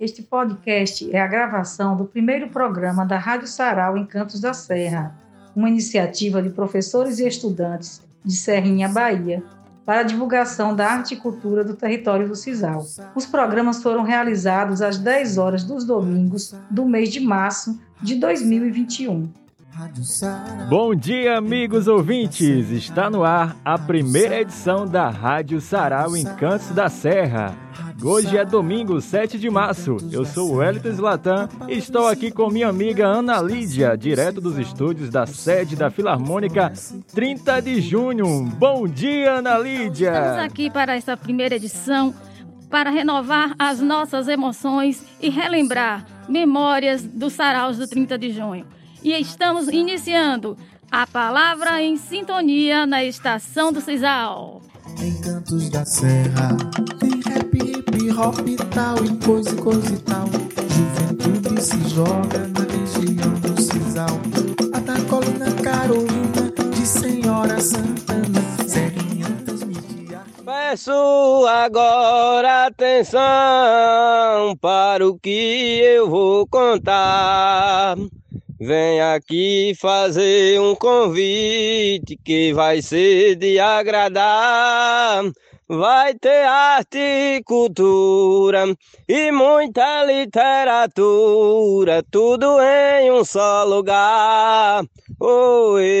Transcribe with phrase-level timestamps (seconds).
[0.00, 5.14] Este podcast é a gravação do primeiro programa da Rádio Sarau em Cantos da Serra,
[5.54, 9.42] uma iniciativa de professores e estudantes de Serrinha, Bahia,
[9.84, 12.82] para a divulgação da arte e cultura do território do Cisal.
[13.14, 19.28] Os programas foram realizados às 10 horas dos domingos do mês de março de 2021.
[20.68, 22.70] Bom dia, amigos ouvintes!
[22.70, 27.54] Está no ar a primeira edição da Rádio Sarau em Cantos da Serra.
[28.02, 29.96] Hoje é domingo, 7 de março.
[30.10, 34.58] Eu sou o Wellington Zlatan e estou aqui com minha amiga Ana Lídia, direto dos
[34.58, 36.72] estúdios da sede da Filarmônica
[37.14, 38.46] 30 de junho.
[38.58, 40.10] Bom dia, Ana Lídia!
[40.10, 42.12] Estamos aqui para essa primeira edição
[42.68, 48.64] para renovar as nossas emoções e relembrar memórias dos saraus do 30 de junho.
[49.02, 50.56] E estamos iniciando
[50.90, 54.60] a palavra em sintonia na estação do Cisal.
[55.00, 56.56] Em Cantos da Serra
[58.20, 60.26] hop e tal, e coisa e coisa e tal.
[60.68, 64.20] Juventude se joga na região do Cisal.
[64.74, 70.20] A da colina Carolina, de Senhora Santana, Serrinha transmitia.
[70.44, 73.18] Peço agora atenção
[74.60, 77.96] para o que eu vou contar.
[78.62, 85.24] Vem aqui fazer um convite que vai ser de agradar.
[85.66, 88.66] Vai ter arte e cultura
[89.08, 94.84] e muita literatura, tudo em um só lugar.
[95.18, 95.94] Oê,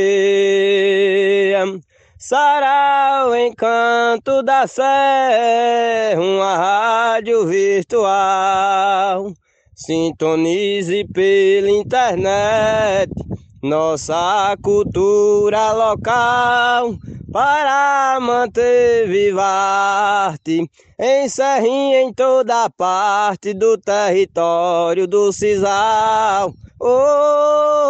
[2.18, 9.32] Sarau Encanto da Serra, uma rádio virtual.
[9.82, 13.10] Sintonize pela internet
[13.62, 16.98] nossa cultura local
[17.32, 26.52] para manter viva a arte em Serrinha em toda parte do território do Cisal.
[26.78, 26.86] Oh,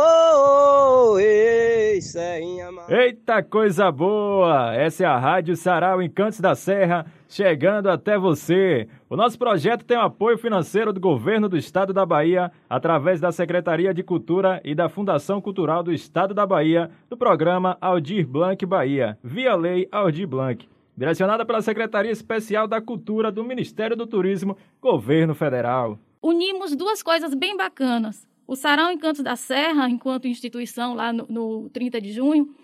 [0.06, 2.68] oh, oh, ei, Serrinha.
[2.88, 4.76] Eita coisa boa!
[4.76, 8.88] Essa é a Rádio Sarau Encantos da Serra chegando até você.
[9.12, 13.32] O nosso projeto tem o apoio financeiro do Governo do Estado da Bahia, através da
[13.32, 18.64] Secretaria de Cultura e da Fundação Cultural do Estado da Bahia, do programa Aldir Blanc
[18.64, 20.64] Bahia, via Lei Aldir Blanc,
[20.96, 25.98] direcionada pela Secretaria Especial da Cultura do Ministério do Turismo, Governo Federal.
[26.22, 28.28] Unimos duas coisas bem bacanas.
[28.46, 32.54] O Sarau Encantos da Serra, enquanto instituição lá no, no 30 de junho,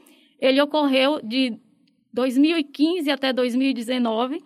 [0.41, 1.59] ele ocorreu de
[2.13, 4.41] 2015 até 2019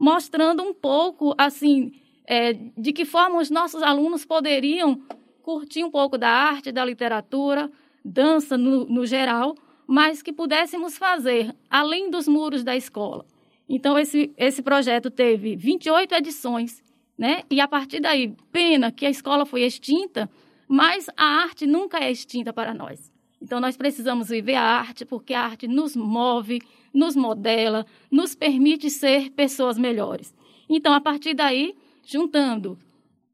[0.00, 1.92] mostrando um pouco, assim,
[2.26, 5.02] é, de que forma os nossos alunos poderiam
[5.42, 7.70] curtir um pouco da arte, da literatura,
[8.02, 9.54] dança no, no geral,
[9.86, 13.26] mas que pudéssemos fazer além dos muros da escola.
[13.68, 16.82] Então, esse, esse projeto teve 28 edições,
[17.18, 17.42] né?
[17.50, 20.30] E a partir daí, pena que a escola foi extinta,
[20.66, 23.12] mas a arte nunca é extinta para nós.
[23.42, 26.60] Então, nós precisamos viver a arte, porque a arte nos move,
[26.92, 30.34] nos modela, nos permite ser pessoas melhores.
[30.68, 31.74] Então, a partir daí,
[32.04, 32.78] juntando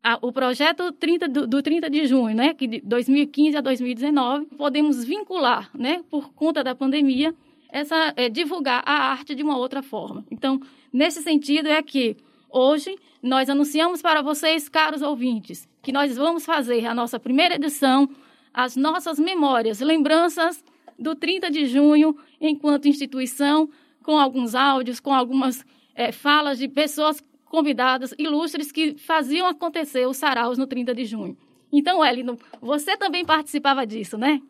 [0.02, 4.46] a, o projeto 30 do, do 30 de junho, né, que de 2015 a 2019,
[4.56, 7.34] podemos vincular, né, por conta da pandemia,
[7.68, 10.24] essa é, divulgar a arte de uma outra forma.
[10.30, 10.60] Então,
[10.92, 12.16] nesse sentido é que
[12.48, 18.08] hoje nós anunciamos para vocês, caros ouvintes, que nós vamos fazer a nossa primeira edição,
[18.54, 20.64] as nossas memórias, lembranças
[20.98, 23.68] do 30 de junho, enquanto instituição,
[24.02, 25.64] com alguns áudios, com algumas
[25.94, 31.36] é, falas de pessoas convidadas ilustres que faziam acontecer os saraus no 30 de junho.
[31.72, 34.40] Então, Elino, você também participava disso, né?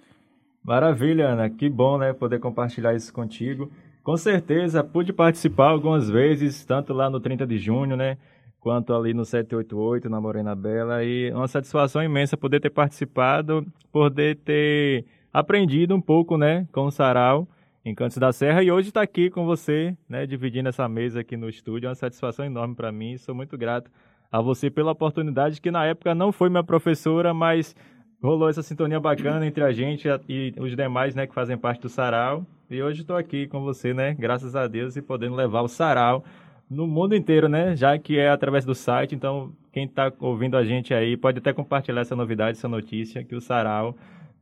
[0.62, 1.48] Maravilha, Ana.
[1.48, 3.70] Que bom, né, poder compartilhar isso contigo.
[4.02, 8.18] Com certeza, pude participar algumas vezes, tanto lá no 30 de junho, né,
[8.60, 14.36] quanto ali no 788, na Morena Bela, e uma satisfação imensa poder ter participado, poder
[14.38, 15.04] ter
[15.36, 17.46] aprendido um pouco, né, com o Sarau
[17.84, 21.36] em Cantos da Serra e hoje está aqui com você, né, dividindo essa mesa aqui
[21.36, 21.88] no estúdio.
[21.88, 23.18] É uma satisfação enorme para mim.
[23.18, 23.90] Sou muito grato
[24.32, 27.76] a você pela oportunidade que na época não foi minha professora, mas
[28.22, 31.90] rolou essa sintonia bacana entre a gente e os demais, né, que fazem parte do
[31.90, 32.46] Sarau.
[32.70, 36.24] E hoje estou aqui com você, né, graças a Deus e podendo levar o Sarau
[36.68, 39.14] no mundo inteiro, né, já que é através do site.
[39.14, 43.36] Então, quem está ouvindo a gente aí pode até compartilhar essa novidade, essa notícia que
[43.36, 43.94] o Sarau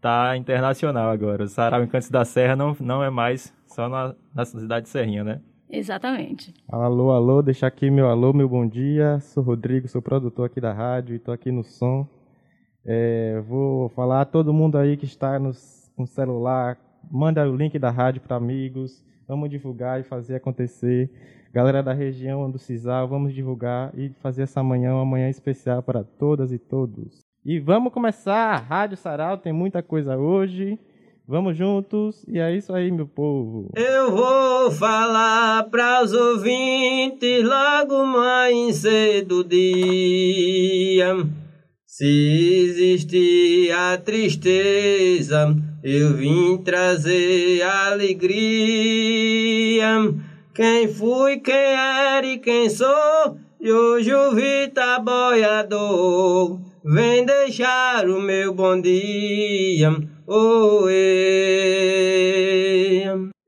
[0.05, 1.45] tá internacional agora.
[1.45, 4.91] O Sarau em Cantos da Serra não, não é mais só na, na cidade de
[4.91, 5.41] Serrinha, né?
[5.71, 6.53] Exatamente.
[6.69, 9.19] Alô, alô, deixa aqui meu alô, meu bom dia.
[9.21, 12.07] Sou Rodrigo, sou produtor aqui da rádio e estou aqui no som.
[12.85, 15.53] É, vou falar a todo mundo aí que está no,
[15.97, 16.77] no celular,
[17.11, 19.03] manda o link da rádio para amigos.
[19.27, 21.11] Vamos divulgar e fazer acontecer.
[21.51, 26.05] galera da região do Cisal, vamos divulgar e fazer essa manhã uma manhã especial para
[26.05, 27.24] todas e todos.
[27.47, 30.79] E vamos começar, Rádio Sarau tem muita coisa hoje.
[31.29, 33.71] Vamos juntos e é isso aí, meu povo.
[33.77, 41.15] Eu vou falar para os ouvintes logo mais cedo dia.
[41.87, 48.25] Se existir a tristeza, eu vim trazer alegria.
[50.55, 56.74] Quem fui, quem era e quem sou, e hoje o Vita boiador.
[56.87, 59.91] Vem deixar o meu bom dia
[60.27, 60.95] Oê.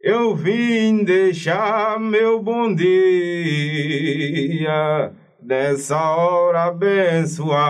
[0.01, 3.13] Eu vim deixar meu bom dia
[5.43, 7.61] nessa hora abençoada.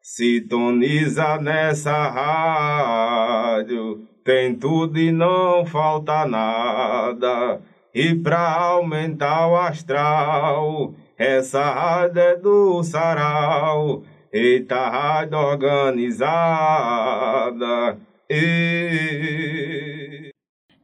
[0.00, 7.60] Sintoniza nessa rádio, tem tudo e não falta nada.
[7.94, 11.40] E pra aumentar o astral, é
[12.36, 14.04] do sarau.
[14.70, 15.98] Rádio organizada.
[18.30, 19.18] E...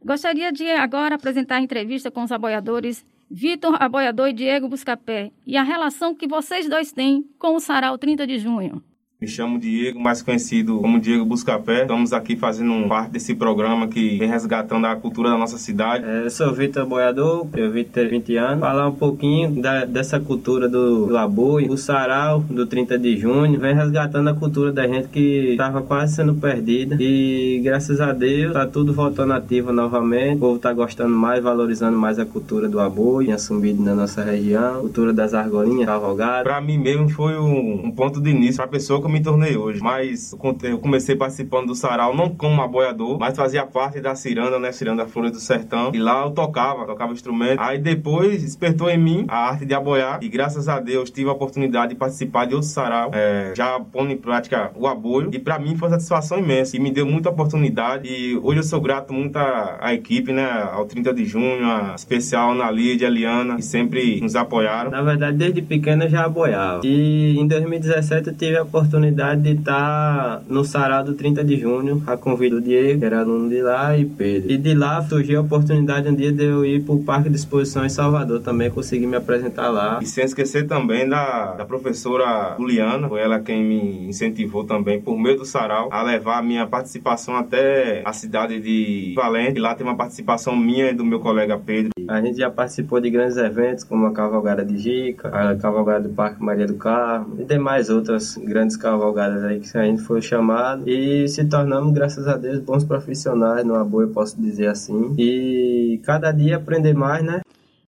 [0.04, 5.56] Gostaria de agora apresentar a entrevista com os aboiadores Vitor Aboiador e Diego Buscapé e
[5.56, 8.82] a relação que vocês dois têm com o Sarau 30 de junho.
[9.24, 11.80] Me chamo Diego, mais conhecido como Diego Buscapé.
[11.80, 16.04] Estamos aqui fazendo parte desse programa que vem resgatando a cultura da nossa cidade.
[16.04, 18.60] É, eu sou Vitor Boiador, eu vim ter 20 anos.
[18.60, 23.58] Falar um pouquinho da, dessa cultura do, do aboio, o sarau do 30 de junho.
[23.58, 26.94] Vem resgatando a cultura da gente que estava quase sendo perdida.
[27.00, 30.36] E graças a Deus, tá tudo voltando ativo novamente.
[30.36, 34.22] O povo tá gostando mais, valorizando mais a cultura do aboio, tinha sumido na nossa
[34.22, 34.82] região.
[34.82, 36.42] Cultura das argolinhas, cavalgadas.
[36.42, 39.56] Para mim mesmo foi um, um ponto de início para a pessoa que me tornei
[39.56, 39.80] hoje.
[39.80, 44.72] Mas eu comecei participando do sarau não como aboiador, mas fazia parte da ciranda, né?
[44.72, 45.92] Ciranda Flores do Sertão.
[45.94, 47.60] E lá eu tocava, tocava instrumento.
[47.60, 50.18] Aí depois despertou em mim a arte de aboiar.
[50.22, 54.12] E graças a Deus tive a oportunidade de participar de outro sarau, é, já pondo
[54.12, 55.30] em prática o aboio.
[55.32, 56.76] E para mim foi uma satisfação imensa.
[56.76, 58.08] E me deu muita oportunidade.
[58.08, 60.44] E hoje eu sou grato muito à, à equipe, né?
[60.72, 64.90] Ao 30 de junho, a especial Ana Lídia, a Liana, que sempre nos apoiaram.
[64.90, 66.80] Na verdade, desde pequena eu já aboiava.
[66.84, 71.58] E em 2017 eu tive a oportunidade oportunidade de estar no Sarau do 30 de
[71.58, 74.50] junho, a convite do Diego, que era aluno de lá, e Pedro.
[74.50, 77.36] E de lá surgiu a oportunidade um dia de eu ir para o Parque de
[77.36, 79.98] Exposição em Salvador também, consegui me apresentar lá.
[80.00, 85.18] E sem esquecer também da, da professora Juliana, foi ela quem me incentivou também, por
[85.18, 89.58] meio do Sarau, a levar a minha participação até a cidade de Valente.
[89.58, 91.90] E lá tem uma participação minha e do meu colega Pedro.
[92.06, 96.14] A gente já participou de grandes eventos, como a Cavalgada de Jica, a Cavalgada do
[96.14, 100.86] Parque Maria do Carmo e demais outras grandes cavalgadas aí que a gente foi chamado
[100.86, 105.14] e se tornamos, graças a Deus, bons profissionais no aboio, posso dizer assim.
[105.18, 107.40] E cada dia aprender mais, né?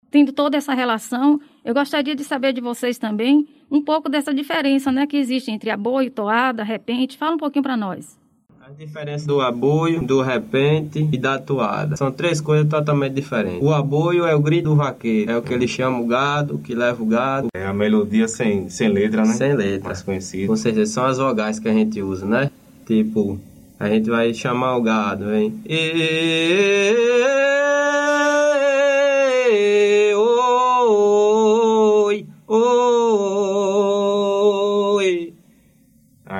[0.08, 4.92] Tendo toda essa relação, eu gostaria de saber de vocês também um pouco dessa diferença
[4.92, 7.18] né, que existe entre aboio, toada, repente.
[7.18, 8.16] Fala um pouquinho para nós.
[8.66, 11.98] A diferença do aboio, do repente e da toada.
[11.98, 13.62] São três coisas totalmente diferentes.
[13.62, 15.30] O aboio é o grito do vaqueiro.
[15.30, 17.48] É o que ele chama o gado, o que leva o gado.
[17.54, 19.34] É a melodia sem, sem letra, né?
[19.34, 19.88] Sem letra.
[19.88, 20.46] Mais conhecida.
[20.46, 22.50] Com certeza, são as vogais que a gente usa, né?
[22.86, 23.38] Tipo,
[23.78, 25.52] a gente vai chamar o gado, vem.
[25.68, 25.84] Oi,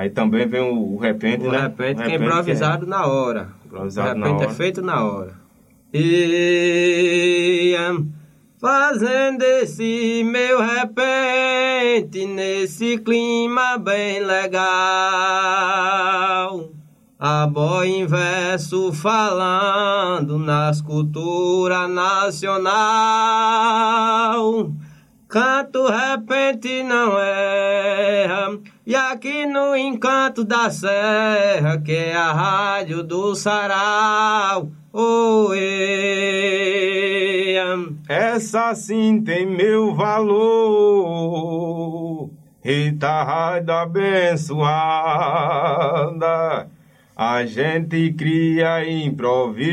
[0.05, 1.61] Aí também vem o, o repente, o né?
[1.61, 2.87] repente o que é improvisado é...
[2.87, 3.49] na hora.
[3.65, 5.33] Improvisado o repente na é feito na hora.
[5.91, 7.73] E
[8.61, 14.61] fazendo esse meu repente nesse clima bem legal.
[17.17, 22.75] A boa inverso falando nas culturas nacional.
[25.27, 28.59] Canto repente não erra.
[28.87, 34.69] E aqui no encanto da serra, que é a rádio do sarau.
[34.93, 35.55] Oê.
[38.07, 40.29] Essa sim tem meu valor.
[42.63, 44.67] Eita, rádio abençoada.
[47.15, 49.65] A gente cria e improvisa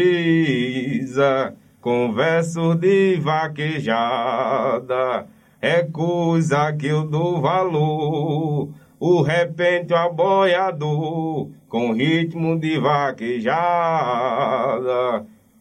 [1.82, 5.26] com versos de vaquejada.
[5.60, 8.70] É coisa que eu dou valor.
[9.04, 13.50] O repente aboiador com ritmo de vaquejada.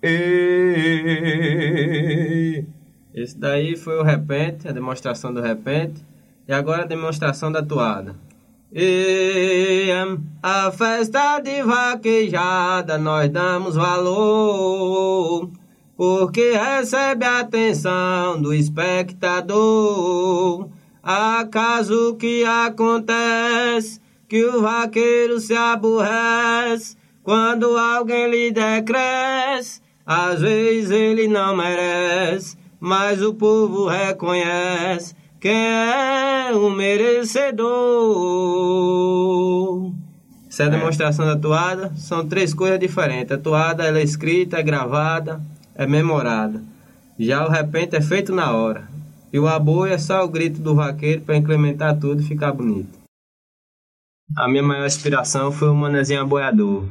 [0.04, 1.04] E...
[3.12, 6.06] Esse daí foi o repente, a demonstração do repente.
[6.48, 8.16] E agora a demonstração da toada.
[8.72, 9.90] E
[10.44, 15.50] a festa de vaquejada nós damos valor.
[15.98, 20.70] porque recebe a atenção do espectador.
[21.04, 29.82] Acaso que acontece que o vaqueiro se aborrece quando alguém lhe decresce?
[30.06, 37.72] Às vezes ele não merece, mas o povo reconhece quem é o merecedor.
[40.48, 41.92] Essa é a demonstração da toada.
[41.96, 43.32] São três coisas diferentes.
[43.32, 45.42] A toada ela é escrita, é gravada,
[45.74, 46.62] é memorada.
[47.18, 48.91] Já o repente é feito na hora.
[49.34, 53.00] E o aboio é só o grito do vaqueiro para incrementar tudo e ficar bonito.
[54.38, 56.86] A minha maior inspiração foi o Manezinho Aboiador.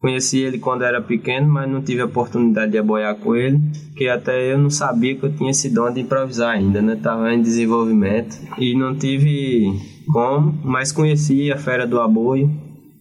[0.00, 3.60] Conheci ele quando era pequeno, mas não tive a oportunidade de aboiar com ele,
[3.96, 6.94] que até eu não sabia que eu tinha esse dom de improvisar ainda, né?
[6.94, 9.72] Tava em desenvolvimento e não tive
[10.12, 12.48] como, mas conheci a fera do aboio,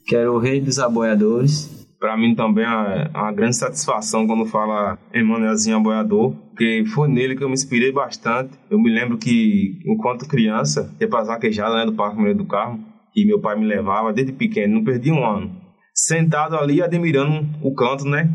[0.07, 1.87] que era o rei dos aboiadores.
[1.99, 7.43] Para mim também é uma grande satisfação quando fala Emanuelzinho Aboiador, porque foi nele que
[7.43, 8.57] eu me inspirei bastante.
[8.67, 12.83] Eu me lembro que, enquanto criança, ia pra Zaquejada, né, do Parque Mineiro do Carmo,
[13.15, 15.55] e meu pai me levava desde pequeno, não perdi um ano.
[15.93, 18.31] Sentado ali, admirando o canto, né?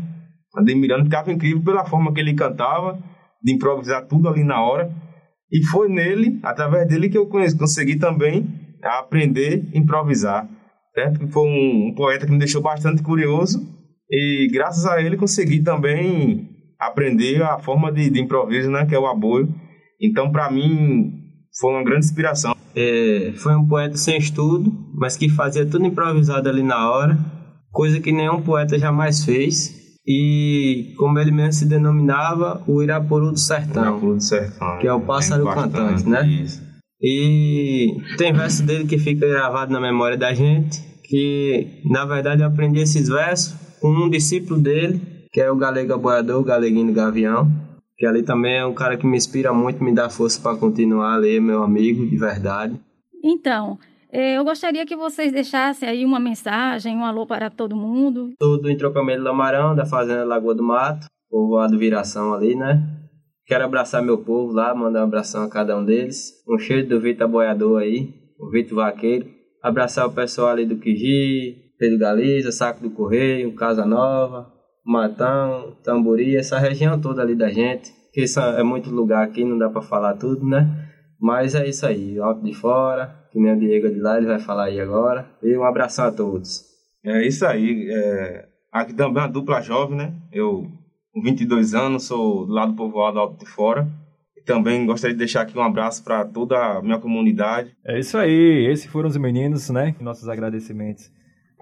[0.55, 2.97] Admirando, ficava incrível pela forma que ele cantava,
[3.43, 4.89] de improvisar tudo ali na hora.
[5.51, 8.47] E foi nele, através dele, que eu consegui também
[8.81, 10.47] aprender a improvisar.
[10.95, 11.19] Certo?
[11.19, 13.67] Que foi um, um poeta que me deixou bastante curioso
[14.09, 16.52] e graças a ele consegui também
[16.87, 18.85] aprender a forma de, de improviso, né?
[18.85, 19.53] Que é o aboio.
[20.01, 21.11] Então, para mim,
[21.59, 22.55] foi uma grande inspiração.
[22.75, 27.17] É, foi um poeta sem estudo, mas que fazia tudo improvisado ali na hora,
[27.71, 29.81] coisa que nenhum poeta jamais fez.
[30.05, 34.93] E como ele mesmo se denominava, o Irapuru do Sertão, Irapuru do Sertão, que é
[34.93, 36.27] o pássaro cantante, né?
[36.27, 36.61] isso.
[37.01, 42.47] E tem verso dele que fica gravado na memória da gente, que na verdade eu
[42.47, 45.01] aprendi esses versos com um discípulo dele,
[45.33, 47.47] que é o Galego Aboiador, o Galeguinho do Gavião,
[47.97, 51.15] que ali também é um cara que me inspira muito, me dá força para continuar
[51.15, 52.79] a ler, meu amigo, de verdade.
[53.23, 53.79] Então,
[54.11, 58.33] eh, eu gostaria que vocês deixassem aí uma mensagem, um alô para todo mundo.
[58.39, 62.87] Sou do entroncamento do Lamarão, da Fazenda Lagoa do Mato, povoado Viração ali, né?
[63.47, 66.31] Quero abraçar meu povo lá, mandar um abração a cada um deles.
[66.47, 69.25] Um cheiro do Vitor Boiador aí, o Vitor Vaqueiro.
[69.61, 74.53] Abraçar o pessoal ali do Quiji, Pedro Galiza, Saco do Correio, Casa Nova,
[74.85, 77.91] Matão, Tamburi, essa região toda ali da gente.
[78.11, 80.89] Que isso é muito lugar aqui, não dá para falar tudo, né?
[81.19, 84.39] Mas é isso aí, Alto de Fora, que nem o Diego de lá, ele vai
[84.39, 85.25] falar aí agora.
[85.41, 86.65] E um abração a todos.
[87.03, 87.89] É isso aí.
[87.89, 90.13] É, aqui também é uma dupla jovem, né?
[90.31, 90.67] Eu,
[91.11, 93.87] com 22 anos, sou do lado do povoado Alto de Fora.
[94.37, 97.75] E também gostaria de deixar aqui um abraço para toda a minha comunidade.
[97.85, 99.95] É isso aí, esses foram os meninos, né?
[100.01, 101.09] Nossos agradecimentos.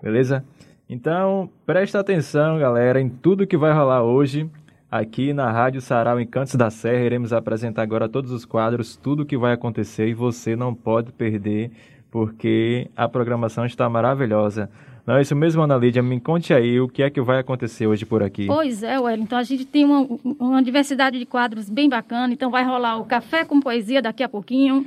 [0.02, 0.44] Beleza?
[0.94, 4.50] Então, presta atenção, galera, em tudo que vai rolar hoje.
[4.92, 9.38] Aqui na Rádio Sarau Encantos da Serra, iremos apresentar agora todos os quadros, tudo que
[9.38, 11.72] vai acontecer e você não pode perder,
[12.12, 14.70] porque a programação está maravilhosa.
[15.08, 16.04] Não é isso mesmo, Ana Lídia?
[16.04, 18.48] Me conte aí o que é que vai acontecer hoje por aqui.
[18.48, 20.06] Pois é, Wellington, a gente tem uma,
[20.38, 24.28] uma diversidade de quadros bem bacana, então vai rolar o Café com Poesia daqui a
[24.28, 24.86] pouquinho,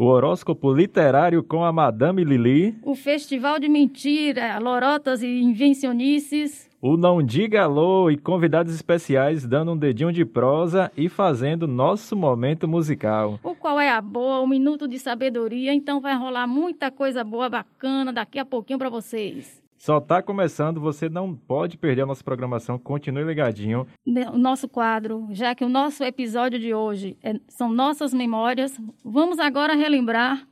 [0.00, 6.96] O horóscopo literário com a Madame Lili, o Festival de Mentira, Lorotas e Invencionices, o
[6.96, 12.66] Não Diga Alô e convidados especiais dando um dedinho de prosa e fazendo nosso momento
[12.66, 13.38] musical.
[13.42, 17.50] o Qual é a Boa, o Minuto de Sabedoria, então vai rolar muita coisa boa,
[17.50, 19.59] bacana daqui a pouquinho para vocês.
[19.80, 23.86] Só tá começando, você não pode perder a nossa programação, continue ligadinho.
[24.30, 29.38] o nosso quadro, já que o nosso episódio de hoje é- são nossas memórias, vamos
[29.38, 30.46] agora relembrar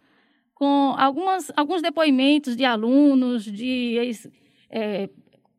[0.54, 3.98] com algumas, alguns depoimentos de alunos, de
[4.70, 5.10] é,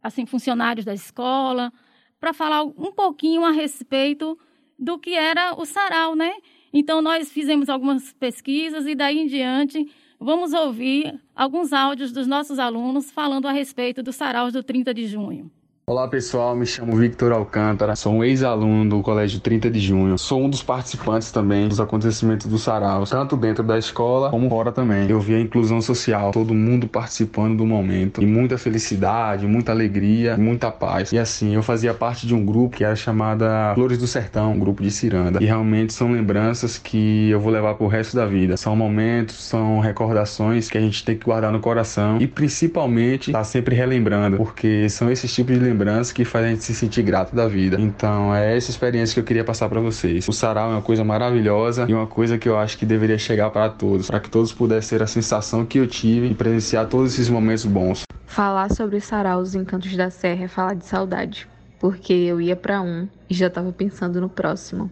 [0.01, 1.71] assim, funcionários da escola,
[2.19, 4.35] para falar um pouquinho a respeito
[4.79, 6.33] do que era o sarau, né?
[6.73, 9.85] Então, nós fizemos algumas pesquisas e daí em diante
[10.19, 15.07] vamos ouvir alguns áudios dos nossos alunos falando a respeito dos saraus do 30 de
[15.07, 15.49] junho.
[15.89, 20.19] Olá pessoal, me chamo Victor Alcântara, sou um ex-aluno do Colégio 30 de Junho.
[20.19, 24.71] Sou um dos participantes também dos acontecimentos do Sarau, tanto dentro da escola como fora
[24.71, 25.09] também.
[25.09, 30.37] Eu vi a inclusão social, todo mundo participando do momento, e muita felicidade, muita alegria,
[30.37, 31.11] muita paz.
[31.11, 34.59] E assim, eu fazia parte de um grupo que era chamada Flores do Sertão, um
[34.59, 35.41] grupo de ciranda.
[35.41, 38.57] E realmente são lembranças que eu vou levar pro resto da vida.
[38.57, 43.43] São momentos, são recordações que a gente tem que guardar no coração e principalmente estar
[43.43, 45.78] sempre relembrando, porque são esses tipos de lembranças
[46.13, 47.77] que fazem a gente se sentir grato da vida.
[47.79, 50.27] Então, é essa experiência que eu queria passar para vocês.
[50.27, 53.49] O sarau é uma coisa maravilhosa e uma coisa que eu acho que deveria chegar
[53.49, 57.13] para todos, para que todos pudessem ter a sensação que eu tive e presenciar todos
[57.13, 58.03] esses momentos bons.
[58.25, 61.47] Falar sobre o sarau dos Encantos da Serra é falar de saudade.
[61.79, 64.91] porque eu ia para um e já estava pensando no próximo.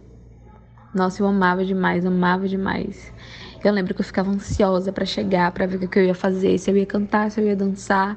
[0.94, 3.12] Nossa, eu amava demais, amava demais.
[3.62, 6.56] Eu lembro que eu ficava ansiosa para chegar, para ver o que eu ia fazer,
[6.58, 8.16] se eu ia cantar, se eu ia dançar.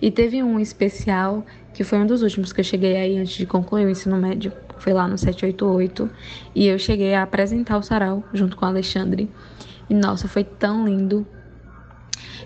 [0.00, 1.44] E teve um especial
[1.76, 4.50] que foi um dos últimos que eu cheguei aí antes de concluir o ensino médio,
[4.78, 6.08] foi lá no 788,
[6.54, 9.30] e eu cheguei a apresentar o sarau junto com o Alexandre.
[9.88, 11.26] E nossa, foi tão lindo.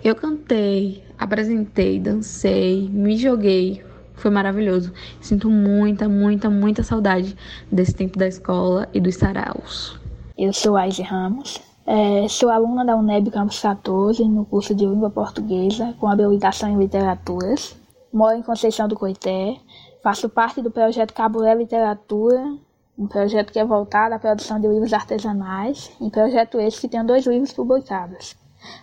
[0.03, 3.81] Eu cantei, apresentei, dancei, me joguei,
[4.15, 4.91] foi maravilhoso.
[5.21, 7.35] Sinto muita, muita, muita saudade
[7.71, 9.97] desse tempo da escola e dos saraus.
[10.37, 15.09] Eu sou Aise Ramos, é, sou aluna da UNEB Campus 14 no curso de Língua
[15.09, 17.79] Portuguesa com habilitação em Literaturas.
[18.13, 19.57] Moro em Conceição do Coité,
[20.03, 22.57] faço parte do projeto Caburé Literatura,
[22.97, 27.05] um projeto que é voltado à produção de livros artesanais, um projeto esse que tem
[27.05, 28.35] dois livros publicados.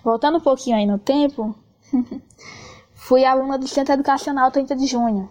[0.02, 1.54] Voltando um pouquinho aí no tempo,
[2.94, 5.30] Fui aluna do Centro Educacional 30 de Junho,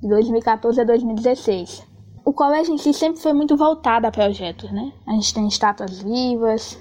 [0.00, 1.86] de 2014 a 2016.
[2.24, 4.92] O colégio em si sempre foi muito voltado a projetos, né?
[5.06, 6.78] A gente tem estátuas vivas,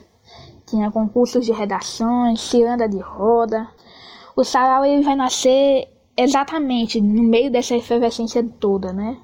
[0.66, 3.68] tinha concursos de redações, ciranda de roda.
[4.36, 9.18] O sarau ele vai nascer exatamente no meio dessa efervescência toda, né?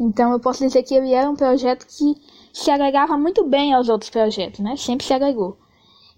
[0.00, 2.14] Então eu posso dizer que ele era um projeto que
[2.52, 4.76] se agregava muito bem aos outros projetos, né?
[4.76, 5.58] Sempre se agregou.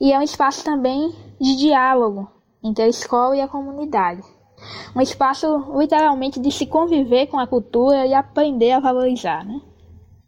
[0.01, 2.31] E é um espaço também de diálogo
[2.63, 4.23] entre a escola e a comunidade.
[4.97, 5.47] Um espaço
[5.79, 9.61] literalmente de se conviver com a cultura e aprender a valorizar, né?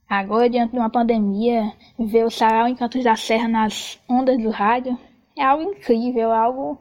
[0.08, 4.50] Agora, diante de uma pandemia, ver o sarau em Cantos da Serra nas ondas do
[4.50, 4.96] rádio
[5.36, 6.78] é algo incrível, algo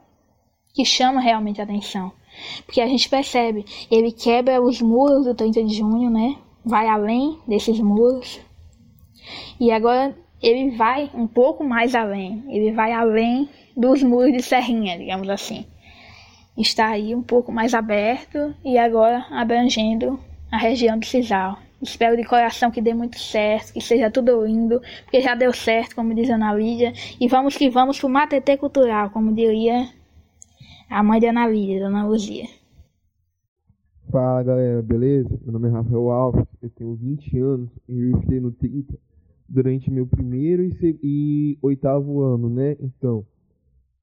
[0.72, 2.12] que chama realmente a atenção.
[2.64, 6.36] Porque a gente percebe, ele quebra os muros do 30 de junho, né?
[6.64, 8.40] Vai além desses muros.
[9.58, 12.44] E agora ele vai um pouco mais além.
[12.48, 15.66] Ele vai além dos muros de Serrinha, digamos assim.
[16.56, 20.18] Está aí um pouco mais aberto e agora abrangendo
[20.50, 21.58] a região do Cisal.
[21.82, 25.94] Espero de coração que dê muito certo, que seja tudo lindo, porque já deu certo,
[25.94, 26.92] como diz a Ana Lídia.
[27.20, 29.86] E vamos que vamos pro Matetê Cultural, como diria
[30.88, 32.46] a mãe de Ana Lídia, Dona Luzia.
[34.10, 35.38] Fala galera, beleza?
[35.42, 38.94] Meu nome é Rafael Alves, eu tenho 20 anos e eu estudei no 30
[39.48, 42.76] durante meu primeiro e, e oitavo ano, né?
[42.80, 43.26] Então,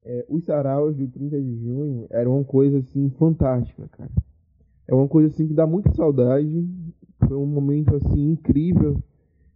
[0.04, 4.10] é, os saraus do 30 de junho eram uma coisa assim fantástica, cara.
[4.86, 6.68] É uma coisa assim que dá muita saudade.
[7.26, 9.02] Foi um momento assim incrível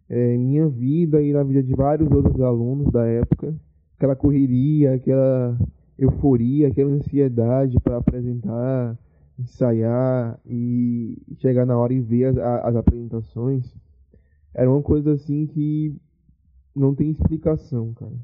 [0.09, 3.55] é, em minha vida e na vida de vários outros alunos da época.
[3.97, 5.59] Aquela correria, aquela
[5.99, 8.97] euforia, aquela ansiedade para apresentar,
[9.39, 13.75] ensaiar e chegar na hora e ver as, as apresentações.
[14.55, 15.95] Era uma coisa assim que
[16.75, 18.17] não tem explicação, cara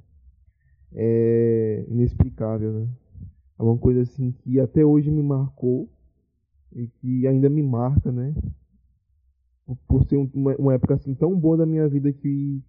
[0.94, 2.88] é inexplicável, né?
[3.58, 5.88] É uma coisa assim que até hoje me marcou
[6.72, 8.34] e que ainda me marca, né?
[9.88, 12.62] Por ser uma, uma época assim tão boa da minha vida que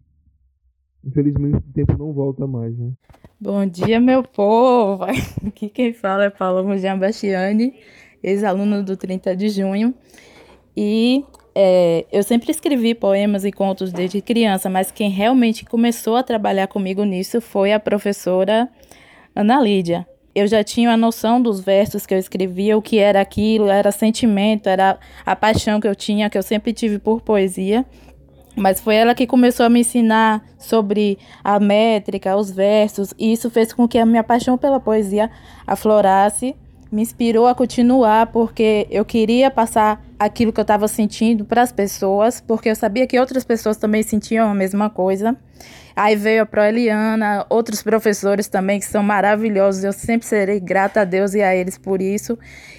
[1.03, 2.93] infelizmente o tempo não volta mais, né?
[3.37, 5.03] Bom dia, meu povo!
[5.45, 7.73] Aqui quem fala é Paloma Giambastiani,
[8.23, 9.93] ex-aluna do 30 de junho.
[10.75, 16.23] E é, eu sempre escrevi poemas e contos desde criança, mas quem realmente começou a
[16.23, 18.69] trabalhar comigo nisso foi a professora
[19.35, 20.07] Ana Lídia.
[20.33, 23.91] Eu já tinha a noção dos versos que eu escrevia, o que era aquilo, era
[23.91, 27.85] sentimento, era a paixão que eu tinha, que eu sempre tive por poesia.
[28.55, 33.49] Mas foi ela que começou a me ensinar sobre a métrica, os versos, e isso
[33.49, 35.29] fez com que a minha paixão pela poesia
[35.67, 36.55] aflorasse
[36.91, 41.71] me inspirou a continuar porque eu queria passar aquilo que eu estava sentindo para as
[41.71, 45.35] pessoas, porque eu sabia que outras pessoas também sentiam a mesma coisa.
[45.95, 49.83] Aí veio a Proeliana, outros professores também que são maravilhosos.
[49.83, 52.37] Eu sempre serei grata a Deus e a eles por isso.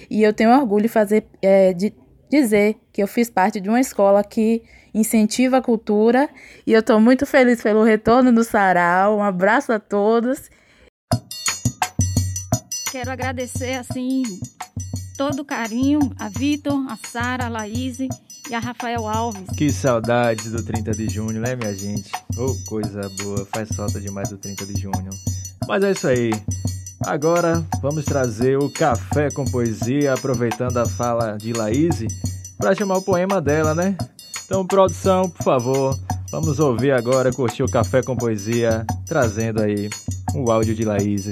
[0.09, 1.93] E eu tenho orgulho de fazer, é, de
[2.29, 4.63] dizer que eu fiz parte de uma escola que
[4.97, 6.29] incentiva a cultura.
[6.65, 9.17] E eu estou muito feliz pelo retorno do Sarau.
[9.17, 10.49] Um abraço a todos
[12.91, 14.23] Quero agradecer, assim,
[15.17, 19.49] todo o carinho a Vitor, a Sara, a Laís e a Rafael Alves.
[19.57, 22.09] Que saudades do 30 de junho, né, minha gente?
[22.37, 25.09] Oh, coisa boa, faz falta demais do 30 de junho.
[25.67, 26.31] Mas é isso aí.
[27.05, 32.05] Agora vamos trazer o Café com Poesia, aproveitando a fala de Laís,
[32.57, 33.97] para chamar o poema dela, né?
[34.47, 35.99] Então, produção, por favor,
[36.31, 39.89] vamos ouvir agora, curtir o Café com Poesia, trazendo aí
[40.33, 41.29] o áudio de Laís.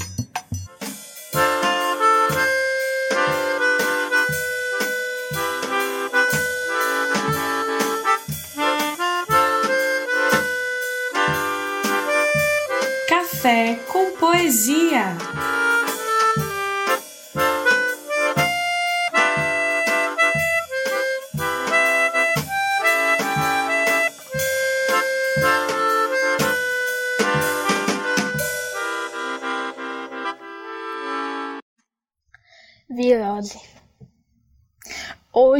[13.07, 15.15] Café com Poesia.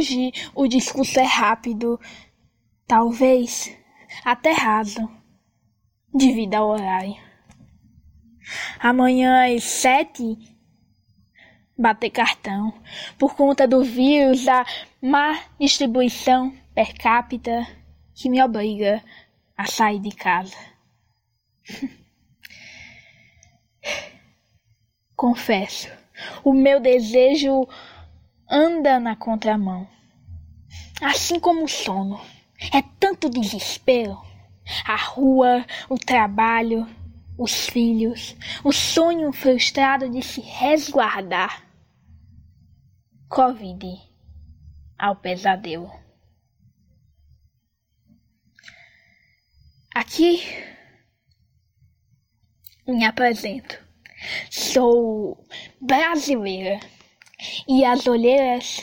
[0.06, 2.00] Hoje o discurso é rápido,
[2.86, 3.76] talvez
[4.24, 5.02] até raso,
[6.14, 7.16] devido ao horário.
[8.80, 10.38] Amanhã às sete,
[11.76, 12.72] bater cartão,
[13.18, 14.64] por conta do vírus, da
[15.02, 17.66] má distribuição per capita
[18.14, 19.04] que me obriga
[19.58, 20.56] a sair de casa.
[25.18, 25.90] Confesso,
[26.44, 27.68] o meu desejo
[28.48, 29.95] anda na contramão.
[31.02, 32.20] Assim como o sono.
[32.74, 34.20] É tanto desespero.
[34.86, 36.88] A rua, o trabalho,
[37.38, 41.64] os filhos, o sonho frustrado de se resguardar.
[43.30, 43.86] Covid
[44.98, 45.92] ao pesadelo.
[49.94, 50.42] Aqui
[52.88, 53.84] me apresento.
[54.50, 55.46] Sou
[55.80, 56.80] brasileira
[57.68, 58.82] e as olheiras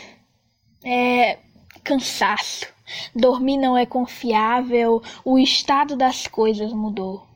[0.85, 1.38] é
[1.83, 2.66] cansaço.
[3.14, 7.27] Dormir não é confiável, o estado das coisas mudou.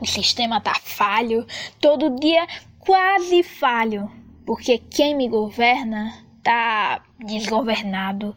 [0.00, 1.46] O sistema tá falho,
[1.80, 2.46] todo dia
[2.78, 4.10] quase falho,
[4.46, 8.34] porque quem me governa tá desgovernado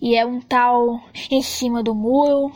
[0.00, 2.52] e é um tal em cima do muro.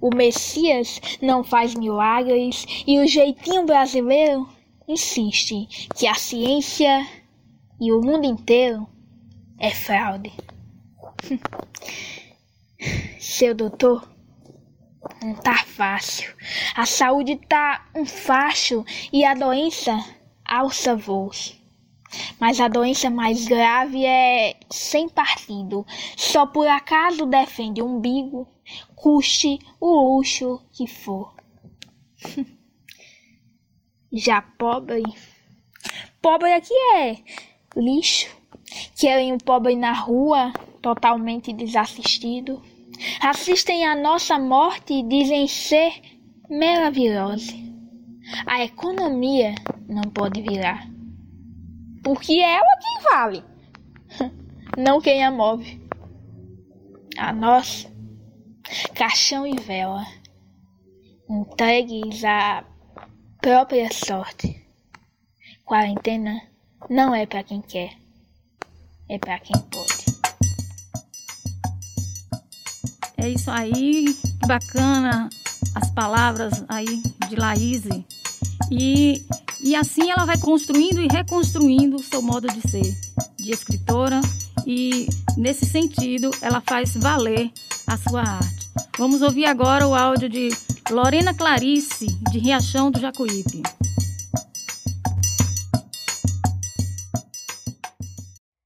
[0.00, 4.48] O Messias não faz milagres e o jeitinho brasileiro
[4.86, 7.06] insiste que a ciência
[7.80, 8.86] e o mundo inteiro
[9.58, 10.32] é fraude.
[13.18, 14.08] Seu doutor,
[15.22, 16.34] não tá fácil.
[16.74, 19.92] A saúde tá um facho e a doença
[20.44, 21.60] alça voos.
[22.38, 25.84] Mas a doença mais grave é sem partido.
[26.16, 28.46] Só por acaso defende o umbigo,
[28.94, 31.34] custe o luxo que for.
[34.12, 35.02] Já pobre,
[36.22, 37.16] pobre aqui é
[37.76, 38.34] lixo.
[38.96, 40.52] Querem o pobre na rua,
[40.86, 42.62] totalmente desassistido.
[43.20, 45.92] Assistem à nossa morte e dizem ser
[46.48, 47.52] maravilhosa.
[48.46, 49.56] A economia
[49.88, 50.88] não pode virar.
[52.04, 53.44] Porque é ela quem vale,
[54.78, 55.84] não quem a move.
[57.18, 57.90] A nossa,
[58.94, 60.06] caixão e vela,
[61.28, 62.64] entregues à
[63.40, 64.64] própria sorte.
[65.64, 66.42] Quarentena
[66.88, 67.96] não é para quem quer,
[69.08, 69.95] é para quem pode.
[73.18, 75.28] É isso aí, que bacana
[75.74, 78.04] as palavras aí de Laíse.
[78.70, 79.24] E,
[79.60, 82.94] e assim ela vai construindo e reconstruindo o seu modo de ser,
[83.38, 84.20] de escritora,
[84.66, 87.50] e nesse sentido ela faz valer
[87.86, 88.66] a sua arte.
[88.98, 90.48] Vamos ouvir agora o áudio de
[90.90, 93.62] Lorena Clarice, de Riachão do Jacuípe.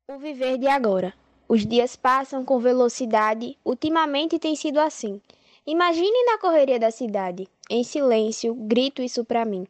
[0.09, 1.13] O viver de agora.
[1.53, 5.21] Os dias passam com velocidade, ultimamente tem sido assim.
[5.67, 9.67] Imagine na correria da cidade, em silêncio, grito isso para mim.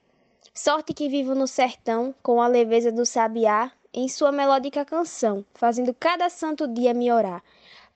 [0.52, 5.96] Sorte que vivo no sertão, com a leveza do sabiá, em sua melódica canção, fazendo
[5.98, 7.42] cada santo dia me orar.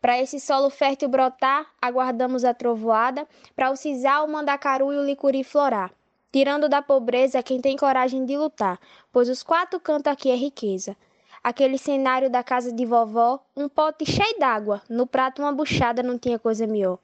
[0.01, 5.05] Para esse solo fértil brotar, aguardamos a trovoada, para o sisal, o mandacaru e o
[5.05, 5.93] licuri florar.
[6.33, 8.81] Tirando da pobreza quem tem coragem de lutar,
[9.13, 10.97] pois os quatro cantos aqui é riqueza
[11.45, 16.19] aquele cenário da casa de vovó, um pote cheio d'água, no prato uma buchada não
[16.19, 16.99] tinha coisa melhor.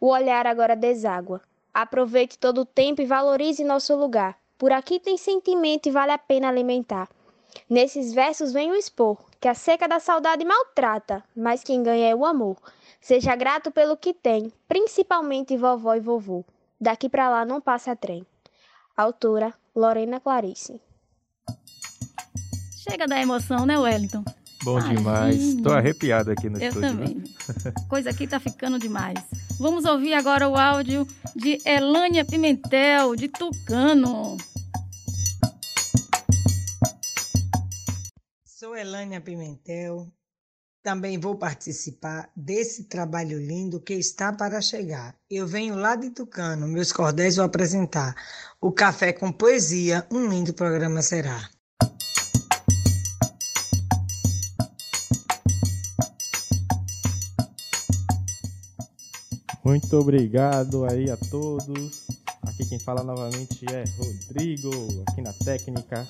[0.00, 1.40] O olhar agora deságua.
[1.74, 4.38] Aproveite todo o tempo e valorize nosso lugar.
[4.56, 7.08] Por aqui tem sentimento e vale a pena alimentar.
[7.68, 12.24] Nesses versos venho expor que a seca da saudade maltrata, mas quem ganha é o
[12.24, 12.56] amor.
[13.00, 16.44] Seja grato pelo que tem, principalmente vovó e vovô.
[16.80, 18.24] Daqui para lá não passa trem.
[18.96, 20.80] Autora Lorena Clarice.
[22.82, 24.24] Chega da emoção, né, Wellington?
[24.64, 25.54] Bom Ai, demais.
[25.56, 26.88] Tô arrepiado aqui no Eu estúdio.
[26.88, 27.24] também.
[27.90, 29.18] Coisa aqui tá ficando demais.
[29.58, 34.38] Vamos ouvir agora o áudio de Elânia Pimentel, de Tucano.
[38.46, 40.10] Sou Elânia Pimentel.
[40.82, 45.14] Também vou participar desse trabalho lindo que está para chegar.
[45.28, 48.14] Eu venho lá de Tucano, meus cordéis vou apresentar.
[48.58, 51.50] O Café com Poesia, um lindo programa será.
[59.70, 62.08] Muito obrigado aí a todos.
[62.42, 66.04] Aqui quem fala novamente é Rodrigo, aqui na técnica.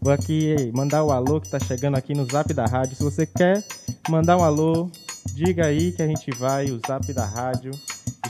[0.00, 2.94] Vou aqui mandar o alô que tá chegando aqui no zap da rádio.
[2.94, 3.64] Se você quer
[4.08, 4.88] mandar um alô,
[5.34, 6.70] diga aí que a gente vai.
[6.70, 7.72] O zap da rádio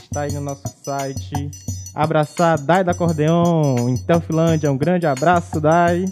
[0.01, 1.51] está aí no nosso site.
[1.93, 4.71] Abraçar Dai da Acordeon, em Teofilândia.
[4.71, 6.05] Um grande abraço, Dai.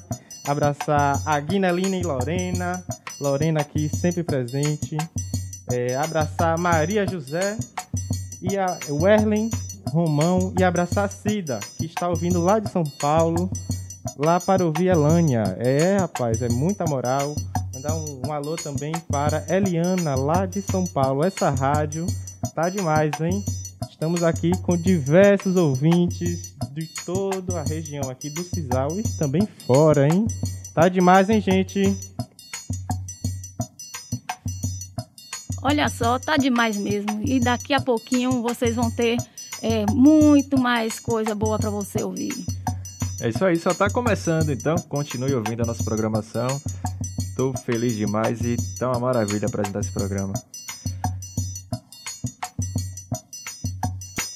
[0.45, 2.83] abraçar a Guinelina e Lorena,
[3.19, 4.95] Lorena aqui sempre presente,
[5.71, 7.57] é, abraçar Maria José
[8.41, 9.49] e a Werlen
[9.89, 13.49] Romão e abraçar a Cida, que está ouvindo lá de São Paulo,
[14.17, 15.43] lá para ouvir Elânia.
[15.57, 17.35] É, rapaz, é muita moral.
[17.73, 21.23] Mandar um, um alô também para Eliana, lá de São Paulo.
[21.23, 22.05] Essa rádio
[22.53, 23.43] tá demais, hein?
[23.89, 30.07] Estamos aqui com diversos ouvintes de toda a região aqui do Cisal e também fora,
[30.07, 30.25] hein?
[30.73, 31.97] Tá demais, hein, gente?
[35.61, 37.21] Olha só, tá demais mesmo.
[37.23, 39.17] E daqui a pouquinho vocês vão ter
[39.61, 42.33] é, muito mais coisa boa para você ouvir.
[43.21, 46.47] É isso aí, só tá começando, então continue ouvindo a nossa programação.
[47.19, 50.33] Estou feliz demais e tá uma maravilha apresentar esse programa.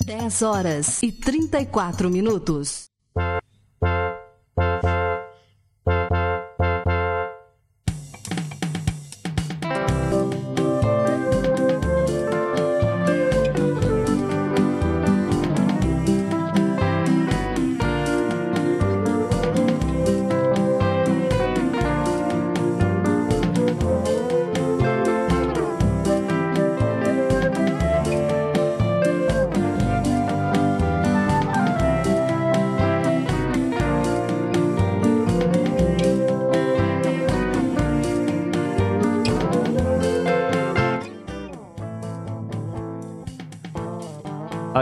[0.06, 2.93] 10 horas e 34 minutos.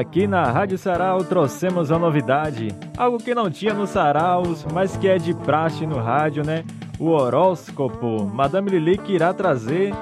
[0.02, 5.08] Aqui na Rádio Sarau trouxemos uma novidade, algo que não tinha nos saraus, mas que
[5.08, 6.64] é de praxe no rádio, né?
[6.98, 8.26] O horóscopo.
[8.26, 9.94] Madame Lilique irá trazer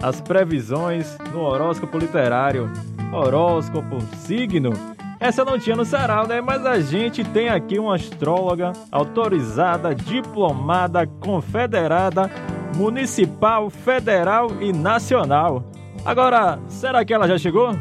[0.00, 2.70] as previsões no horóscopo literário.
[3.12, 4.70] Horóscopo, signo.
[5.18, 6.40] Essa não tinha no sarau, né?
[6.40, 12.30] Mas a gente tem aqui uma astróloga autorizada, diplomada, confederada,
[12.76, 15.64] municipal, federal e nacional.
[16.04, 17.72] Agora, será que ela já chegou?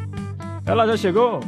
[0.65, 1.39] Ela já chegou?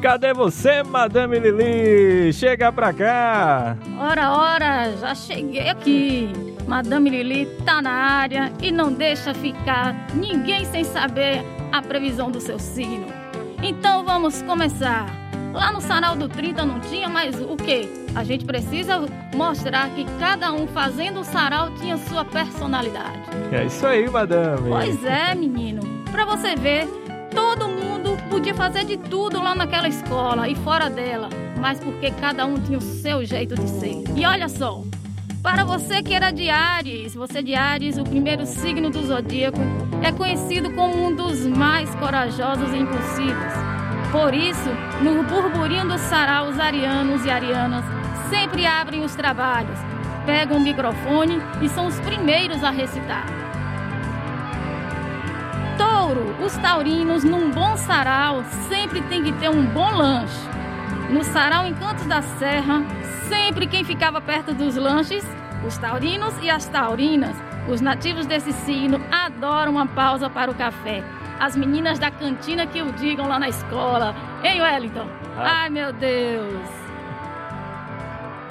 [0.00, 2.32] Cadê você, Madame Lili?
[2.32, 3.76] Chega pra cá!
[3.98, 6.32] Ora, ora, já cheguei aqui.
[6.66, 12.40] Madame Lili tá na área e não deixa ficar ninguém sem saber a previsão do
[12.40, 13.06] seu signo.
[13.62, 15.06] Então vamos começar.
[15.52, 17.90] Lá no Sarau do 30 não tinha, mas o que?
[18.14, 23.20] A gente precisa mostrar que cada um fazendo o sarau tinha sua personalidade.
[23.52, 24.68] É isso aí, madame.
[24.68, 25.82] Pois é, menino.
[26.10, 26.88] Pra você ver,
[27.30, 32.46] todo mundo podia fazer de tudo lá naquela escola e fora dela, mas porque cada
[32.46, 34.04] um tinha o seu jeito de ser.
[34.16, 34.82] E olha só,
[35.42, 39.58] para você que era de Ares, você de Ares, o primeiro signo do zodíaco,
[40.02, 43.52] é conhecido como um dos mais corajosos e impulsivos.
[44.12, 44.70] Por isso,
[45.02, 47.84] no burburinho do sarau, os arianos e arianas
[48.28, 49.78] sempre abrem os trabalhos,
[50.26, 53.49] pegam o microfone e são os primeiros a recitar.
[56.10, 60.40] Touro, os taurinos, num bom sarau, sempre tem que ter um bom lanche.
[61.08, 62.82] No sarau Encantos da Serra,
[63.28, 65.24] sempre quem ficava perto dos lanches,
[65.64, 67.36] os taurinos e as taurinas,
[67.68, 71.04] os nativos desse signo, adoram uma pausa para o café.
[71.38, 74.14] As meninas da cantina que o digam lá na escola.
[74.42, 75.06] Hein, Wellington?
[75.36, 75.62] Ah.
[75.62, 76.70] Ai, meu Deus!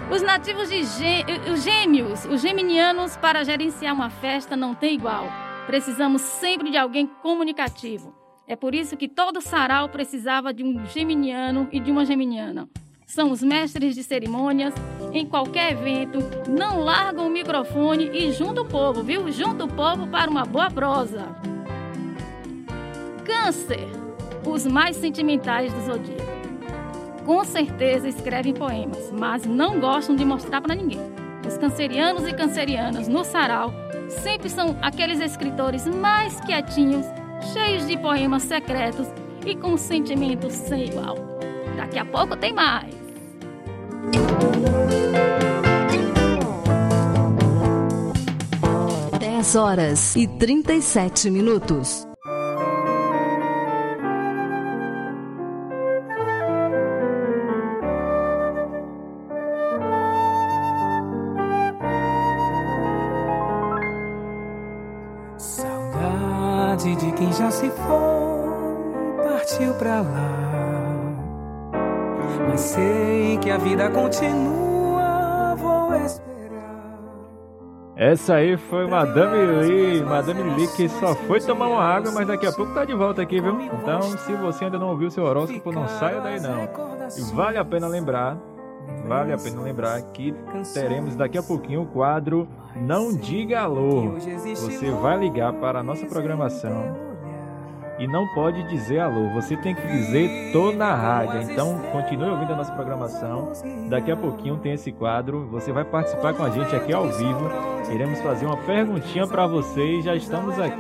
[0.10, 1.26] Os nativos de gê...
[1.52, 5.48] os gêmeos, os geminianos, para gerenciar uma festa não tem igual.
[5.69, 8.12] Precisamos sempre de alguém comunicativo.
[8.47, 12.67] É por isso que todo sarau precisava de um geminiano e de uma geminiana.
[13.05, 14.73] São os mestres de cerimônias.
[15.13, 16.17] Em qualquer evento,
[16.49, 19.32] não largam o microfone e junta o povo, viu?
[19.32, 21.36] Junta o povo para uma boa prosa.
[23.23, 23.88] Câncer,
[24.47, 27.23] os mais sentimentais do zodíaco.
[27.27, 30.99] Com certeza escrevem poemas, mas não gostam de mostrar para ninguém.
[31.47, 33.71] Os cancerianos e cancerianas no sarau
[34.10, 37.06] sempre são aqueles escritores mais quietinhos,
[37.54, 39.08] cheios de poemas secretos
[39.45, 41.15] e com sentimentos sem igual.
[41.76, 42.93] Daqui a pouco tem mais.
[49.19, 52.09] Dez horas e trinta e sete minutos.
[73.60, 77.00] Vida continua, vou esperar.
[77.95, 82.48] Essa aí foi Madame Lee, Madame Lee que só foi tomar uma água, mas daqui
[82.48, 83.60] a pouco tá de volta aqui, viu?
[83.62, 86.63] Então, se você ainda não ouviu seu horóscopo, não saia daí não.
[87.17, 88.38] E vale a pena lembrar
[89.06, 90.34] vale a pena lembrar que
[90.74, 94.13] teremos daqui a pouquinho o quadro Não Diga Alô.
[94.56, 97.09] Você vai ligar para a nossa programação
[97.99, 101.41] e não pode dizer alô, você tem que dizer tô na rádio.
[101.41, 103.51] Então continue ouvindo a nossa programação.
[103.89, 107.51] Daqui a pouquinho tem esse quadro, você vai participar com a gente aqui ao vivo.
[107.93, 110.79] Iremos fazer uma perguntinha para você e já estamos aqui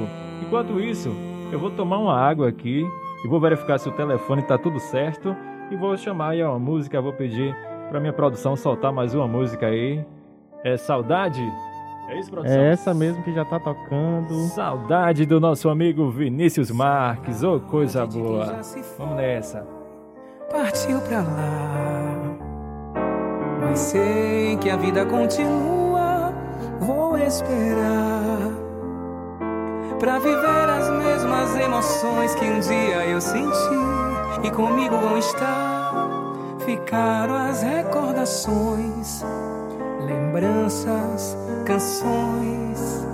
[0.43, 1.15] Enquanto isso,
[1.53, 2.85] eu vou tomar uma água aqui
[3.25, 5.37] e vou verificar se o telefone está tudo certo
[5.71, 7.57] e vou chamar aí uma música, vou pedir
[7.89, 10.05] para minha produção soltar mais uma música aí.
[10.65, 11.43] É Saudade?
[12.09, 12.57] É isso, produção?
[12.57, 14.35] É essa mesmo que já tá tocando.
[14.49, 18.61] Saudade do nosso amigo Vinícius Marques, ô oh, coisa boa.
[18.99, 19.67] Vamos nessa.
[20.51, 22.37] Partiu pra lá,
[23.61, 26.33] mas sei que a vida continua.
[26.79, 28.39] Vou esperar
[29.99, 33.96] pra viver as mesmas emoções que um dia eu senti
[34.43, 35.93] e comigo vão estar.
[36.65, 39.25] Ficaram as recordações,
[40.05, 43.07] lembranças, canções.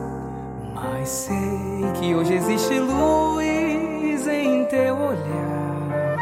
[0.75, 6.19] Mas sei que hoje existe luz em teu olhar,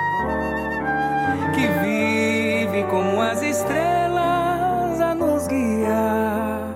[1.54, 6.74] que vive como as estrelas a nos guiar,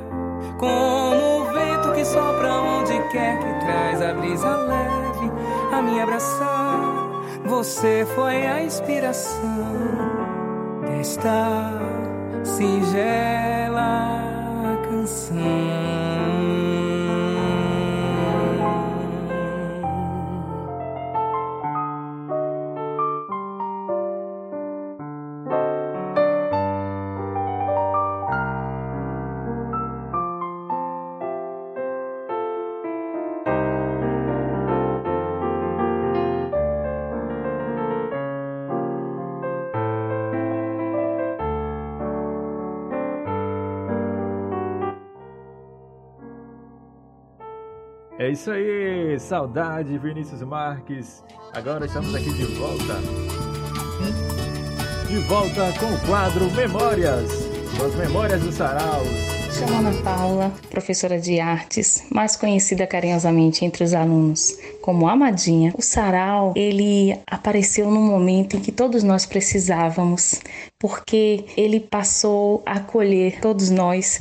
[0.58, 5.32] como o vento que sopra onde quer que traz a brisa leve
[5.72, 6.93] a me abraçar
[7.44, 9.40] você foi a inspiração
[10.86, 11.70] desta
[12.42, 14.14] singela
[14.88, 15.93] canção.
[48.24, 51.22] É isso aí, saudade Vinícius Marques.
[51.52, 52.94] Agora estamos aqui de volta.
[55.06, 57.30] De volta com o quadro Memórias,
[57.84, 59.34] as memórias do Saraus.
[59.54, 65.72] Sou Ana Paula, professora de artes, mais conhecida carinhosamente entre os alunos como Amadinha.
[65.78, 70.40] O sarau, ele apareceu num momento em que todos nós precisávamos,
[70.76, 74.20] porque ele passou a acolher todos nós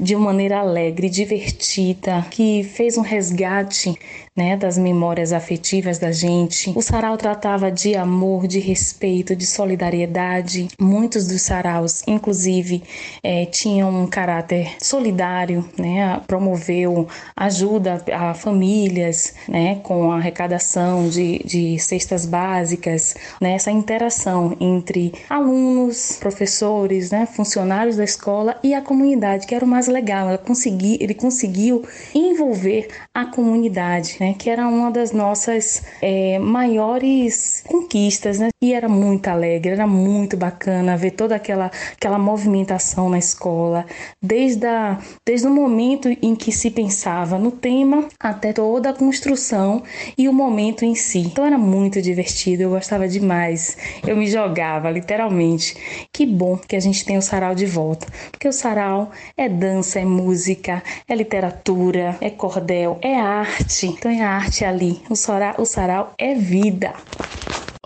[0.00, 3.94] de uma maneira alegre, divertida, que fez um resgate
[4.40, 6.72] né, das memórias afetivas da gente.
[6.74, 10.68] O sarau tratava de amor, de respeito, de solidariedade.
[10.80, 12.82] Muitos dos saraus, inclusive,
[13.22, 21.40] é, tinham um caráter solidário, né, promoveu ajuda a famílias, né, com a arrecadação de,
[21.44, 28.80] de cestas básicas, né, essa interação entre alunos, professores, né, funcionários da escola e a
[28.80, 30.28] comunidade, que era o mais legal.
[30.28, 37.62] Ela consegui, ele conseguiu envolver a comunidade, né, que era uma das nossas é, maiores
[37.66, 43.18] conquistas, né, e era muito alegre, era muito bacana ver toda aquela, aquela movimentação na
[43.18, 43.86] escola,
[44.22, 49.82] desde, a, desde o momento em que se pensava no tema até toda a construção
[50.16, 51.20] e o momento em si.
[51.20, 55.76] Então era muito divertido, eu gostava demais, eu me jogava literalmente.
[56.12, 60.00] Que bom que a gente tem o sarau de volta, porque o sarau é dança,
[60.00, 63.86] é música, é literatura, é cordel, é arte.
[63.86, 65.02] Então é arte ali.
[65.08, 66.92] O sarau, o sarau é vida.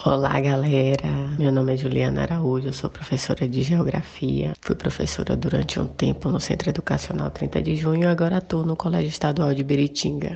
[0.06, 1.08] Olá, galera.
[1.38, 4.52] Meu nome é Juliana Araújo, eu sou professora de Geografia.
[4.60, 8.76] Fui professora durante um tempo no Centro Educacional 30 de Junho e agora estou no
[8.76, 10.34] Colégio Estadual de Beritinga,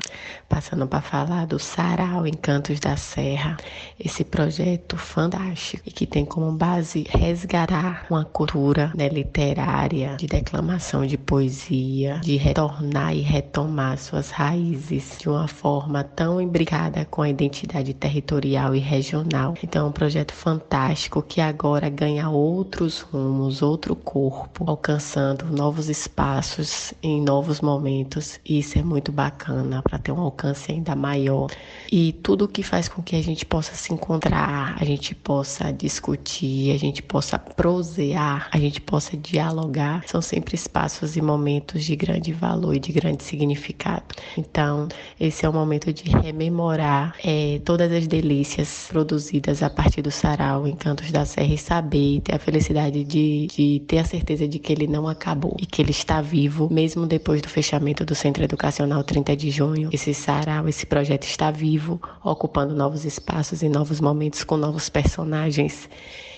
[0.48, 3.58] passando para falar do Sarau Encantos da Serra,
[4.00, 11.06] esse projeto fantástico e que tem como base resgatar uma cultura né, literária, de declamação
[11.06, 17.28] de poesia, de retornar e retomar suas raízes de uma forma tão imbricada com a
[17.28, 23.96] identidade territorial e regional então, é um projeto fantástico que agora ganha outros rumos, outro
[23.96, 28.38] corpo, alcançando novos espaços em novos momentos.
[28.44, 31.48] E isso é muito bacana para ter um alcance ainda maior.
[31.90, 36.72] E tudo que faz com que a gente possa se encontrar, a gente possa discutir,
[36.74, 42.32] a gente possa prosear, a gente possa dialogar, são sempre espaços e momentos de grande
[42.32, 44.14] valor e de grande significado.
[44.36, 44.88] Então,
[45.18, 50.66] esse é o momento de rememorar é, todas as delícias produzidas a partir do sarau
[50.66, 54.72] Encantos da Serra e saber ter a felicidade de, de ter a certeza de que
[54.72, 59.02] ele não acabou e que ele está vivo, mesmo depois do fechamento do Centro Educacional
[59.02, 59.88] 30 de Junho.
[59.90, 65.88] Esse sarau, esse projeto está vivo, ocupando novos espaços e novos momentos com novos personagens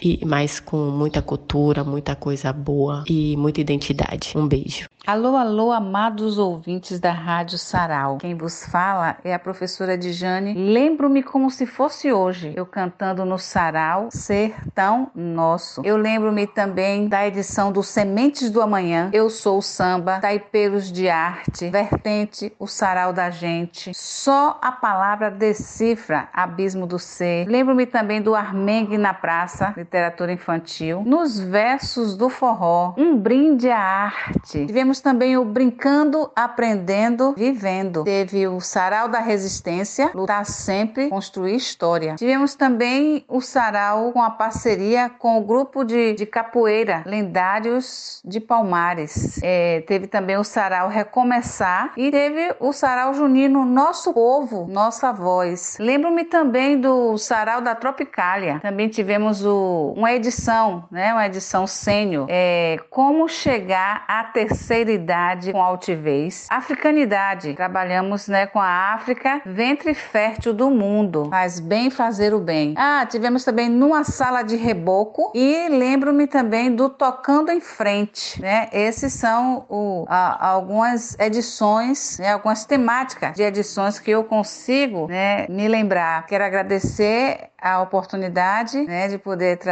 [0.02, 4.32] e mais com muita cultura, muita coisa boa e muita identidade.
[4.36, 4.88] Um beijo.
[5.06, 8.18] Alô, alô, amados ouvintes da Rádio Sarau.
[8.18, 10.52] Quem vos fala é a professora Dijane.
[10.52, 15.80] Lembro-me como se fosse hoje, eu cantando no Sarau Sertão Nosso.
[15.84, 19.08] Eu lembro-me também da edição do Sementes do Amanhã.
[19.12, 23.92] Eu sou o samba, taipeiros de arte, vertente, o sarau da gente.
[23.94, 27.48] Só a palavra decifra abismo do ser.
[27.48, 31.02] Lembro-me também do Armengue na Praça, literatura infantil.
[31.04, 34.64] Nos versos do forró, um brinde à arte.
[34.64, 38.04] Tivemos também o Brincando, Aprendendo, Vivendo.
[38.04, 42.14] Teve o Sarau da Resistência, Lutar Sempre, Construir História.
[42.14, 48.38] Tivemos também o Sarau com a parceria com o grupo de, de capoeira Lendários de
[48.38, 49.40] Palmares.
[49.42, 55.76] É, teve também o Sarau Recomeçar e teve o Sarau Junino Nosso Povo, Nossa Voz.
[55.80, 58.60] Lembro-me também do Sarau da Tropicália.
[58.60, 62.26] Também tivemos o, uma edição, né, uma edição sênior.
[62.28, 66.46] É, como chegar à terceira idade com altivez.
[66.50, 71.28] Africanidade, trabalhamos né, com a África, ventre fértil do mundo.
[71.30, 72.74] Faz bem fazer o bem.
[72.76, 78.40] Ah, tivemos também numa sala de reboco e lembro-me também do Tocando em Frente.
[78.40, 78.68] Né?
[78.72, 85.46] Esses são o, a, algumas edições, né, algumas temáticas de edições que eu consigo né,
[85.48, 86.26] me lembrar.
[86.26, 89.69] Quero agradecer a oportunidade né, de poder trazer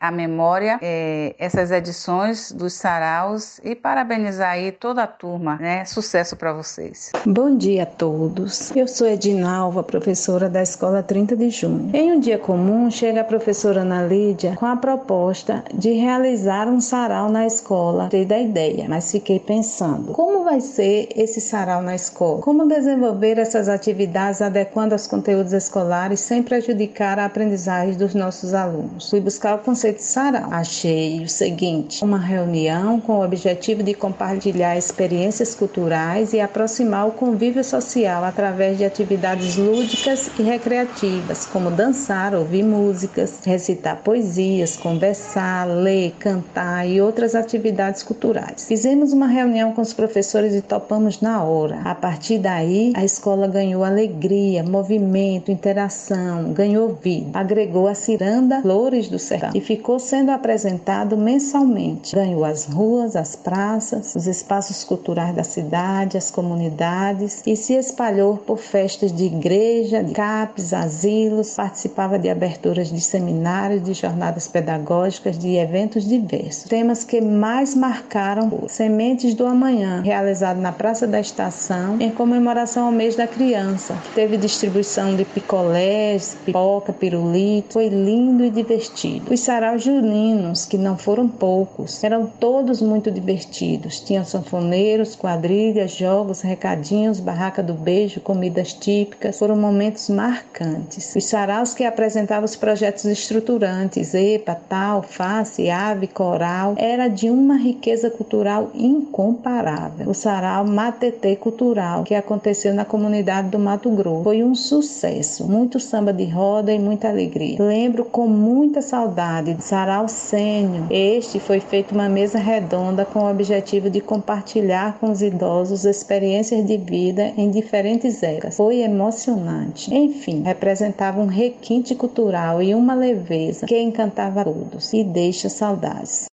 [0.00, 5.84] à memória eh, essas edições dos saraus e parabenizar aí toda a turma, né?
[5.84, 7.12] Sucesso para vocês.
[7.26, 8.74] Bom dia a todos.
[8.76, 11.90] Eu sou Edinalva, professora da Escola 30 de Junho.
[11.94, 16.80] Em um dia comum, chega a professora Ana Lídia com a proposta de realizar um
[16.80, 18.08] sarau na escola.
[18.08, 22.40] Dei da ideia, mas fiquei pensando, como vai ser esse sarau na escola?
[22.42, 29.10] Como desenvolver essas atividades adequando aos conteúdos escolares sem prejudicar a aprendizagem dos nossos alunos?
[29.10, 30.48] Fui buscar o conceito de sarau.
[30.50, 37.10] Achei o seguinte, uma reunião com o objetivo de compartilhar experiências culturais e aproximar o
[37.10, 45.66] convívio social através de atividades lúdicas e recreativas, como dançar, ouvir músicas, recitar poesias, conversar,
[45.66, 48.64] ler, cantar e outras atividades culturais.
[48.66, 51.82] Fizemos uma reunião com os professores e topamos na hora.
[51.84, 57.38] A partir daí, a escola ganhou alegria, movimento, interação, ganhou vida.
[57.38, 62.14] Agregou a ciranda Flores do Sertão e ficou sendo apresentado mensalmente.
[62.14, 68.36] Ganhou as ruas, as praças, os espaços culturais da cidade, as comunidades e se espalhou
[68.36, 75.38] por festas de igreja, de CAPs, asilos, participava de aberturas de seminários, de jornadas pedagógicas,
[75.38, 76.68] de eventos diversos.
[76.68, 82.92] Temas que mais marcaram Sementes do Amanhã, realizado na Praça da Estação, em comemoração ao
[82.92, 83.96] mês da criança.
[84.14, 89.07] Teve distribuição de picolés, pipoca, pirulito, foi lindo e divertido.
[89.30, 94.00] Os saraus juninos, que não foram poucos, eram todos muito divertidos.
[94.00, 99.38] Tinham sanfoneiros, quadrilhas, jogos, recadinhos, barraca do beijo, comidas típicas.
[99.38, 101.14] Foram momentos marcantes.
[101.16, 107.56] Os saraus que apresentavam os projetos estruturantes, EPA, TAL, FACE, AVE, Coral, era de uma
[107.56, 110.08] riqueza cultural incomparável.
[110.10, 115.46] O sarau Matetê Cultural, que aconteceu na comunidade do Mato Grosso, foi um sucesso.
[115.46, 117.56] Muito samba de roda e muita alegria.
[117.62, 120.86] Lembro com muita saudade de Sarau Sênior.
[120.90, 126.66] Este foi feito uma mesa redonda com o objetivo de compartilhar com os idosos experiências
[126.66, 128.56] de vida em diferentes eras.
[128.56, 129.94] Foi emocionante.
[129.94, 136.26] Enfim, representava um requinte cultural e uma leveza que encantava a todos e deixa saudades.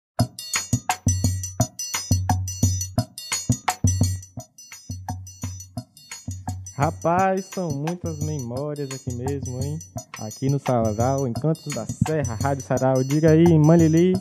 [6.77, 9.79] Rapaz, são muitas memórias aqui mesmo, hein?
[10.19, 13.01] Aqui no Sarau, Encantos da Serra, Rádio Sarau.
[13.01, 14.13] Diga aí, Manlili,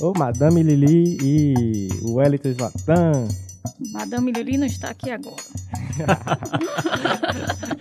[0.00, 3.26] ou Madame Lili e o Wellington Zlatan.
[3.90, 5.42] Madame Lili não está aqui agora.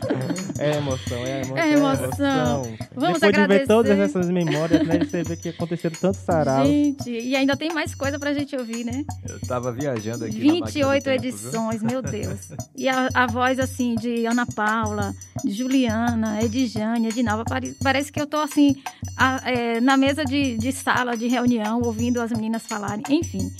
[0.57, 1.57] é emoção, é emoção.
[1.57, 2.61] É emoção.
[2.95, 3.47] Vamos Depois agradecer.
[3.47, 4.99] de ver todas essas memórias, né?
[4.99, 6.67] Você vê que aconteceram tantos saraus.
[6.67, 9.03] Gente, e ainda tem mais coisa pra gente ouvir, né?
[9.27, 10.37] Eu tava viajando aqui.
[10.39, 11.29] na máquina do 28 tempo, viu?
[11.29, 12.39] edições, meu Deus.
[12.75, 18.21] E a, a voz, assim, de Ana Paula, de Juliana, Edjane, Edinalva, pare- parece que
[18.21, 18.75] eu tô, assim,
[19.17, 23.03] a- é, na mesa de, de sala, de reunião, ouvindo as meninas falarem.
[23.09, 23.51] Enfim,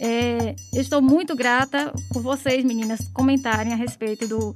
[0.00, 4.54] é, eu estou muito grata por vocês, meninas, comentarem a respeito do...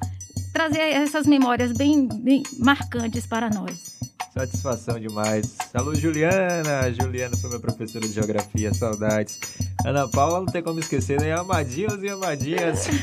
[0.55, 3.99] Trazer essas memórias bem, bem marcantes para nós.
[4.33, 5.59] Satisfação demais.
[5.75, 6.93] Alô, Juliana.
[6.93, 9.41] Juliana foi minha professora de geografia, saudades.
[9.85, 11.33] Ana Paula não tem como esquecer, né?
[11.33, 12.87] Amadinhos e amadinhas.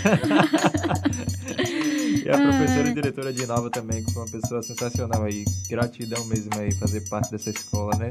[2.26, 5.44] e a professora e diretora de Nova também, que foi uma pessoa sensacional aí.
[5.70, 8.08] Gratidão mesmo aí fazer parte dessa escola, né?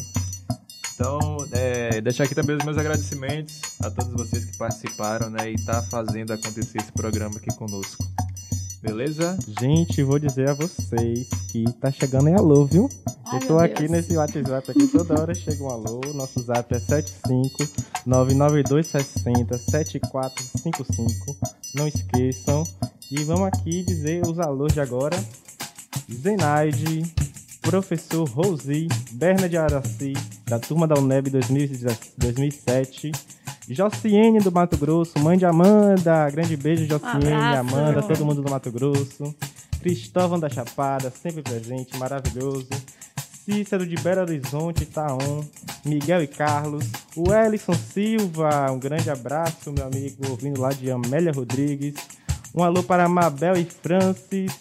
[0.95, 1.19] Então,
[1.53, 5.51] é, deixar aqui também os meus agradecimentos a todos vocês que participaram, né?
[5.51, 8.05] E tá fazendo acontecer esse programa aqui conosco.
[8.83, 9.37] Beleza?
[9.61, 12.89] Gente, vou dizer a vocês que tá chegando em alô, viu?
[13.27, 13.91] Ai, eu tô aqui Deus.
[13.91, 16.01] nesse WhatsApp aqui, toda hora chega um alô.
[16.15, 17.69] Nosso zap é 75
[18.07, 21.37] 99260 7455.
[21.75, 22.65] Não esqueçam.
[23.11, 25.17] E vamos aqui dizer os alôs de agora.
[26.11, 27.03] Zenaide,
[27.61, 30.13] professor Rosi, Berna de Araci,
[30.47, 33.13] da turma da UNEB 2007.
[33.69, 37.61] Jociene do Mato Grosso, mãe de Amanda, grande beijo Jociene, abraço.
[37.61, 39.35] Amanda, todo mundo do Mato Grosso.
[39.81, 42.69] Cristóvão da Chapada, sempre presente, maravilhoso.
[43.45, 45.43] Cícero de Belo Horizonte, Itaon,
[45.85, 46.85] Miguel e Carlos,
[47.17, 51.95] o Ellison Silva, um grande abraço, meu amigo, vindo lá de Amélia Rodrigues.
[52.55, 54.53] Um alô para Mabel e Francis,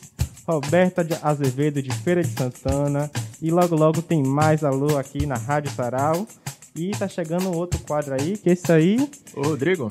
[0.49, 3.11] Roberta de Azevedo de Feira de Santana.
[3.39, 6.27] E logo logo tem mais alô aqui na Rádio Sarau.
[6.75, 8.97] E tá chegando outro quadro aí, que esse aí.
[9.35, 9.89] Ô, Rodrigo.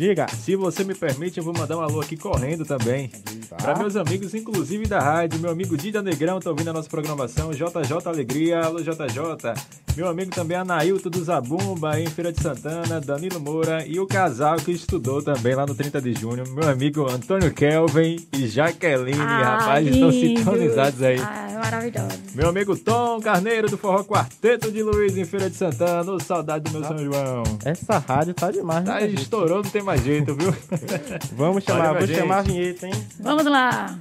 [0.00, 0.26] Diga.
[0.28, 3.08] Se você me permite, eu vou mandar um alô aqui correndo também.
[3.50, 3.56] Tá.
[3.56, 7.50] Para meus amigos, inclusive da rádio, meu amigo Dida Negrão tá ouvindo a nossa programação,
[7.50, 9.52] JJ Alegria, alô JJ.
[9.96, 14.56] Meu amigo também Anailton do Zabumba, em Feira de Santana, Danilo Moura e o casal
[14.56, 19.56] que estudou também lá no 30 de junho, meu amigo Antônio Kelvin e Jaqueline, Ah,
[19.58, 20.38] rapaz, estão lindo.
[20.38, 21.18] sintonizados aí.
[21.20, 22.08] Ah, é maravilhoso.
[22.34, 26.70] Meu amigo Tom Carneiro do Forró Quarteto de Luiz em Feira de Santana, saudade do
[26.70, 27.42] meu São João.
[27.64, 29.08] Essa rádio tá demais, Tá, né?
[29.08, 30.54] estourou, não tem mais jeito, viu?
[31.32, 32.18] Vamos chamar, gente.
[32.18, 32.94] chamar a vinheta, hein?
[33.18, 33.98] Vamos lá.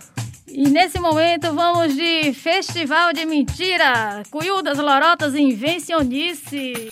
[0.47, 6.91] E nesse momento vamos de Festival de Mentira, Cuiudas, Lorotas e Invencionice.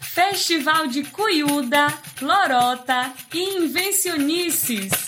[0.00, 1.92] Festival de Cuiuda,
[2.22, 5.05] Lorota e Invencionices.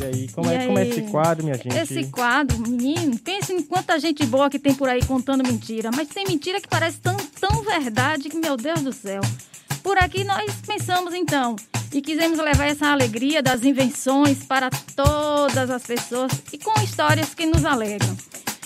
[0.00, 0.90] E aí, como E é, como é aí?
[0.90, 1.76] esse quadro, minha gente?
[1.76, 5.90] Esse quadro, menino, pense em quanta gente boa que tem por aí contando mentira.
[5.94, 9.20] Mas tem mentira que parece tão, tão verdade que, meu Deus do céu.
[9.82, 11.56] Por aqui nós pensamos então
[11.92, 17.46] e quisemos levar essa alegria das invenções para todas as pessoas e com histórias que
[17.46, 18.16] nos alegram.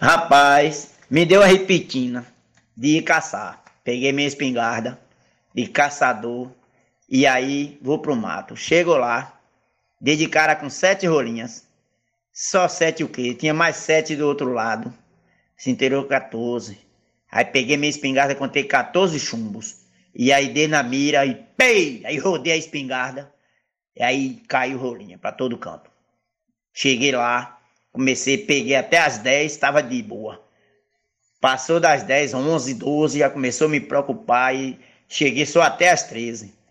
[0.00, 2.24] Rapaz, me deu a repetina
[2.76, 3.62] de ir caçar.
[3.82, 4.98] Peguei minha espingarda
[5.54, 6.48] de caçador
[7.14, 8.56] e aí vou pro mato.
[8.56, 9.40] Chego lá,
[10.00, 11.64] dei de cara com sete rolinhas.
[12.32, 13.32] Só sete o quê?
[13.32, 14.92] Tinha mais sete do outro lado.
[15.56, 16.76] Se inteirou 14.
[17.30, 19.76] Aí peguei minha espingarda e contei 14 chumbos.
[20.12, 22.02] E aí dei na mira e pei!
[22.04, 23.32] Aí rodei a espingarda.
[23.94, 25.88] E aí caiu rolinha pra todo canto.
[26.72, 27.60] Cheguei lá,
[27.92, 30.44] comecei, peguei até as 10, estava de boa.
[31.40, 34.76] Passou das 10, 11, 12, já começou a me preocupar e
[35.08, 36.63] cheguei só até as 13.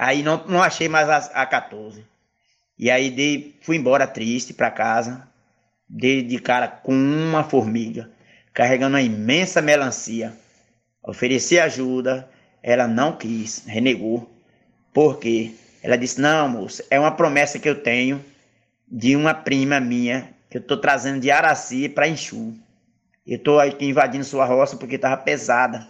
[0.00, 2.02] Aí não, não achei mais as, a 14.
[2.78, 5.28] E aí dei, fui embora triste para casa,
[5.86, 8.10] dei de cara com uma formiga,
[8.54, 10.32] carregando uma imensa melancia.
[11.02, 12.26] Ofereci ajuda,
[12.62, 14.34] ela não quis, renegou.
[14.90, 15.52] Por quê?
[15.82, 18.24] Ela disse: Não, moça, é uma promessa que eu tenho
[18.90, 22.54] de uma prima minha que eu tô trazendo de Araci para Enxu.
[23.26, 25.86] Eu tô aqui invadindo sua roça porque tava pesada.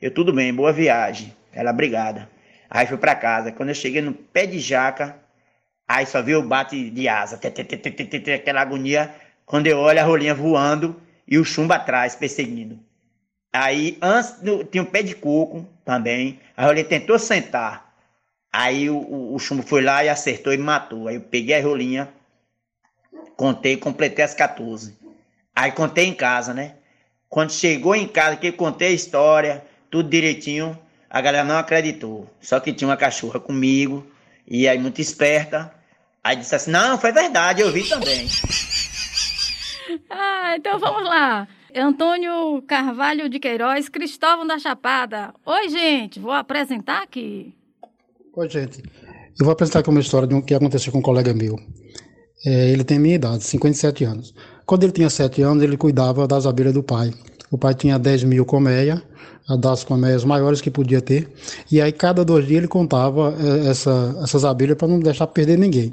[0.00, 1.34] Eu tudo bem, boa viagem.
[1.52, 2.30] Ela obrigada.
[2.74, 3.52] Aí fui para casa.
[3.52, 5.14] Quando eu cheguei no pé de jaca,
[5.86, 9.14] aí só vi o bate de asa, tê, aquela agonia.
[9.44, 10.98] Quando eu olho a rolinha voando
[11.28, 12.80] e o chumbo atrás perseguindo.
[13.52, 16.40] Aí antes do- tinha um pé de coco também.
[16.56, 17.92] A rolinha tentou sentar.
[18.50, 21.08] Aí o, o, o chumbo foi lá e acertou e matou.
[21.08, 22.08] Aí eu peguei a rolinha,
[23.36, 24.96] contei, completei as 14.
[25.54, 26.76] Aí contei em casa, né?
[27.28, 30.78] Quando chegou em casa, que eu contei a história, tudo direitinho,
[31.12, 32.26] a galera não acreditou.
[32.40, 34.06] Só que tinha uma cachorra comigo,
[34.48, 35.70] e aí muito esperta.
[36.24, 38.26] Aí disse assim: Não, foi verdade, eu vi também.
[40.08, 41.46] Ah, então vamos lá.
[41.76, 45.34] Antônio Carvalho de Queiroz, Cristóvão da Chapada.
[45.44, 47.54] Oi, gente, vou apresentar aqui.
[48.34, 48.80] Oi, gente.
[49.38, 51.58] Eu vou apresentar aqui uma história de um que aconteceu com um colega meu.
[52.46, 54.34] É, ele tem minha idade, 57 anos.
[54.64, 57.12] Quando ele tinha 7 anos, ele cuidava das abelhas do pai.
[57.52, 59.00] O pai tinha 10 mil colmeias,
[59.60, 61.30] das colmeias maiores que podia ter.
[61.70, 65.58] E aí, cada dois dias, ele contava é, essa, essas abelhas para não deixar perder
[65.58, 65.92] ninguém.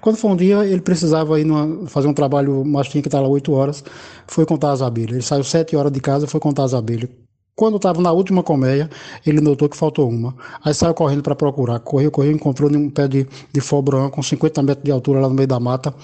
[0.00, 3.20] Quando foi um dia, ele precisava ir numa, fazer um trabalho, mas tinha que estar
[3.20, 3.84] lá 8 horas,
[4.26, 5.12] foi contar as abelhas.
[5.12, 7.08] Ele saiu 7 horas de casa, foi contar as abelhas.
[7.54, 8.90] Quando estava na última colmeia,
[9.24, 10.34] ele notou que faltou uma.
[10.62, 11.78] Aí saiu correndo para procurar.
[11.78, 15.34] Correu, correu, encontrou um pé de, de fobrão com 50 metros de altura lá no
[15.34, 15.94] meio da mata.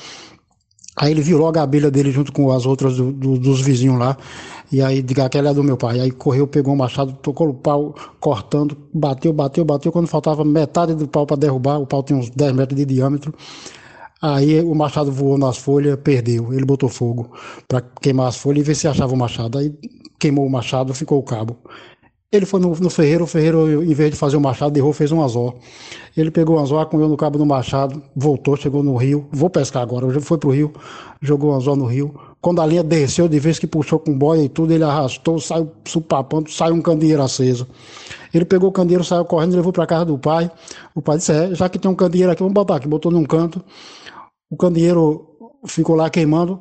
[0.96, 3.98] Aí ele viu logo a abelha dele junto com as outras do, do, dos vizinhos
[3.98, 4.16] lá.
[4.72, 6.00] E aí, diga aquela é do meu pai.
[6.00, 9.92] Aí correu, pegou o machado, tocou o pau, cortando, bateu, bateu, bateu.
[9.92, 13.34] Quando faltava metade do pau para derrubar, o pau tinha uns 10 metros de diâmetro.
[14.22, 16.54] Aí o machado voou nas folhas, perdeu.
[16.54, 17.32] Ele botou fogo
[17.68, 19.58] para queimar as folhas e ver se achava o machado.
[19.58, 19.74] Aí
[20.18, 21.58] queimou o machado, ficou o cabo.
[22.30, 25.12] Ele foi no, no ferreiro, o ferreiro, em vez de fazer o machado, derrubou, fez
[25.12, 25.58] um anzol.
[26.16, 29.28] Ele pegou o anzol, acunhou no cabo do machado, voltou, chegou no rio.
[29.30, 30.08] Vou pescar agora.
[30.20, 30.72] Foi pro rio,
[31.20, 32.14] jogou o anzol no rio.
[32.43, 35.70] Quando a linha desceu, de vez que puxou com boia e tudo, ele arrastou, saiu
[35.84, 37.68] supapando, saiu um candeeiro aceso.
[38.34, 40.51] Ele pegou o candeeiro, saiu correndo, levou para casa do pai.
[40.93, 42.88] O pai disse: É, já que tem um candeeiro aqui, vamos botar aqui.
[42.88, 43.64] Botou num canto.
[44.51, 45.24] O candeeiro
[45.66, 46.61] ficou lá queimando.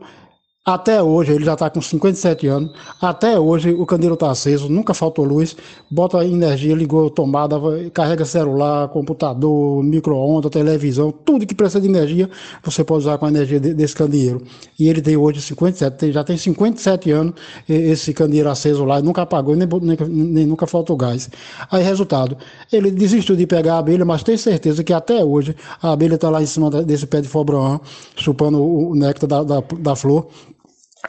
[0.64, 2.72] Até hoje, ele já está com 57 anos.
[3.02, 5.58] Até hoje, o candeeiro está aceso, nunca faltou luz.
[5.90, 7.60] Bota energia, ligou tomada,
[7.92, 12.30] carrega celular, computador, micro-ondas, televisão, tudo que precisa de energia,
[12.64, 14.44] você pode usar com a energia desse candeeiro.
[14.78, 17.34] E ele tem hoje 57, já tem 57 anos
[17.68, 21.28] esse candeeiro aceso lá, nunca apagou, nem, nem, nem nunca faltou gás.
[21.72, 22.38] Aí, resultado,
[22.72, 26.30] ele desistiu de pegar a abelha, mas tem certeza que até hoje a abelha está
[26.30, 27.82] lá em cima desse pé de fobrão,
[28.16, 30.28] chupando o néctar da, da, da flor.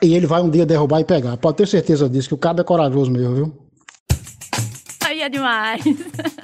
[0.01, 1.36] E ele vai um dia derrubar e pegar.
[1.36, 3.62] Pode ter certeza disso, que o cabo é corajoso mesmo, viu?
[5.05, 5.82] Aí é demais.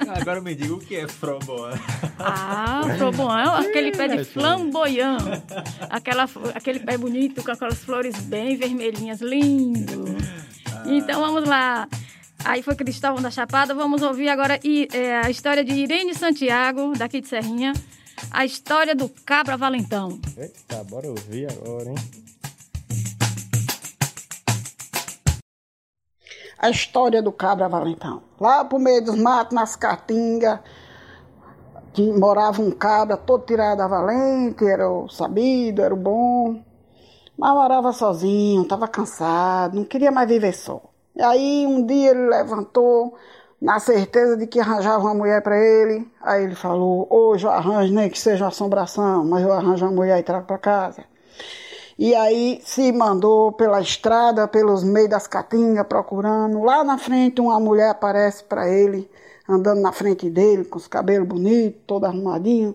[0.07, 1.71] Agora me diga o que é froboã.
[2.19, 5.41] Ah, froboã é aquele pé de flamboyant.
[5.89, 10.05] Aquela, aquele pé bonito com aquelas flores bem vermelhinhas, lindo.
[10.85, 11.87] Então vamos lá.
[12.45, 13.73] Aí foi Cristóvão da Chapada.
[13.73, 14.59] Vamos ouvir agora
[14.93, 17.73] é, a história de Irene Santiago, daqui de Serrinha.
[18.29, 20.19] A história do Cabra Valentão.
[20.37, 21.95] Eita, bora ouvir agora, hein?
[26.59, 28.21] A história do cabra valentão.
[28.39, 30.59] Lá pro meio dos matos, nas caatingas,
[31.93, 36.61] que morava um cabra todo tirado da valente, era o sabido, era o bom.
[37.37, 40.81] Mas morava sozinho, estava cansado, não queria mais viver só.
[41.15, 43.15] E aí um dia ele levantou,
[43.61, 46.07] na certeza de que arranjava uma mulher para ele.
[46.21, 50.19] Aí ele falou: Hoje eu arranjo, nem que seja assombração, mas eu arranjo uma mulher
[50.19, 51.03] e trago para casa.
[52.01, 56.63] E aí se mandou pela estrada, pelos meios das caatingas, procurando.
[56.63, 59.11] Lá na frente, uma mulher aparece para ele,
[59.49, 62.73] andando na frente dele, com os cabelos bonitos, todo arrumadinho.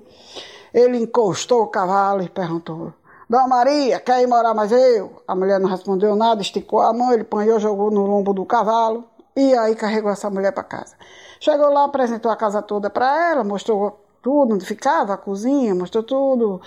[0.74, 2.92] Ele encostou o cavalo e perguntou:
[3.26, 5.22] Dona Maria, quer ir morar mais eu?
[5.26, 9.04] A mulher não respondeu nada, esticou a mão, ele apanhou, jogou no lombo do cavalo
[9.34, 10.96] e aí carregou essa mulher para casa.
[11.40, 16.02] Chegou lá, apresentou a casa toda para ela, mostrou tudo onde ficava, a cozinha, mostrou
[16.02, 16.60] tudo,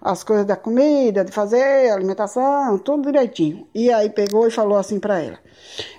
[0.00, 3.66] as coisas da comida, de fazer, alimentação, tudo direitinho.
[3.74, 5.38] E aí pegou e falou assim para ela: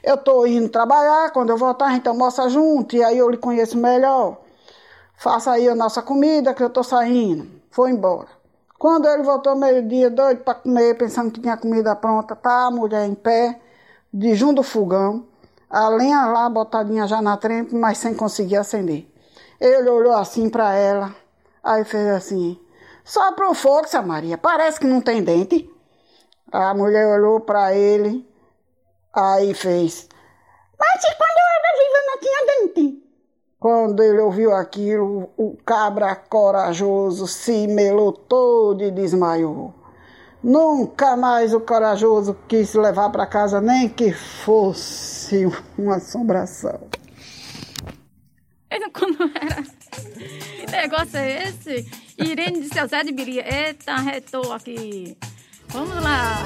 [0.03, 3.77] Eu tô indo trabalhar, quando eu voltar, então almoça junto, e aí eu lhe conheço
[3.77, 4.41] melhor.
[5.17, 7.47] Faça aí a nossa comida que eu tô saindo.
[7.71, 8.27] Foi embora.
[8.77, 13.07] Quando ele voltou meio-dia, doido para comer, pensando que tinha comida pronta, tá a mulher
[13.07, 13.59] em pé,
[14.13, 15.25] de junto do fogão,
[15.67, 19.07] a lenha lá botadinha já na trempe, mas sem conseguir acender.
[19.59, 21.15] Ele olhou assim para ela,
[21.63, 22.59] aí fez assim:
[23.07, 24.37] só pro força, Maria.
[24.37, 25.69] Parece que não tem dente.
[26.51, 28.27] A mulher olhou para ele,
[29.13, 30.09] aí fez.
[30.77, 33.03] Mas se quando eu era viva não tinha dente.
[33.57, 39.73] Quando ele ouviu aquilo, o cabra corajoso se melou todo e desmaiou.
[40.43, 45.45] Nunca mais o corajoso quis levar para casa, nem que fosse
[45.77, 46.79] uma assombração.
[48.93, 49.76] Quando era.
[50.01, 51.85] Que negócio é esse?
[52.17, 53.45] Irene de seu Zé de Biria.
[53.45, 55.17] Eita, retou aqui.
[55.69, 56.43] Vamos lá.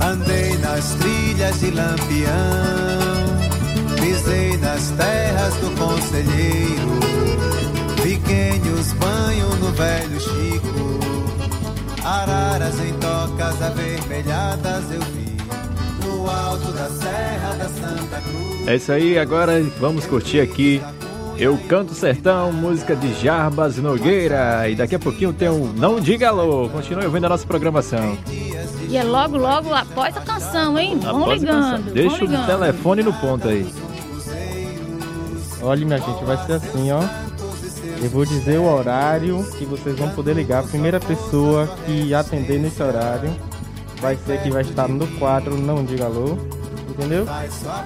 [0.00, 2.30] Andei na nas trilhas de Lampião,
[4.00, 6.98] pisei nas terras do conselheiro,
[8.02, 10.73] pequenos banho no velho Chico,
[12.04, 15.36] araras em tocas avermelhadas eu vi,
[16.06, 18.68] no alto da serra da Santa Cruz.
[18.68, 20.82] É isso aí, agora vamos curtir aqui
[21.38, 24.68] Eu Canto Sertão, música de Jarbas Nogueira.
[24.68, 26.68] E daqui a pouquinho tem um Não Diga Alô.
[26.68, 28.16] Continue ouvindo a nossa programação.
[28.88, 30.98] E é logo, logo após a canção, hein?
[31.00, 31.62] Vão Após ligando.
[31.78, 31.92] canção.
[31.92, 32.46] Deixa vão o ligando.
[32.46, 33.66] telefone no ponto aí.
[35.62, 37.00] Olha, minha gente, vai ser assim, ó.
[38.02, 40.60] Eu vou dizer o horário que vocês vão poder ligar.
[40.60, 43.34] A primeira pessoa que atender nesse horário
[44.00, 46.36] vai ser que vai estar no quadro Não Diga Alô.
[46.90, 47.26] Entendeu?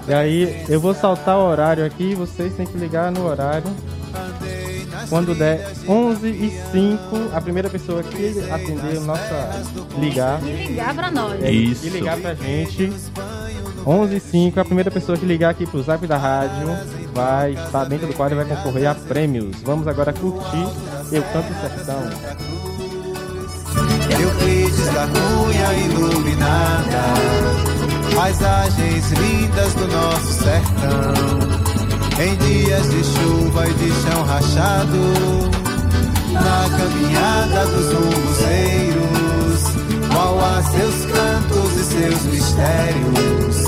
[0.07, 3.71] E aí eu vou saltar o horário aqui e vocês têm que ligar no horário.
[5.09, 9.63] Quando der 11 e 5, a primeira pessoa que atender o nossa
[9.99, 10.43] ligar.
[10.43, 11.43] E ligar pra nós.
[11.43, 12.93] É, E ligar pra gente.
[13.89, 16.69] 11 e 5, a primeira pessoa que ligar aqui pro zap da rádio
[17.15, 19.57] vai estar dentro do quadro e vai concorrer a prêmios.
[19.65, 20.67] Vamos agora curtir
[21.11, 22.03] Eu Canto Sertão.
[24.21, 27.03] Euclides da Cunha iluminada,
[28.15, 31.15] paisagens lindas do nosso sertão.
[32.21, 35.51] Em dias de chuva e de chão rachado,
[36.35, 39.63] na caminhada dos rumuzeiros,
[40.13, 43.68] qual há seus cantos e seus mistérios.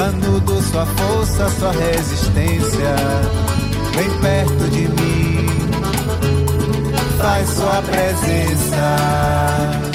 [0.00, 2.94] Canudo, sua força, sua resistência,
[3.94, 5.46] vem perto de mim,
[7.18, 9.89] faz sua presença.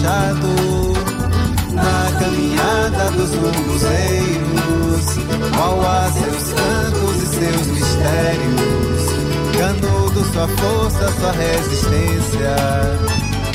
[0.00, 0.48] Chão rachado,
[1.72, 5.04] na caminhada dos rumuzeiros,
[5.56, 9.06] qual há seus cantos e seus mistérios,
[9.58, 12.56] canudo, sua força, sua resistência,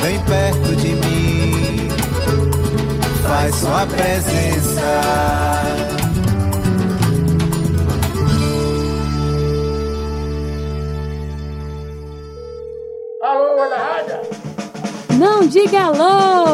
[0.01, 1.89] vem perto de mim,
[3.23, 5.94] faz sua presença.
[15.71, 16.44] Não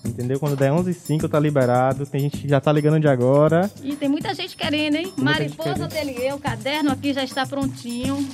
[0.08, 0.39] Entendeu?
[0.39, 2.06] Quando der 11 e 5 tá liberado.
[2.06, 3.70] Tem gente que já tá ligando de agora.
[3.84, 5.06] E tem muita gente querendo, hein?
[5.06, 8.28] gente Mariposa Ateliê, o caderno aqui já está prontinho.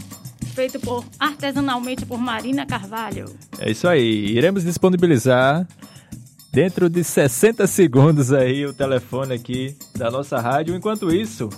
[0.53, 3.25] Feito por, artesanalmente por Marina Carvalho.
[3.57, 4.25] É isso aí.
[4.31, 5.65] Iremos disponibilizar
[6.51, 10.75] dentro de 60 segundos aí o telefone aqui da nossa rádio.
[10.75, 11.49] Enquanto isso,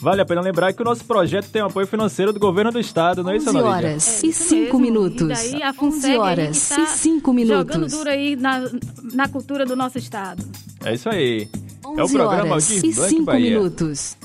[0.00, 3.22] vale a pena lembrar que o nosso projeto tem apoio financeiro do governo do estado,
[3.22, 3.76] não é isso, 11 Analídia?
[3.88, 5.22] horas e 5 minutos.
[5.22, 7.92] E daí a 11 FUNSEG horas aí que e 5 tá Jogando minutos.
[7.92, 8.70] duro aí na,
[9.14, 10.42] na cultura do nosso estado.
[10.84, 11.48] É isso aí.
[11.84, 13.50] É o 11 programa horas Aldir e Blanc 5 Bahia.
[13.58, 14.16] minutos.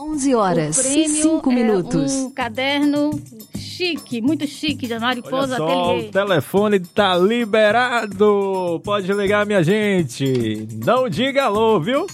[0.00, 2.12] 11 horas o e prêmio 5 é minutos.
[2.12, 3.10] um caderno
[3.56, 6.08] chique, muito chique da Olha Mariposa só, o Ateliê.
[6.10, 8.80] telefone tá liberado.
[8.84, 10.68] Pode ligar, minha gente.
[10.84, 12.06] Não diga alô, viu?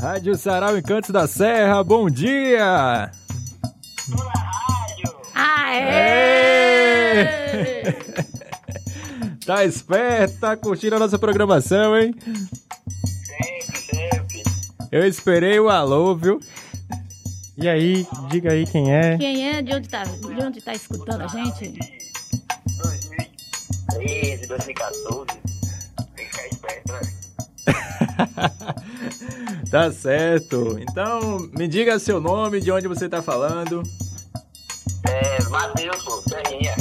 [0.00, 3.10] Rádio Sarau Encantos da Serra, bom dia!
[5.34, 6.68] Aê!
[9.44, 12.14] Tá esperto, tá curtindo a nossa programação, hein?
[14.92, 16.38] Eu esperei o alô, viu?
[17.56, 19.16] E aí, diga aí quem é.
[19.16, 19.62] Quem é?
[19.62, 21.78] De onde tá, de onde tá escutando a gente?
[23.96, 25.26] 2013, 2014.
[26.14, 27.00] Tem que ficar esperto, né?
[29.70, 30.78] Tá certo.
[30.80, 33.82] Então, me diga seu nome, de onde você tá falando.
[35.06, 36.74] É, Matheus, pô, Serrinha.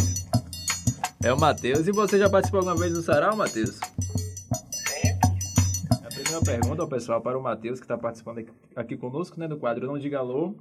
[1.21, 1.85] É o Matheus.
[1.85, 3.77] E você já participou alguma vez do Sarau, Matheus?
[6.01, 9.85] A primeira pergunta, pessoal, para o Matheus, que está participando aqui, conosco, né, no quadro
[9.85, 10.55] Não Diga Alô.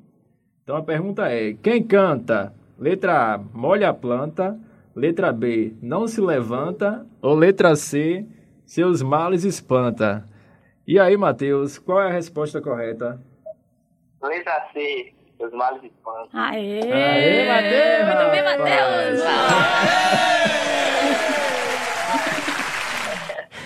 [0.65, 2.53] Então a pergunta é: quem canta?
[2.77, 4.59] Letra A, molha a planta.
[4.97, 7.07] Letra B, não se levanta.
[7.23, 8.27] Ou letra C,
[8.65, 10.27] seus males espanta.
[10.87, 13.21] E aí, Matheus, qual é a resposta correta?
[14.23, 16.29] Letra C, os males espantam.
[16.33, 16.81] Aê!
[16.81, 18.07] Aê, Matheus!
[18.07, 18.45] Muito bem!
[18.45, 19.21] Matheus!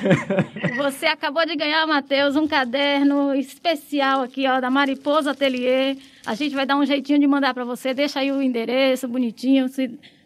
[0.79, 5.99] Você acabou de ganhar, Matheus, um caderno especial aqui, ó, da Mariposa Ateliê.
[6.25, 7.93] A gente vai dar um jeitinho de mandar para você.
[7.93, 9.67] Deixa aí o endereço bonitinho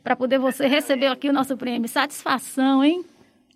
[0.04, 1.88] para poder você receber aqui o nosso prêmio.
[1.88, 3.04] Satisfação, hein?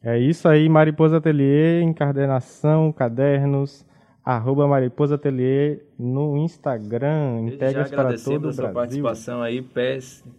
[0.03, 3.85] É isso aí, Mariposa Ateliê, encadernação, cadernos,
[4.25, 8.75] arroba Mariposa Ateliê no Instagram, Já integras para todo a o sua Brasil.
[8.75, 9.65] participação aí.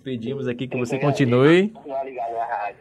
[0.03, 1.73] Pedimos aqui que você continue.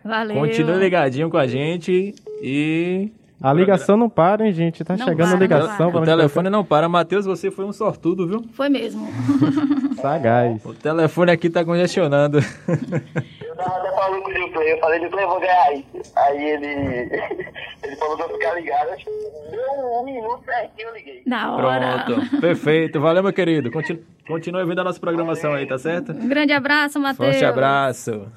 [0.04, 0.36] Valeu.
[0.36, 3.10] Continue ligadinho com a gente e.
[3.40, 4.82] A ligação não para, hein, gente?
[4.82, 5.88] Tá Não chegando para, a ligação.
[5.90, 6.88] O telefone não para.
[6.88, 8.44] Matheus, você foi um sortudo, viu?
[8.52, 9.06] Foi mesmo.
[10.02, 10.64] Sagaz.
[10.64, 12.38] O telefone aqui tá congestionando.
[13.58, 16.12] Eu tava até falando com o Gilplay, eu falei, Gilplay, eu vou ganhar isso.
[16.16, 16.66] Aí ele,
[17.82, 19.10] ele falou pra eu ficar ligado, acho que
[19.50, 21.22] deu um minuto certinho eu liguei.
[21.26, 22.04] Na hora.
[22.04, 22.40] Pronto.
[22.40, 23.00] Perfeito.
[23.00, 23.70] Valeu, meu querido.
[23.70, 26.12] Continu- Continue ouvindo a nossa programação aí, tá certo?
[26.12, 27.30] Um grande abraço, Matheus.
[27.30, 28.30] Forte abraço.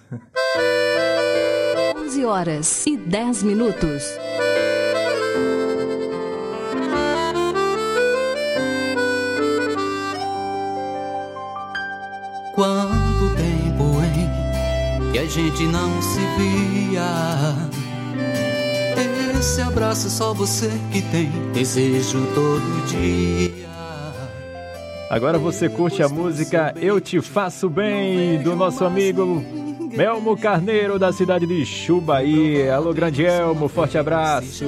[1.97, 4.17] 11 horas e 10 minutos.
[12.57, 13.00] Hein,
[15.11, 17.03] que a gente não se via.
[19.37, 23.69] Esse abraço só você que tem, desejo todo dia.
[25.09, 29.43] Agora você curte a música Eu Te Faço Bem, do nosso amigo
[29.91, 32.69] Melmo Carneiro, da cidade de Chubaí.
[32.69, 34.65] Alô, grande Elmo, forte abraço.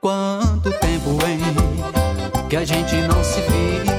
[0.00, 1.40] Quanto tempo, hein,
[2.48, 3.93] que a gente não se via.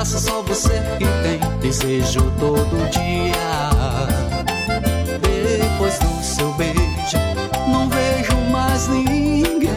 [0.00, 3.70] Abraço só você que tem, desejo todo dia.
[5.20, 7.18] Depois do seu beijo,
[7.68, 9.70] não vejo mais ninguém.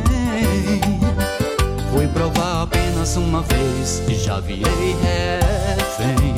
[1.92, 6.34] Fui provar apenas uma vez e já virei refém.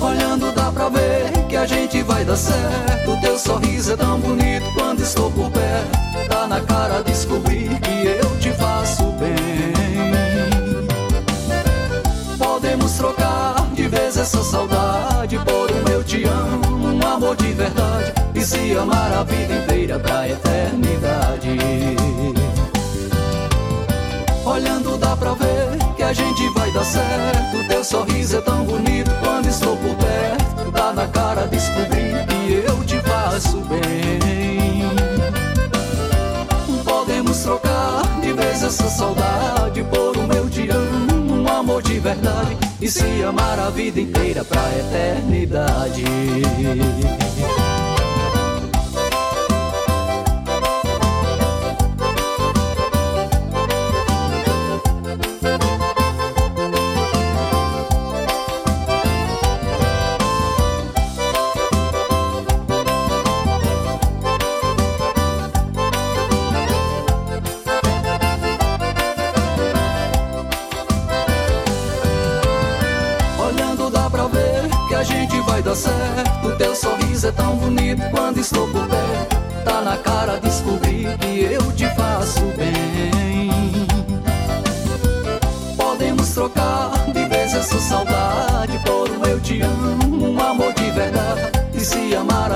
[0.00, 3.20] Olhando dá pra ver que a gente vai dar certo.
[3.20, 6.28] Teu sorriso é tão bonito quando estou por perto.
[6.28, 8.97] Tá na cara descobrir que eu te faço
[14.28, 18.12] essa saudade por um eu te amo, um amor de verdade.
[18.34, 21.56] E se amar a vida inteira pra eternidade.
[24.44, 27.68] Olhando dá pra ver que a gente vai dar certo.
[27.68, 30.72] Teu sorriso é tão bonito quando estou por perto.
[30.72, 34.82] Tá na cara descobrir que eu te faço bem.
[36.84, 40.37] Podemos trocar de vez essa saudade por um
[41.78, 42.56] amor de verdade.
[42.80, 46.04] E se amar a vida inteira pra eternidade.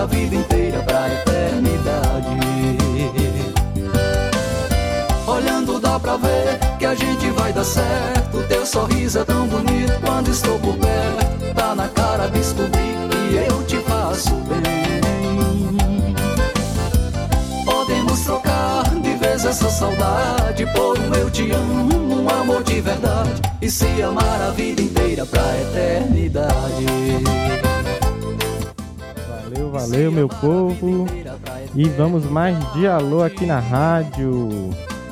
[0.02, 2.26] A vida inteira pra eternidade.
[5.26, 6.94] Olhando dá pra ver que a
[7.52, 8.42] dar certo.
[8.48, 11.54] Teu sorriso é tão bonito quando estou por perto.
[11.54, 15.00] Tá na cara descobrir que eu te faço bem.
[17.64, 23.40] Podemos trocar de vez essa saudade por um eu te amo, um amor de verdade.
[23.60, 26.86] E se amar a vida inteira pra eternidade.
[29.82, 31.06] Valeu, meu povo.
[31.74, 34.48] E vamos mais de alô aqui na rádio.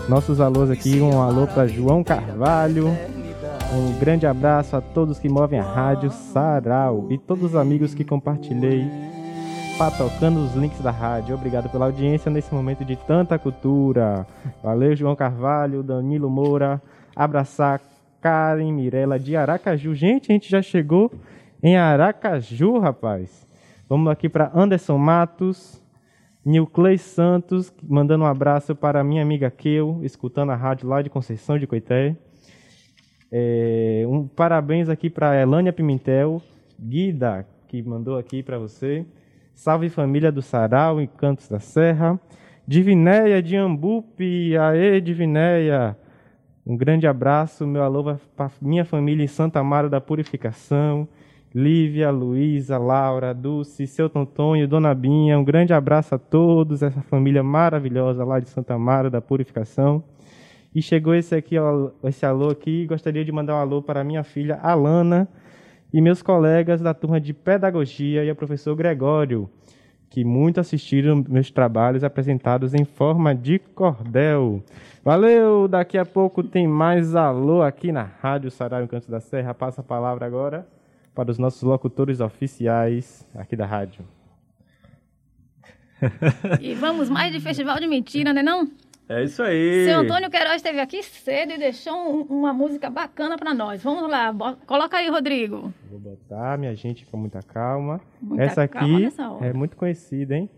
[0.09, 2.87] Nossos alôs aqui, um alô para João Carvalho.
[3.75, 8.05] Um grande abraço a todos que movem a rádio Sarau e todos os amigos que
[8.05, 8.89] compartilhei
[9.77, 11.35] patocando os links da rádio.
[11.35, 14.25] Obrigado pela audiência nesse momento de tanta cultura.
[14.63, 16.81] Valeu, João Carvalho, Danilo Moura.
[17.17, 17.81] Abraçar
[18.21, 19.97] Karen Mirella de Aracaju.
[19.97, 21.11] Gente, a gente já chegou
[21.61, 23.50] em Aracaju, rapaz.
[23.91, 25.83] Vamos aqui para Anderson Matos,
[26.45, 31.59] Nilclei Santos, mandando um abraço para minha amiga Keu, escutando a rádio lá de Conceição
[31.59, 32.17] de Coité.
[33.33, 36.41] É, um parabéns aqui para Elânia Pimentel,
[36.79, 39.05] Guida, que mandou aqui para você.
[39.57, 42.17] Salve família do Sarau, em Cantos da Serra.
[42.65, 45.99] Divinéia de Ambupe, aê Divinéia.
[46.65, 48.05] Um grande abraço, meu alô
[48.37, 51.09] para minha família em Santa Amaro da Purificação.
[51.53, 57.43] Lívia, Luísa, Laura, Dulce, seu Tontonho, Dona Binha, um grande abraço a todos, essa família
[57.43, 60.05] maravilhosa lá de Santa Amaro da Purificação.
[60.73, 61.57] E chegou esse aqui,
[62.05, 65.29] esse alô aqui, gostaria de mandar um alô para minha filha Alana
[65.93, 69.51] e meus colegas da turma de Pedagogia e o professor Gregório,
[70.09, 74.63] que muito assistiram meus trabalhos apresentados em forma de cordel.
[75.05, 75.67] Valeu!
[75.67, 79.53] Daqui a pouco tem mais alô aqui na Rádio Sarau em Canto da Serra.
[79.53, 80.65] Passa a palavra agora
[81.21, 84.07] para os nossos locutores oficiais aqui da rádio.
[86.63, 88.71] E vamos mais de festival de mentira, né não?
[89.07, 89.85] É isso aí.
[89.85, 93.83] Seu Antônio Queiroz esteve aqui cedo e deixou um- uma música bacana para nós.
[93.83, 94.33] Vamos lá,
[94.67, 95.75] coloca aí, Rodrigo.
[95.91, 98.01] Vou botar minha gente com muita calma.
[98.23, 99.47] Muita Essa calma aqui nessa hora.
[99.47, 100.49] é muito conhecida, hein?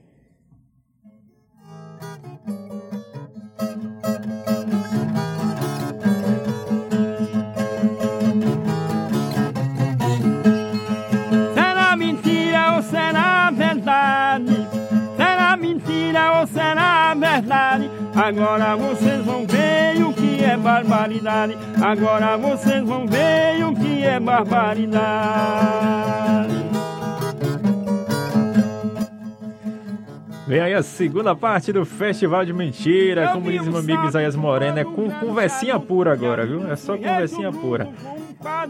[16.47, 17.91] Será verdade?
[18.15, 21.57] Agora vocês vão ver o que é barbaridade.
[21.81, 26.03] Agora vocês vão ver o que é barbaridade.
[30.47, 34.79] Vem aí a segunda parte do Festival de Mentira, como diz meu amigo Isaías Moreno,
[34.79, 36.71] é com conversinha pura agora, viu?
[36.71, 37.89] É só conversinha pura.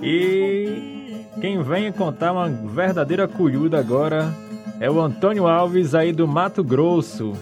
[0.00, 4.32] E quem vem contar uma verdadeira cuyuda agora
[4.78, 7.32] é o Antônio Alves aí do Mato Grosso.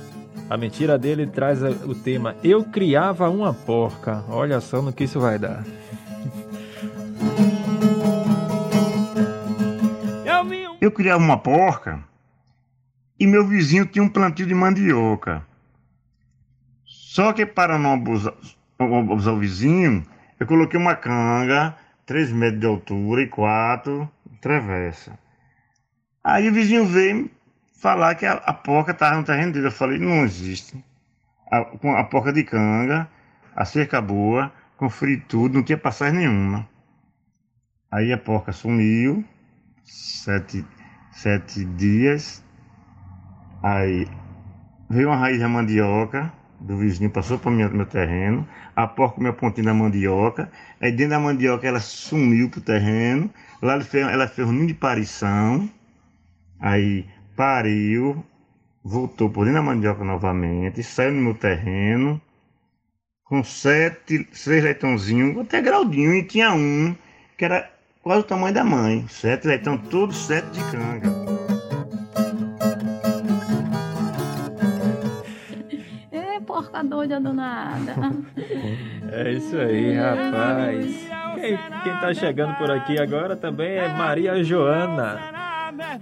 [0.50, 4.24] A mentira dele traz o tema Eu criava uma porca.
[4.28, 5.64] Olha só no que isso vai dar.
[10.80, 12.02] Eu criava uma porca
[13.18, 15.46] e meu vizinho tinha um plantio de mandioca.
[16.84, 18.34] Só que para não abusar,
[18.78, 20.04] abusar o vizinho,
[20.40, 21.76] eu coloquei uma canga,
[22.06, 25.18] 3 metros de altura e 4 travessa.
[26.24, 27.30] Aí o vizinho veio
[27.80, 29.66] falar que a, a porca estava no terreno dele.
[29.66, 30.84] Eu falei, não existe.
[31.50, 33.08] A, com a porca de canga,
[33.56, 36.68] a cerca boa, conferi tudo, não tinha passagem nenhuma.
[37.90, 39.24] Aí a porca sumiu,
[39.82, 40.64] sete,
[41.10, 42.44] sete dias.
[43.62, 44.06] Aí
[44.88, 48.46] veio uma raiz da mandioca do vizinho, passou para o meu terreno.
[48.76, 50.52] A porca comeu a pontinha da mandioca.
[50.80, 53.30] Aí dentro da mandioca ela sumiu para o terreno.
[53.60, 55.68] Lá ela fez, ela fez um ninho de parição.
[56.60, 57.06] Aí
[57.40, 58.22] pariu,
[58.84, 62.20] voltou por dentro da mandioca novamente, saiu no meu terreno.
[63.24, 66.94] Com sete, seis leitãozinhos, até graudinho, e tinha um
[67.38, 67.70] que era
[68.02, 69.06] quase o tamanho da mãe.
[69.08, 71.08] Sete leitão, todos sete de canga.
[76.12, 77.94] Ê, porca doida danada.
[79.12, 81.08] É isso aí, rapaz.
[81.36, 85.39] Quem, quem tá chegando por aqui agora também é Maria Joana,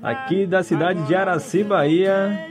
[0.03, 2.49] aqui da cidade de Araci, Bahia.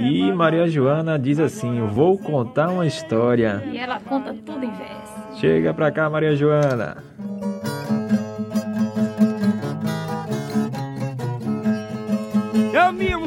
[0.00, 3.62] E Maria Joana diz assim: Vou contar uma história.
[3.66, 5.38] E ela conta tudo em verso.
[5.40, 7.02] Chega pra cá, Maria Joana.
[12.72, 13.26] Eu vi um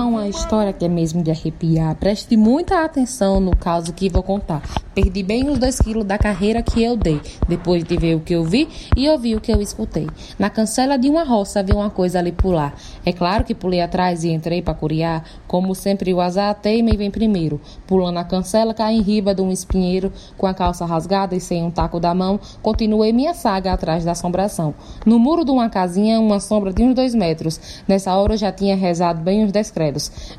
[0.00, 1.94] Uma história que é mesmo de arrepiar.
[1.94, 4.62] Preste muita atenção no caso que vou contar.
[4.94, 8.34] Perdi bem os dois quilos da carreira que eu dei, depois de ver o que
[8.34, 10.06] eu vi e ouvir o que eu escutei.
[10.38, 12.74] Na cancela de uma roça vi uma coisa ali pular.
[13.06, 15.24] É claro que pulei atrás e entrei para curiar.
[15.46, 17.60] Como sempre, o azar teima e vem primeiro.
[17.86, 21.62] Pulando a cancela, caí em riba de um espinheiro, com a calça rasgada e sem
[21.62, 24.74] um taco da mão, continuei minha saga atrás da assombração.
[25.06, 27.82] No muro de uma casinha, uma sombra de uns dois metros.
[27.86, 29.70] Nessa hora eu já tinha rezado bem uns dez.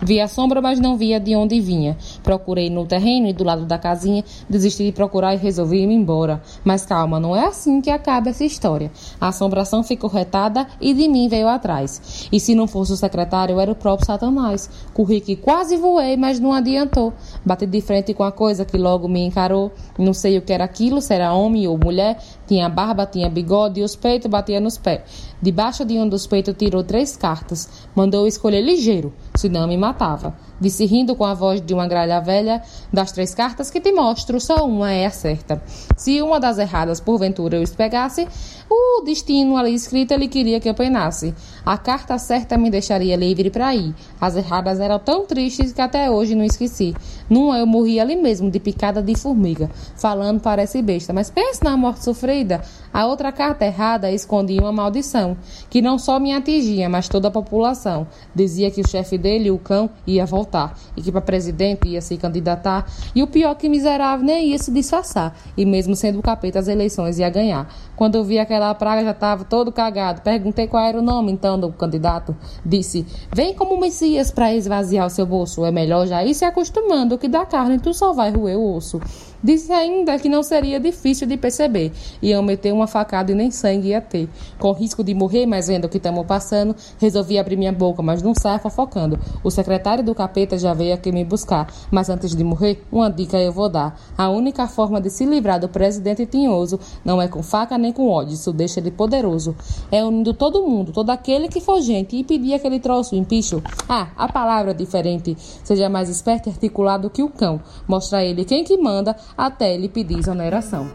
[0.01, 1.97] Vi a sombra, mas não via de onde vinha.
[2.23, 6.41] Procurei no terreno e do lado da casinha, desisti de procurar e resolvi ir embora.
[6.63, 8.91] Mas calma, não é assim que acaba essa história.
[9.19, 12.27] A assombração ficou retada e de mim veio atrás.
[12.31, 14.69] E se não fosse o secretário, era o próprio Satanás.
[14.93, 17.13] Corri que quase voei, mas não adiantou.
[17.45, 19.71] Bati de frente com a coisa que logo me encarou.
[19.97, 22.19] Não sei o que era aquilo, se era homem ou mulher.
[22.51, 25.03] Tinha barba, tinha bigode e os peitos batia nos pés.
[25.41, 27.87] Debaixo de um dos peitos tirou três cartas.
[27.95, 30.35] Mandou escolher ligeiro, senão me matava.
[30.61, 32.61] Disse rindo com a voz de uma gralha velha:
[32.93, 35.61] Das três cartas que te mostro, só uma é a certa.
[35.97, 38.27] Se uma das erradas porventura eu pegasse,
[38.69, 41.33] o destino ali escrito ele queria que eu penasse.
[41.65, 43.95] A carta certa me deixaria livre para ir.
[44.19, 46.93] As erradas eram tão tristes que até hoje não esqueci.
[47.29, 49.69] Numa eu morri ali mesmo, de picada de formiga.
[49.95, 52.61] Falando parece besta, mas pense na morte sofrida.
[52.93, 55.37] A outra carta errada escondia uma maldição,
[55.69, 58.05] que não só me atingia, mas toda a população.
[58.35, 60.50] Dizia que o chefe dele, o cão, ia voltar,
[60.95, 62.85] e que para presidente ia se candidatar,
[63.15, 66.67] e o pior que miserável nem ia se disfarçar, e mesmo sendo o capeta as
[66.67, 67.67] eleições ia ganhar.
[67.95, 70.21] Quando eu vi aquela praga já estava todo cagado.
[70.21, 72.35] Perguntei qual era o nome então do candidato.
[72.65, 75.63] Disse: "Vem como Messias para esvaziar o seu bolso.
[75.63, 78.99] É melhor já ir se acostumando que da carne tu só vai roer o osso."
[79.43, 81.91] Disse ainda que não seria difícil de perceber.
[82.21, 84.29] Iam meter uma facada e nem sangue ia ter.
[84.59, 88.21] Com risco de morrer, mas vendo o que estamos passando, resolvi abrir minha boca, mas
[88.21, 89.19] não saia fofocando.
[89.43, 91.73] O secretário do capeta já veio aqui me buscar.
[91.89, 93.99] Mas antes de morrer, uma dica eu vou dar.
[94.15, 98.09] A única forma de se livrar do presidente tinhoso não é com faca nem com
[98.09, 98.35] ódio.
[98.35, 99.55] Isso deixa ele poderoso.
[99.91, 103.61] É unindo todo mundo, todo aquele que for gente, e pedir aquele troço, empicho.
[103.89, 105.35] Ah, a palavra é diferente.
[105.63, 107.59] Seja mais esperto e articulado que o cão.
[107.87, 110.87] Mostra a ele quem que manda até ele pedir exoneração.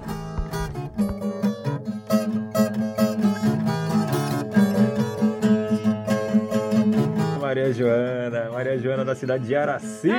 [7.41, 10.11] Maria Joana, Maria Joana da cidade de Araci.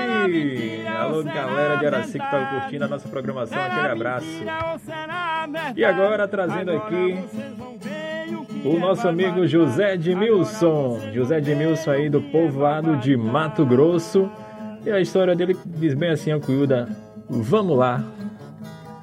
[0.99, 4.28] Alô, galera de Araci que está curtindo a nossa programação, aquele abraço.
[5.76, 7.20] E agora trazendo aqui
[8.65, 10.99] o nosso amigo José Edmilson.
[11.13, 14.30] José Edmilson aí do povoado de Mato Grosso.
[14.86, 16.89] E a história dele diz bem assim, a Cuilda.
[17.30, 18.03] Vamos lá.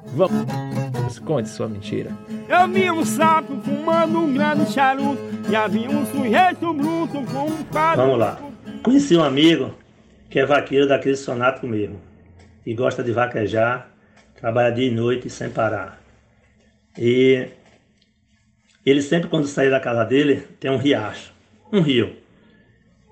[0.07, 0.45] Vamos.
[1.19, 2.11] Conte sua mentira.
[2.47, 7.63] Eu vi um sapo fumando um grande charuto e havia um sujeito bruto com um
[7.65, 8.03] quadro.
[8.03, 8.39] Vamos lá.
[8.83, 9.73] Conheci um amigo
[10.29, 11.99] que é vaqueiro daquele sonato comigo
[12.65, 13.89] e gosta de vaquejar,
[14.35, 16.01] trabalha dia e noite sem parar.
[16.97, 17.47] E
[18.85, 21.33] ele sempre quando sair da casa dele tem um riacho,
[21.71, 22.15] um rio.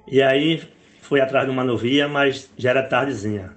[0.08, 0.62] E aí
[1.02, 3.52] foi atrás de uma novia, mas já era tardezinha.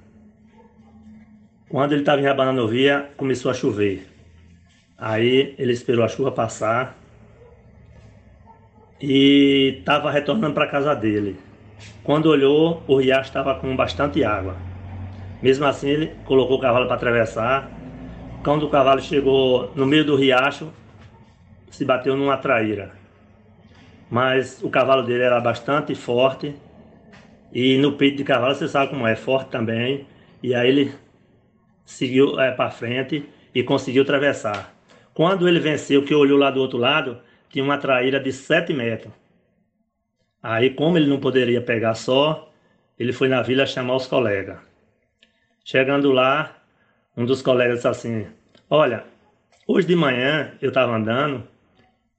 [1.68, 4.06] Quando ele estava enrabando a novia, começou a chover.
[4.96, 6.96] Aí ele esperou a chuva passar
[9.00, 11.36] e estava retornando para a casa dele.
[12.04, 14.56] Quando olhou, o riacho estava com bastante água.
[15.42, 17.68] Mesmo assim, ele colocou o cavalo para atravessar.
[18.44, 20.72] Quando o cavalo chegou no meio do riacho,
[21.68, 22.92] se bateu numa traíra.
[24.08, 26.54] Mas o cavalo dele era bastante forte
[27.52, 30.06] e no peito de cavalo você sabe como é, forte também.
[30.40, 30.94] E aí ele
[31.86, 33.24] seguiu é, para frente
[33.54, 34.74] e conseguiu atravessar.
[35.14, 37.18] Quando ele venceu, que olhou lá do outro lado,
[37.48, 39.12] tinha uma traíra de 7 metros.
[40.42, 42.52] Aí, como ele não poderia pegar só,
[42.98, 44.58] ele foi na vila chamar os colegas.
[45.64, 46.54] Chegando lá,
[47.16, 48.26] um dos colegas disse assim:
[48.68, 49.04] Olha,
[49.66, 51.46] hoje de manhã eu estava andando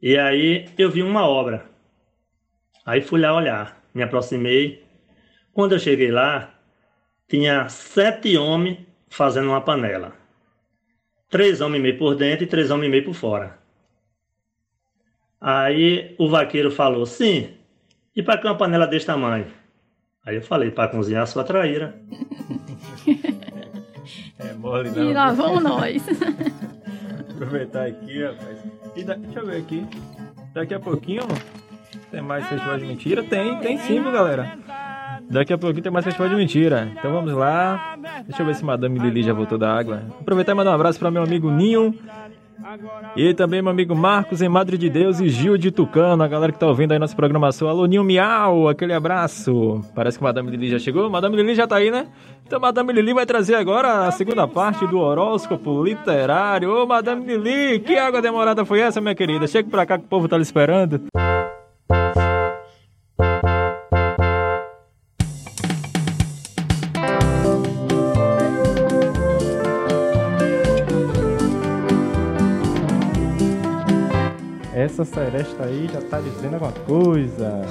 [0.01, 1.65] e aí eu vi uma obra.
[2.85, 4.83] Aí fui lá olhar, me aproximei.
[5.53, 6.53] Quando eu cheguei lá,
[7.27, 10.13] tinha sete homens fazendo uma panela.
[11.29, 13.57] Três homens e meio por dentro e três homens e meio por fora.
[15.39, 17.53] Aí o vaqueiro falou, sim,
[18.15, 19.45] e para que uma panela desse tamanho?
[20.25, 21.95] Aí eu falei, para cozinhar a sua traíra.
[24.39, 25.09] é mole não.
[25.09, 26.03] E lá vamos nós.
[27.29, 28.57] Aproveitar aqui, rapaz.
[28.95, 29.13] E da...
[29.13, 29.85] deixa eu ver aqui.
[30.53, 31.23] Daqui a pouquinho
[32.09, 33.23] tem mais festival de mentira?
[33.23, 34.57] Tem, tem sim, viu, galera?
[35.29, 36.89] Daqui a pouquinho tem mais festival de mentira.
[36.97, 37.95] Então vamos lá.
[38.25, 40.01] Deixa eu ver se Madame Lili já voltou da água.
[40.21, 41.93] Aproveitar e mandar um abraço para meu amigo Ninho.
[43.15, 46.51] E também meu amigo Marcos em Madre de Deus e Gil de Tucano, a galera
[46.51, 47.67] que tá ouvindo aí nossa programação.
[47.67, 49.81] Alô, Ninho Miau, aquele abraço.
[49.93, 51.09] Parece que Madame Lili já chegou.
[51.09, 52.07] Madame Lili já tá aí, né?
[52.45, 56.71] Então Madame Lili vai trazer agora a segunda parte do horóscopo literário.
[56.71, 59.45] Ô, Madame Lili, que água demorada foi essa, minha querida?
[59.45, 61.01] Chega pra cá que o povo tá lhe esperando.
[74.87, 77.61] Essa seresta aí já tá dizendo alguma coisa.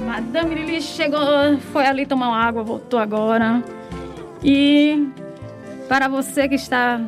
[0.00, 1.20] Madame Lili chegou,
[1.72, 3.62] foi ali tomar uma água, voltou agora.
[4.42, 5.10] E
[5.86, 6.98] para você que está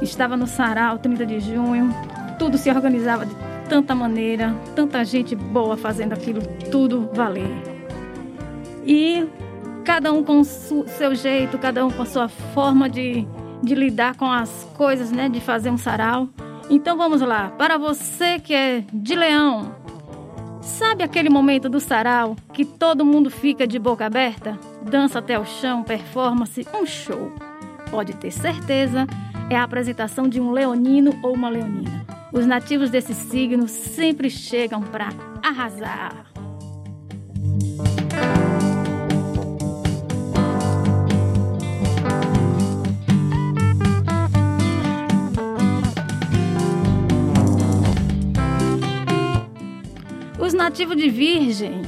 [0.00, 1.90] estava no sarau 30 de junho,
[2.38, 3.34] tudo se organizava de
[3.68, 6.40] tanta maneira, tanta gente boa fazendo aquilo
[6.70, 7.50] tudo valer.
[8.86, 9.28] E
[9.84, 13.26] cada um com o seu jeito, cada um com a sua forma de,
[13.62, 16.30] de lidar com as coisas, né, de fazer um sarau.
[16.68, 19.74] Então vamos lá, para você que é de leão,
[20.60, 24.58] sabe aquele momento do sarau que todo mundo fica de boca aberta?
[24.82, 27.32] Dança até o chão, performance, um show.
[27.88, 29.06] Pode ter certeza,
[29.48, 32.04] é a apresentação de um leonino ou uma leonina.
[32.32, 35.08] Os nativos desse signo sempre chegam para
[35.42, 36.26] arrasar.
[50.46, 51.82] Os nativos de Virgem.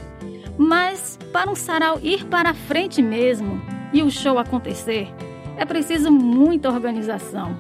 [0.59, 3.63] Mas para um sarau ir para frente mesmo
[3.93, 5.09] e o show acontecer,
[5.57, 7.57] é preciso muita organização.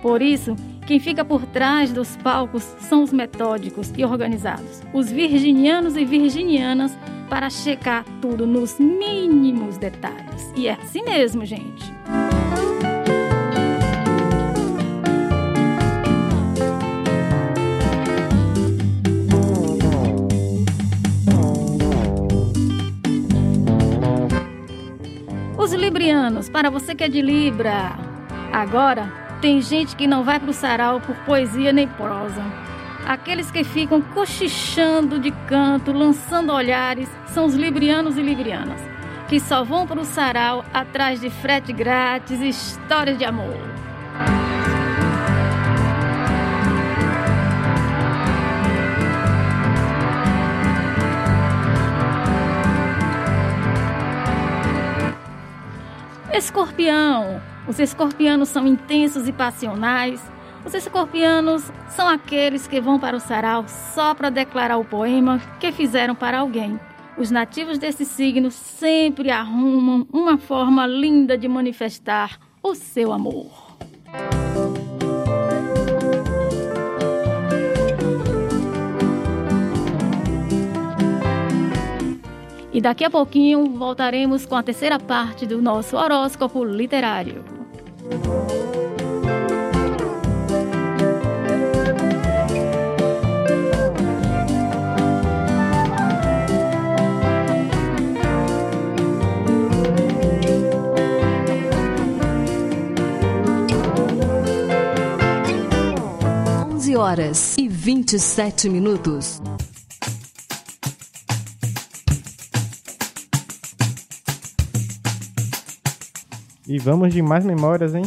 [0.00, 0.54] Por isso,
[0.86, 6.96] quem fica por trás dos palcos são os metódicos e organizados, os virginianos e virginianas,
[7.28, 10.52] para checar tudo nos mínimos detalhes.
[10.56, 11.92] E é assim mesmo, gente.
[25.66, 27.98] Os librianos, para você que é de Libra.
[28.52, 32.40] Agora, tem gente que não vai pro sarau por poesia nem prosa.
[33.04, 38.80] Aqueles que ficam cochichando de canto, lançando olhares, são os librianos e librianas,
[39.26, 43.75] que só vão pro sarau atrás de frete grátis e histórias de amor.
[56.36, 57.40] Escorpião.
[57.66, 60.20] Os escorpianos são intensos e passionais.
[60.66, 65.72] Os escorpianos são aqueles que vão para o sarau só para declarar o poema que
[65.72, 66.78] fizeram para alguém.
[67.16, 73.78] Os nativos desse signo sempre arrumam uma forma linda de manifestar o seu amor.
[82.76, 87.42] E daqui a pouquinho voltaremos com a terceira parte do nosso horóscopo literário.
[106.98, 109.40] Horas e vinte e sete minutos.
[116.66, 118.04] E vamos de mais memórias, hein?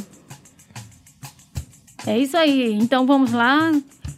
[2.05, 2.73] É isso aí.
[2.73, 3.71] Então vamos lá.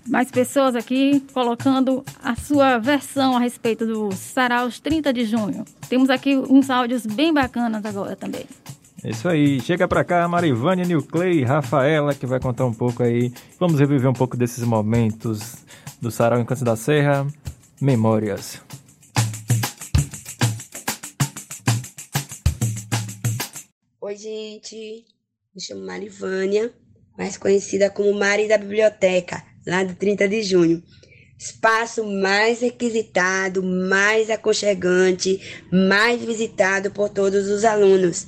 [0.07, 5.63] Mais pessoas aqui colocando a sua versão a respeito do Saraus 30 de junho.
[5.87, 8.45] Temos aqui uns áudios bem bacanas agora também.
[9.03, 9.59] É isso aí.
[9.61, 13.31] Chega pra cá, Marivânia, Nilclay, Rafaela, que vai contar um pouco aí.
[13.59, 15.57] Vamos reviver um pouco desses momentos
[16.01, 17.25] do Sarau em Canto da Serra.
[17.79, 18.61] Memórias.
[24.11, 25.05] Oi, gente.
[25.55, 26.69] Me chamo Marivânia,
[27.17, 30.83] mais conhecida como Mari da Biblioteca, lá do 30 de junho.
[31.39, 35.39] Espaço mais requisitado, mais aconchegante,
[35.71, 38.27] mais visitado por todos os alunos.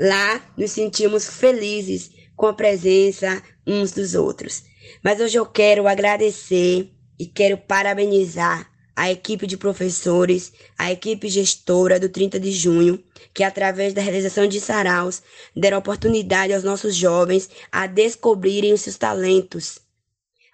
[0.00, 4.64] Lá nos sentimos felizes com a presença uns dos outros.
[5.00, 8.68] Mas hoje eu quero agradecer e quero parabenizar
[9.00, 13.02] a equipe de professores, a equipe gestora do 30 de junho,
[13.32, 15.22] que através da realização de saraus
[15.56, 19.78] deram oportunidade aos nossos jovens a descobrirem os seus talentos.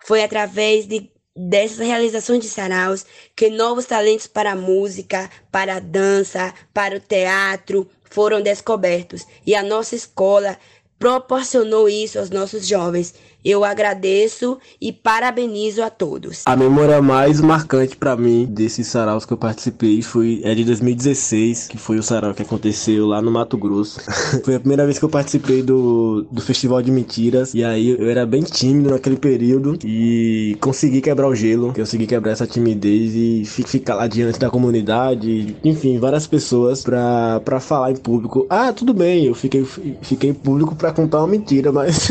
[0.04, 3.04] Foi através de dessas realizações de saraus
[3.34, 9.56] que novos talentos para a música, para a dança, para o teatro foram descobertos e
[9.56, 10.56] a nossa escola
[11.00, 13.12] proporcionou isso aos nossos jovens.
[13.48, 16.42] Eu agradeço e parabenizo a todos.
[16.46, 21.68] A memória mais marcante para mim desses saraus que eu participei foi é de 2016,
[21.68, 24.00] que foi o sarau que aconteceu lá no Mato Grosso.
[24.44, 28.10] foi a primeira vez que eu participei do, do Festival de Mentiras e aí eu
[28.10, 33.44] era bem tímido naquele período e consegui quebrar o gelo, consegui quebrar essa timidez e
[33.44, 38.44] ficar lá diante da comunidade, enfim, várias pessoas pra, pra falar em público.
[38.50, 39.64] Ah, tudo bem, eu fiquei,
[40.02, 42.08] fiquei em público pra contar uma mentira, mas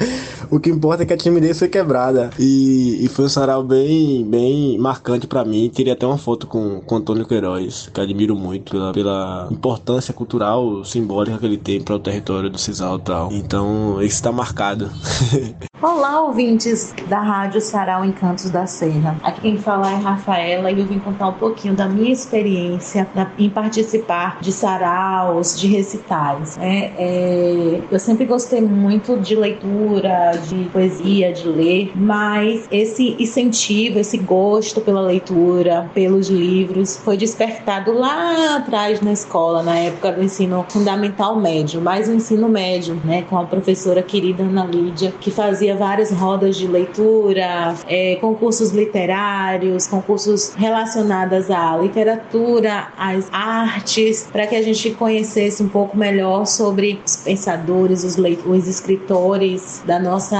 [0.50, 2.30] o que importa é que a timidez foi quebrada.
[2.38, 5.70] E, e foi um sarau bem, bem marcante para mim.
[5.74, 10.84] Teria até uma foto com, com Antônio Queiroz, que admiro muito pela, pela importância cultural,
[10.84, 13.32] simbólica que ele tem para o território do Cisal e tal.
[13.32, 14.88] Então, isso está marcado.
[15.80, 19.16] Olá, ouvintes da Rádio Sarau Encantos da Serra.
[19.22, 23.48] Aqui quem fala é Rafaela e eu vim contar um pouquinho da minha experiência em
[23.48, 26.58] participar de saraus, de recitais.
[26.58, 33.98] É, é, eu sempre gostei muito de leitura, de poesia, de ler, mas esse incentivo,
[33.98, 40.22] esse gosto pela leitura, pelos livros, foi despertado lá atrás na escola, na época do
[40.22, 45.30] ensino fundamental médio, mais o ensino médio, né, com a professora querida Ana Lídia, que
[45.30, 54.46] fazia várias rodas de leitura, é, concursos literários, concursos relacionados à literatura, às artes, para
[54.46, 60.38] que a gente conhecesse um pouco melhor sobre os pensadores, os, os escritores da nossa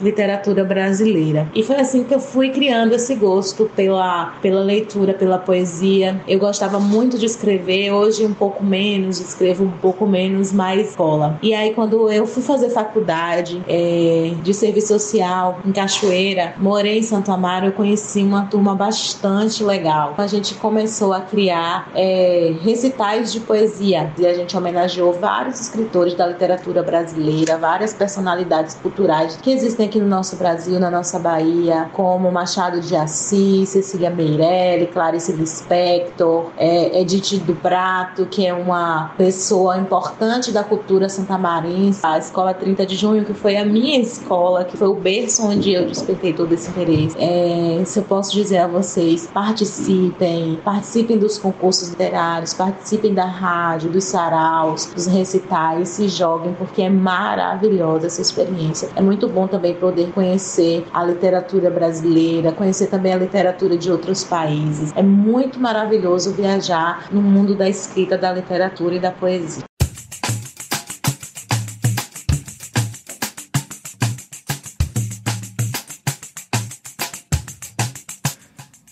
[0.00, 1.48] literatura brasileira.
[1.54, 6.20] E foi assim que eu fui criando esse gosto pela, pela leitura, pela poesia.
[6.26, 11.38] Eu gostava muito de escrever, hoje um pouco menos, escrevo um pouco menos, mais escola.
[11.42, 17.02] E aí, quando eu fui fazer faculdade é, de serviço social em Cachoeira, morei em
[17.02, 20.14] Santo Amaro, eu conheci uma turma bastante legal.
[20.18, 26.14] A gente começou a criar é, recitais de poesia e a gente homenageou vários escritores
[26.14, 31.88] da literatura brasileira, várias personalidades culturais que existem aqui no nosso Brasil, na nossa Bahia,
[31.92, 39.12] como Machado de Assis, Cecília Meirelli, Clarice Lispector, é, Edith do Prato, que é uma
[39.16, 44.64] pessoa importante da cultura santamarense, a Escola 30 de Junho, que foi a minha escola,
[44.64, 47.16] que foi o berço onde eu despertei todo esse interesse.
[47.16, 53.90] É, se eu posso dizer a vocês, participem, participem dos concursos literários, participem da rádio,
[53.90, 58.88] dos saraus, dos recitais, se joguem, porque é maravilhosa essa experiência.
[58.96, 64.24] É muito bom também poder conhecer a literatura brasileira, conhecer também a literatura de outros
[64.24, 64.94] países.
[64.96, 69.65] É muito maravilhoso viajar no mundo da escrita, da literatura e da poesia.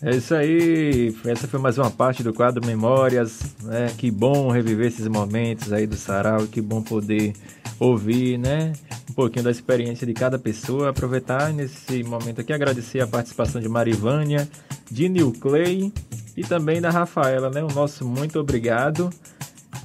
[0.07, 3.91] É isso aí, essa foi mais uma parte do quadro Memórias, né?
[3.97, 7.33] Que bom reviver esses momentos aí do sarau, que bom poder
[7.81, 8.75] ouvir, né?
[9.09, 13.67] Um pouquinho da experiência de cada pessoa, aproveitar nesse momento aqui, agradecer a participação de
[13.67, 14.47] Marivânia,
[14.91, 15.91] de New Clay
[16.37, 17.65] e também da Rafaela, né?
[17.65, 19.09] O nosso muito obrigado.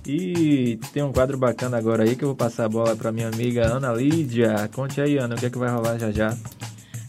[0.05, 3.29] E tem um quadro bacana agora aí que eu vou passar a bola para minha
[3.29, 4.69] amiga Ana Lídia.
[4.73, 6.37] Conte aí, Ana, o que é que vai rolar já já?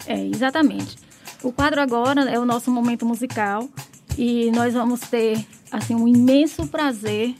[0.06, 1.09] É, exatamente.
[1.42, 3.66] O quadro agora é o nosso momento musical
[4.18, 7.34] e nós vamos ter assim um imenso prazer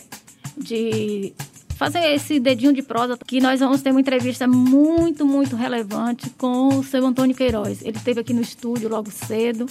[0.57, 1.35] de
[1.77, 6.69] fazer esse dedinho de prosa que nós vamos ter uma entrevista muito, muito relevante com
[6.69, 7.83] o seu Antônio Queiroz.
[7.83, 9.67] Ele esteve aqui no estúdio logo cedo.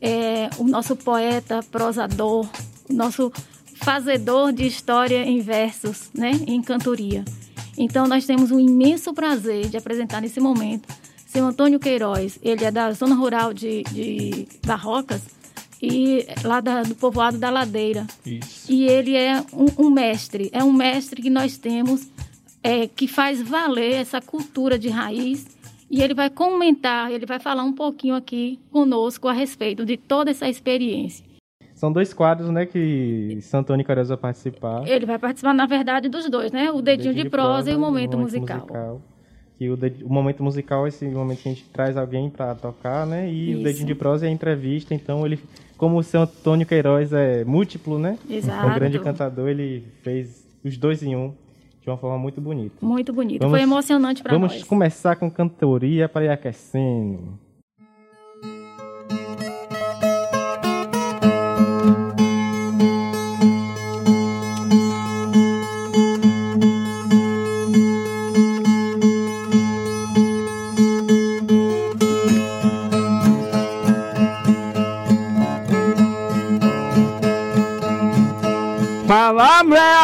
[0.00, 2.48] É, o nosso poeta, prosador,
[2.88, 3.32] nosso
[3.74, 7.24] fazedor de história em versos, né, em cantoria.
[7.76, 10.88] Então nós temos um imenso prazer de apresentar nesse momento
[11.28, 15.22] seu Antônio Queiroz, ele é da zona rural de, de Barrocas
[15.80, 18.06] e lá da, do povoado da Ladeira.
[18.24, 18.72] Isso.
[18.72, 22.08] E ele é um, um mestre, é um mestre que nós temos
[22.62, 25.46] é, que faz valer essa cultura de raiz
[25.90, 30.30] e ele vai comentar, ele vai falar um pouquinho aqui conosco a respeito de toda
[30.30, 31.26] essa experiência.
[31.74, 34.88] São dois quadros, né, que Santo Antônio Queiroz vai participar.
[34.88, 36.72] Ele vai participar, na verdade, dos dois, né?
[36.72, 38.60] O dedinho, de, de, prosa, prosa e o momento, momento musical.
[38.60, 39.02] musical
[39.58, 43.04] que o, o, momento musical é esse momento que a gente traz alguém para tocar,
[43.04, 43.28] né?
[43.28, 43.60] E Isso.
[43.60, 45.40] o dedinho de prosa é a entrevista, então ele,
[45.76, 48.16] como o seu Antônio Queiroz é múltiplo, né?
[48.30, 48.68] Exato.
[48.68, 51.34] Um grande cantador, ele fez os dois em um
[51.82, 52.76] de uma forma muito bonita.
[52.80, 53.48] Muito bonito.
[53.48, 54.52] Foi emocionante para nós.
[54.52, 57.36] Vamos começar com cantoria para ir aquecendo.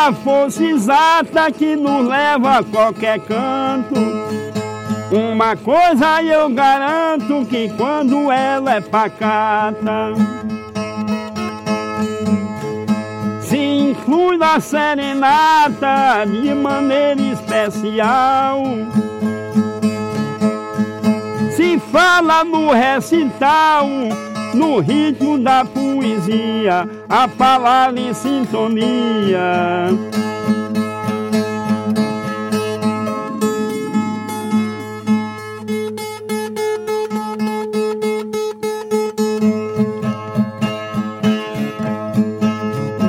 [0.05, 3.95] A força exata que nos leva a qualquer canto.
[5.11, 10.13] Uma coisa eu garanto que quando ela é pacata
[13.41, 18.63] Se inclui na serenata de maneira especial
[21.55, 23.87] Se fala no recital
[24.55, 29.89] no ritmo da poesia, a palavra em sintonia.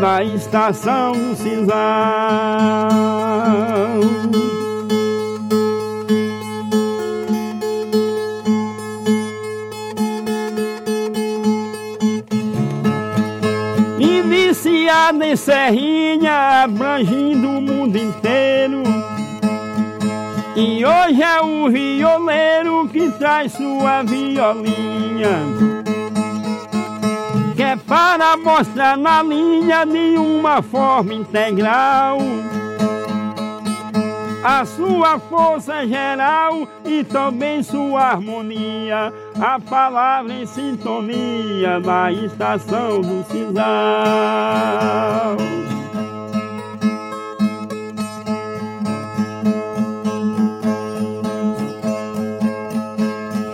[0.01, 1.75] Da estação do Cisal.
[15.13, 18.81] Em Serrinha, abrangindo o mundo inteiro.
[20.55, 25.29] E hoje é o violeiro que traz sua violinha.
[27.55, 32.17] Que é para mostrar na linha de uma forma integral
[34.47, 39.11] a sua força geral e também sua harmonia,
[39.41, 43.65] a palavra em sintonia na estação do Cisal.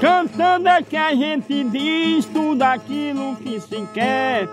[0.02, 4.50] Cantando é que a gente diz tudo aquilo que se quer.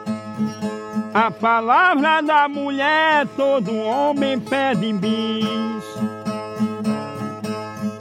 [1.12, 6.17] A palavra da mulher todo homem pede bis.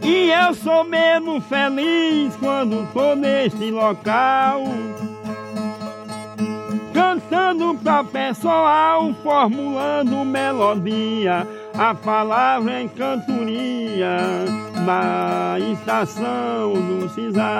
[0.09, 4.63] E eu sou mesmo feliz quando tô neste local.
[6.93, 11.45] Cantando pra pessoal, formulando melodia
[11.77, 14.17] A palavra em cantoria
[14.85, 17.57] na estação do Cisal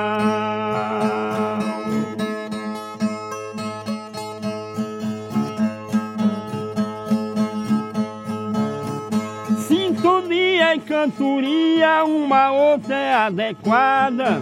[10.27, 14.41] Sintonia e cantoria, uma outra é adequada.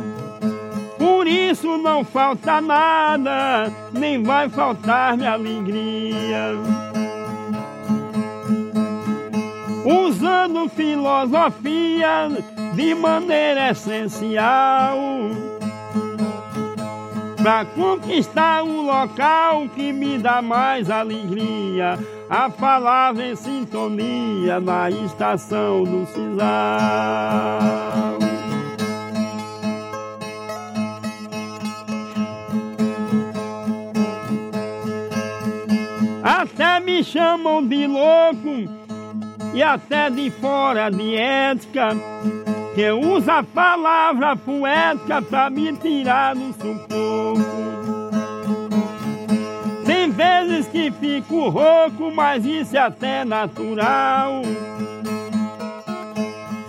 [0.98, 6.54] Por isso não falta nada, nem vai faltar-me alegria.
[9.86, 12.30] Usando filosofia
[12.74, 14.98] de maneira essencial
[17.46, 25.84] Pra conquistar um local que me dá mais alegria A palavra em sintonia na estação
[25.84, 26.48] do Cisal.
[36.24, 38.68] Até me chamam de louco
[39.54, 41.90] e até de fora de ética
[42.76, 47.40] que usa a palavra poética pra me tirar do sufoco.
[49.86, 54.42] Tem vezes que fico rouco, mas isso é até natural.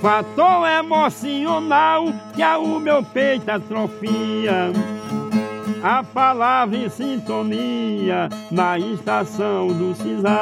[0.00, 2.04] Fator emocional
[2.36, 4.70] que a o meu peito atrofia.
[5.82, 10.36] A palavra em sintonia na estação do Cisal.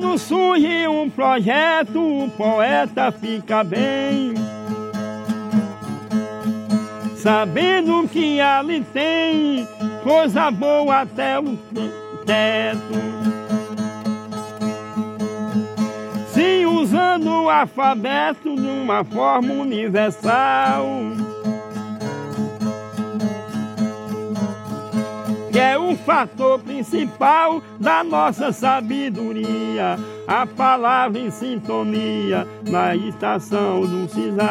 [0.00, 4.32] Quando surge um projeto, o poeta fica bem.
[7.16, 9.68] Sabendo que ali tem
[10.02, 11.54] coisa boa até o
[12.24, 12.94] teto.
[16.32, 20.86] Se usando o alfabeto de uma forma universal.
[25.50, 34.08] Que é o fator principal da nossa sabedoria, a palavra em sintonia na estação do
[34.08, 34.50] Cisal.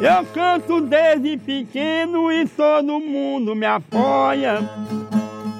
[0.00, 4.58] Eu canto desde pequeno e todo mundo me apoia.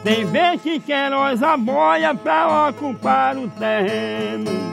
[0.02, 4.63] Tem vez que Queiroz aboia pra ocupar o terreno.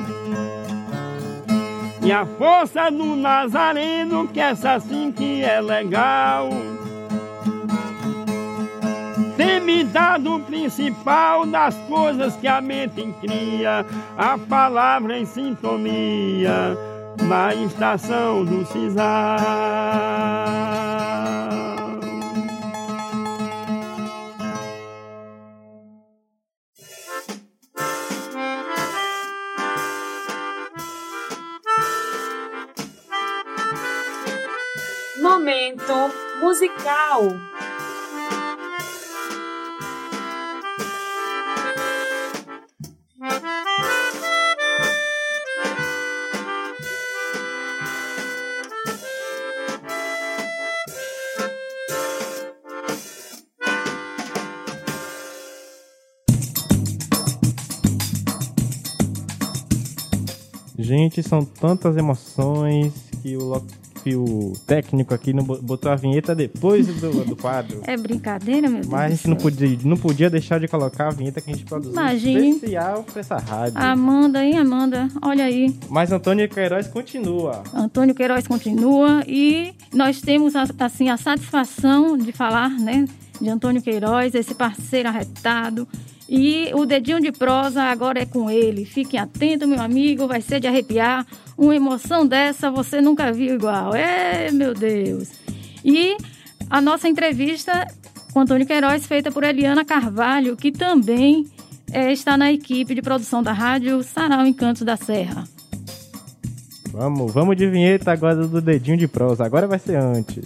[2.04, 6.50] E a força do Nazareno, que essa sim que é legal.
[9.38, 13.86] Tem me dado o principal das coisas que a mente cria,
[14.18, 16.78] a palavra em sintonia
[17.28, 19.38] na estação do Cisal.
[35.72, 37.22] Momento musical.
[60.78, 62.92] Gente, são tantas emoções
[63.22, 63.54] que o,
[64.16, 67.82] o técnico aqui não bo- botou a vinheta depois do, do quadro.
[67.86, 68.88] É brincadeira, meu Deus.
[68.88, 71.66] Mas a gente não podia, não podia deixar de colocar a vinheta que a gente
[71.66, 72.50] produziu Imagine.
[72.52, 73.78] especial pra essa rádio.
[73.78, 75.08] Amanda, hein, Amanda?
[75.22, 75.76] Olha aí.
[75.90, 77.64] Mas Antônio Queiroz continua.
[77.74, 83.06] Antônio Queiroz continua e nós temos assim a satisfação de falar, né,
[83.42, 85.88] de Antônio Queiroz, esse parceiro arretado.
[86.30, 88.86] E o dedinho de prosa agora é com ele.
[88.86, 91.26] Fiquem atentos, meu amigo, vai ser de arrepiar.
[91.58, 93.94] Uma emoção dessa você nunca viu igual.
[93.94, 95.30] É, meu Deus.
[95.84, 96.16] E
[96.70, 97.86] a nossa entrevista
[98.32, 101.46] com Antônio Queiroz, feita por Eliana Carvalho, que também
[101.92, 105.44] eh, está na equipe de produção da rádio Sarau Encantos da Serra.
[106.92, 109.46] Vamos, vamos de vinheta agora do dedinho de prosa.
[109.46, 110.46] Agora vai ser antes.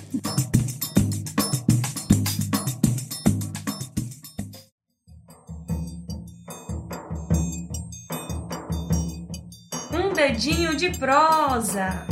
[10.36, 12.06] Um dedinho de prosa.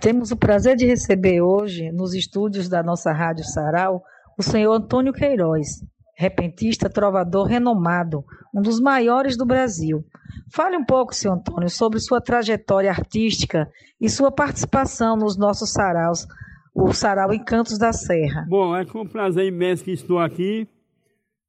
[0.00, 4.02] Temos o prazer de receber hoje, nos estúdios da nossa Rádio Sarau,
[4.36, 5.80] o senhor Antônio Queiroz,
[6.16, 10.04] repentista trovador renomado, um dos maiores do Brasil.
[10.52, 13.70] Fale um pouco, senhor Antônio, sobre sua trajetória artística
[14.00, 16.26] e sua participação nos nossos saraus,
[16.74, 18.44] o Sarau Encantos da Serra.
[18.48, 20.66] Bom, é com prazer imenso que estou aqui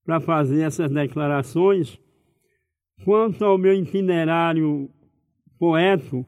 [0.06, 2.03] para fazer essas declarações.
[3.04, 4.90] Quanto ao meu itinerário
[5.60, 6.26] poético,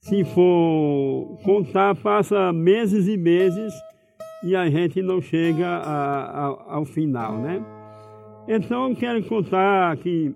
[0.00, 3.72] se for contar, passa meses e meses
[4.42, 7.62] e a gente não chega a- a- ao final, né?
[8.48, 10.34] Então eu quero contar que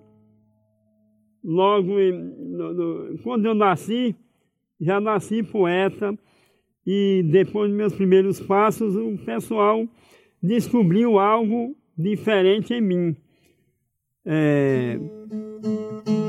[1.43, 4.15] logo em- no- no- quando eu nasci,
[4.81, 6.17] já nasci poeta
[6.87, 9.87] e depois dos meus primeiros passos o pessoal
[10.43, 13.17] descobriu algo diferente em mim.
[14.27, 14.99] É,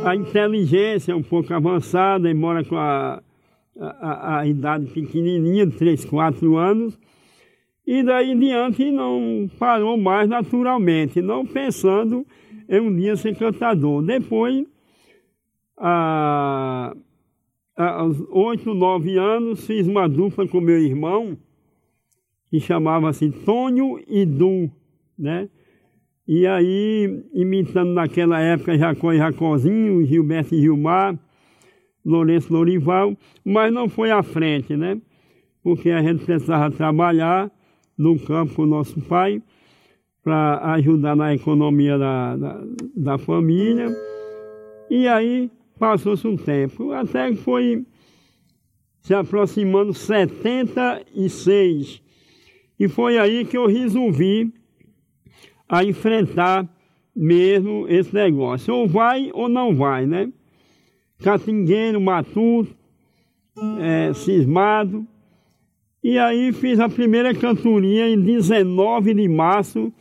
[0.05, 3.21] a inteligência é um pouco avançada, embora com a,
[3.79, 6.97] a, a idade pequenininha, de 3, 4 anos,
[7.85, 12.25] e daí em diante não parou mais naturalmente, não pensando
[12.69, 14.01] em um dia ser cantador.
[14.03, 14.65] Depois,
[15.77, 16.93] a-
[17.75, 21.37] aos 8, 9 anos, fiz uma dupla com meu irmão,
[22.49, 24.71] que chamava-se Tônio e Du,
[25.17, 25.49] né?
[26.27, 31.17] E aí, imitando naquela época Jacó e Jacozinho, Gilberto e Gilmar,
[32.03, 34.99] Lourenço Lorival, mas não foi à frente, né?
[35.63, 37.51] Porque a gente precisava trabalhar
[37.97, 39.41] no campo com o nosso pai
[40.23, 42.61] para ajudar na economia da, da,
[42.95, 43.87] da família.
[44.89, 47.85] E aí passou-se um tempo, até que foi
[49.01, 52.01] se aproximando 76.
[52.79, 54.51] E foi aí que eu resolvi
[55.67, 56.67] a enfrentar
[57.15, 58.73] mesmo esse negócio.
[58.73, 60.29] Ou vai ou não vai, né?
[61.23, 62.75] Catingueiro, matuto,
[63.79, 65.05] é, cismado.
[66.03, 69.91] E aí fiz a primeira cantoria em 19 de março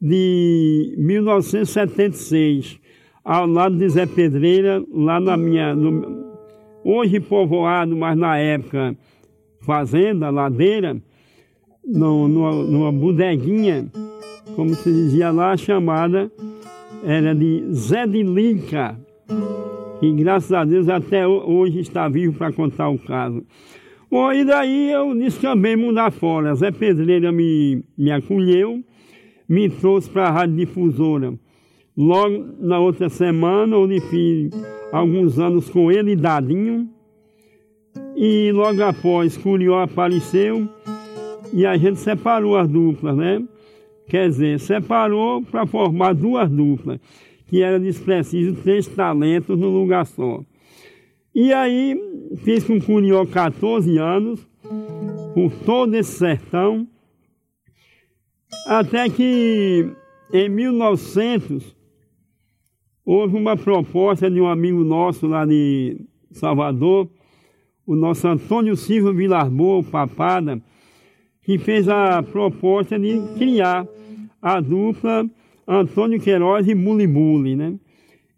[0.00, 2.78] de 1976,
[3.24, 5.74] ao lado de Zé Pedreira, lá na minha.
[5.74, 6.32] no-
[6.84, 8.96] hoje povoado, mas na época
[9.60, 10.96] fazenda, ladeira,
[11.84, 13.86] no, numa, numa bodeguinha,
[14.56, 16.30] como se dizia lá, chamada
[17.04, 18.98] era de Zé de Lica,
[19.98, 23.42] que graças a Deus até ho- hoje está vivo para contar o caso.
[24.10, 26.54] Bom, e daí eu descambei mudar fora.
[26.54, 28.82] Zé Pedreira me, me acolheu,
[29.48, 31.34] me trouxe para a Rádio Difusora.
[31.96, 34.50] Logo na outra semana, onde fiz
[34.92, 36.88] alguns anos com ele Dadinho.
[38.16, 40.68] E logo após, Curió apareceu
[41.52, 43.42] e a gente separou as duplas, né?
[44.08, 47.00] Quer dizer, separou para formar duas duplas,
[47.46, 50.42] que era despreciso três talentos no lugar só.
[51.34, 51.98] E aí,
[52.44, 54.46] fiz com Curió 14 anos,
[55.34, 56.86] por todo esse sertão,
[58.66, 59.90] até que
[60.32, 61.74] em 1900
[63.04, 66.00] houve uma proposta de um amigo nosso lá de
[66.30, 67.08] Salvador,
[67.86, 70.62] o nosso Antônio Silva Vilar Boa, Papada,
[71.42, 73.86] que fez a proposta de criar
[74.40, 75.26] a dupla
[75.66, 77.74] Antônio Queiroz e Muli Muli, né?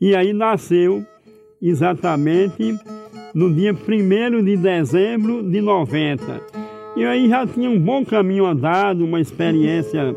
[0.01, 1.05] E aí nasceu
[1.61, 2.77] exatamente
[3.35, 6.41] no dia 1 de dezembro de 90.
[6.97, 10.15] E aí já tinha um bom caminho andado, uma experiência,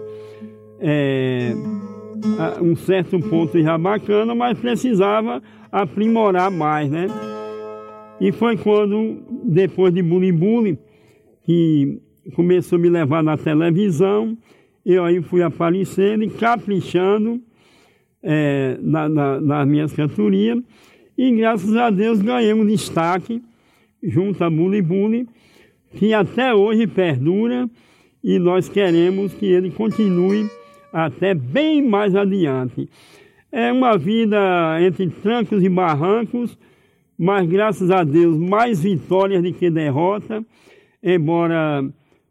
[0.80, 1.54] é,
[2.62, 5.42] um certo ponto já bacana, mas precisava
[5.72, 7.08] aprimorar mais, né?
[8.20, 10.78] E foi quando, depois de Bully,
[11.44, 12.02] que
[12.36, 14.38] começou a me levar na televisão,
[14.86, 17.42] eu aí fui aparecendo e caprichando
[18.24, 20.60] é, na, na, nas minhas cantorias,
[21.18, 23.42] e graças a Deus ganhei um destaque
[24.04, 25.28] junto a Bully Bully,
[25.96, 27.70] que até hoje perdura
[28.24, 30.50] e nós queremos que ele continue
[30.92, 32.90] até bem mais adiante.
[33.52, 34.38] É uma vida
[34.82, 36.58] entre trancos e barrancos,
[37.18, 40.46] mas graças a Deus mais vitórias do que derrota,
[41.02, 41.84] embora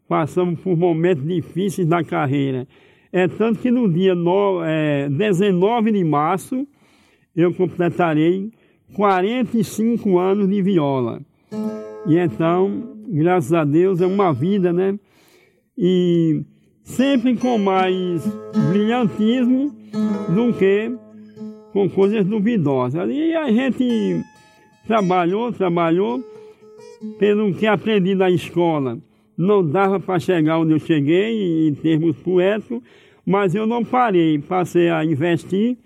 [0.07, 2.67] passamos por momentos difíceis na carreira.
[3.11, 6.67] É tanto que no dia no, é, 19 de março
[7.35, 8.51] eu completarei
[8.93, 11.21] 45 anos de viola.
[12.05, 14.97] E então, graças a Deus, é uma vida, né?
[15.77, 16.41] E
[16.83, 18.25] sempre com mais
[18.71, 19.75] brilhantismo
[20.33, 20.91] do que
[21.73, 23.09] com coisas duvidosas.
[23.09, 24.23] E a gente
[24.87, 26.23] trabalhou, trabalhou,
[27.19, 28.97] pelo que aprendi na escola.
[29.37, 32.81] Não dava para chegar onde eu cheguei, em termos poéticos,
[33.25, 34.39] mas eu não parei.
[34.39, 35.77] Passei a investir,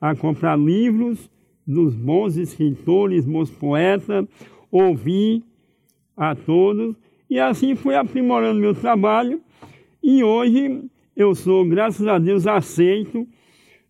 [0.00, 1.30] a comprar livros
[1.66, 4.26] dos bons escritores, bons poetas,
[4.70, 5.42] ouvir
[6.16, 6.94] a todos,
[7.28, 9.40] e assim fui aprimorando meu trabalho.
[10.02, 10.82] E hoje
[11.16, 13.26] eu sou, graças a Deus, aceito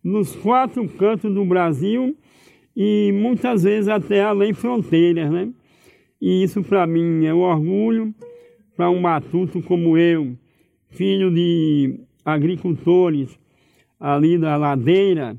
[0.02, 2.16] nos quatro cantos do Brasil
[2.76, 5.50] e muitas vezes até além fronteiras, né?
[6.20, 8.14] E isso para mim é um orgulho,
[8.76, 10.36] para um matuto como eu,
[10.90, 13.38] filho de agricultores
[13.98, 15.38] ali da ladeira.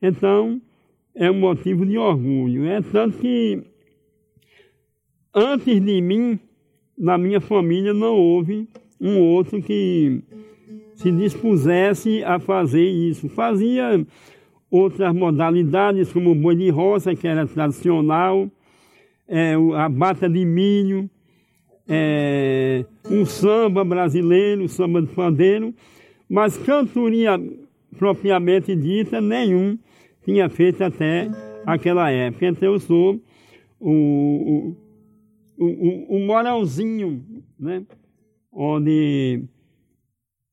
[0.00, 0.60] Então,
[1.14, 2.66] é um motivo de orgulho.
[2.66, 3.62] É tanto que
[5.34, 6.38] antes de mim,
[6.96, 8.68] na minha família não houve
[9.00, 10.22] um outro que
[10.94, 13.28] se dispusesse a fazer isso.
[13.28, 14.06] Fazia
[14.70, 18.50] outras modalidades, como o boi de roça, que era tradicional,
[19.28, 21.10] é, a bata de milho,
[21.94, 25.74] é, um samba brasileiro, samba de pandeiro,
[26.26, 27.38] mas cantoria
[27.98, 29.78] propriamente dita, nenhum
[30.24, 31.28] tinha feito até
[31.66, 32.46] aquela época.
[32.46, 33.20] Então eu sou
[33.78, 34.74] o,
[35.58, 37.22] o, o, o moralzinho,
[37.60, 37.84] né?
[38.50, 39.44] onde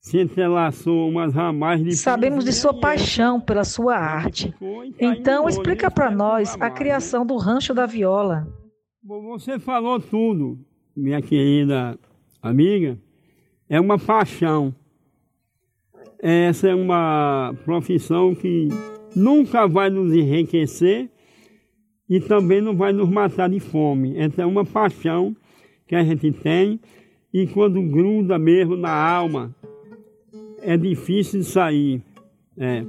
[0.02, 4.54] se entrelaçou umas ramais de Sabemos de sua paixão pela sua arte.
[5.00, 8.48] Então, explica para nós a criação do Rancho da Viola.
[9.04, 10.60] Você falou tudo,
[11.00, 11.98] minha querida
[12.42, 12.98] amiga.
[13.70, 14.74] É uma paixão.
[16.22, 18.68] Essa é uma profissão que
[19.16, 21.10] nunca vai nos enriquecer
[22.10, 24.18] e também não vai nos matar de fome.
[24.18, 25.36] Essa é uma paixão
[25.88, 26.80] que a gente tem
[27.34, 29.56] e quando gruda mesmo na alma,
[30.62, 32.02] é difícil de sair.
[32.58, 32.84] É.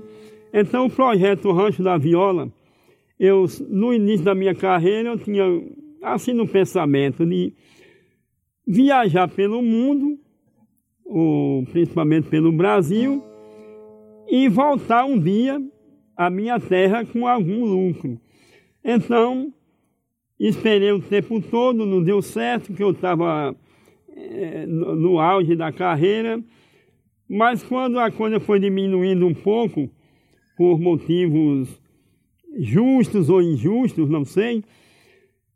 [0.52, 2.50] Então o projeto Rancho da Viola,
[3.18, 5.44] eu no início da minha carreira eu tinha
[6.02, 7.52] assim no pensamento de
[8.66, 10.18] viajar pelo mundo,
[11.04, 13.22] ou principalmente pelo Brasil,
[14.28, 15.60] e voltar um dia
[16.16, 18.20] à minha terra com algum lucro.
[18.84, 19.52] Então,
[20.38, 23.54] esperei o tempo todo, não deu certo, que eu estava
[24.14, 26.42] é, no, no auge da carreira,
[27.28, 29.90] mas quando a coisa foi diminuindo um pouco,
[30.56, 31.80] por motivos
[32.58, 34.62] justos ou injustos, não sei,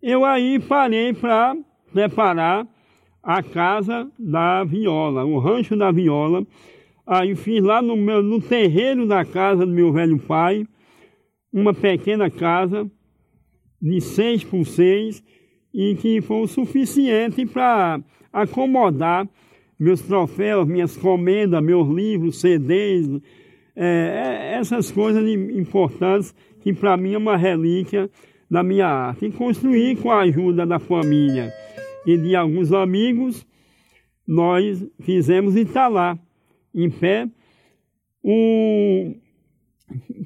[0.01, 1.55] eu aí parei para
[1.93, 2.67] preparar
[3.25, 6.47] a casa da viola, o rancho da viola.
[7.07, 10.67] Aí fiz lá no, meu, no terreiro da casa do meu velho pai,
[11.53, 12.89] uma pequena casa
[13.81, 15.23] de seis por seis
[15.73, 18.01] e que foi o suficiente para
[18.33, 19.29] acomodar
[19.79, 23.09] meus troféus, minhas comendas, meus livros, CDs,
[23.77, 28.09] é, é, essas coisas importantes que para mim é uma relíquia
[28.51, 29.27] da minha arte.
[29.27, 31.53] E construir com a ajuda da família
[32.07, 33.47] e de alguns amigos,
[34.27, 35.55] nós fizemos
[35.91, 36.19] lá,
[36.75, 37.29] em pé.
[38.23, 39.15] O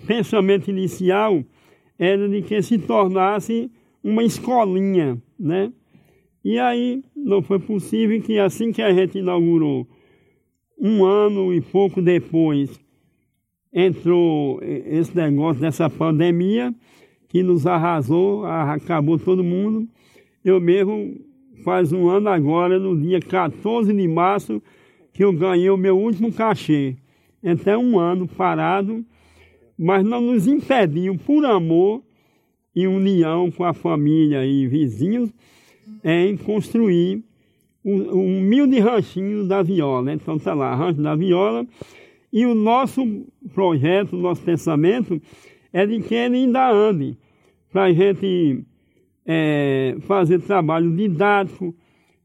[0.07, 1.45] pensamento inicial
[1.99, 3.71] era de que se tornasse
[4.03, 5.73] uma escolinha, né?
[6.45, 9.87] E aí não foi possível que assim que a gente inaugurou,
[10.81, 12.81] um ano e pouco depois,
[13.73, 16.73] entrou esse negócio dessa pandemia
[17.29, 19.89] que nos arrasou, acabou todo mundo.
[20.45, 21.21] Eu mesmo,
[21.65, 24.63] faz um ano agora, no dia 14 de março,
[25.13, 26.97] que eu ganhei o meu último cachê.
[27.43, 29.05] Então, um ano parado,
[29.79, 32.03] mas não nos impediu, por amor,
[32.75, 35.33] e união com a família e vizinhos
[36.05, 37.25] em construir
[37.85, 40.13] um, um humilde ranchinho da viola.
[40.13, 41.67] Então está lá, rancho da viola.
[42.33, 45.21] E o nosso projeto, o nosso pensamento
[45.73, 47.19] é de que ele ainda ande,
[47.73, 48.65] para a gente
[49.31, 51.75] é, fazer trabalho didático,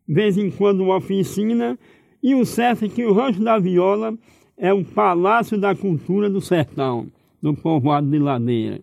[0.08, 1.78] de vez em quando uma oficina,
[2.22, 4.18] e o certo é que o Rancho da Viola
[4.58, 7.08] é o palácio da cultura do sertão,
[7.42, 8.80] do povoado de Ladeira.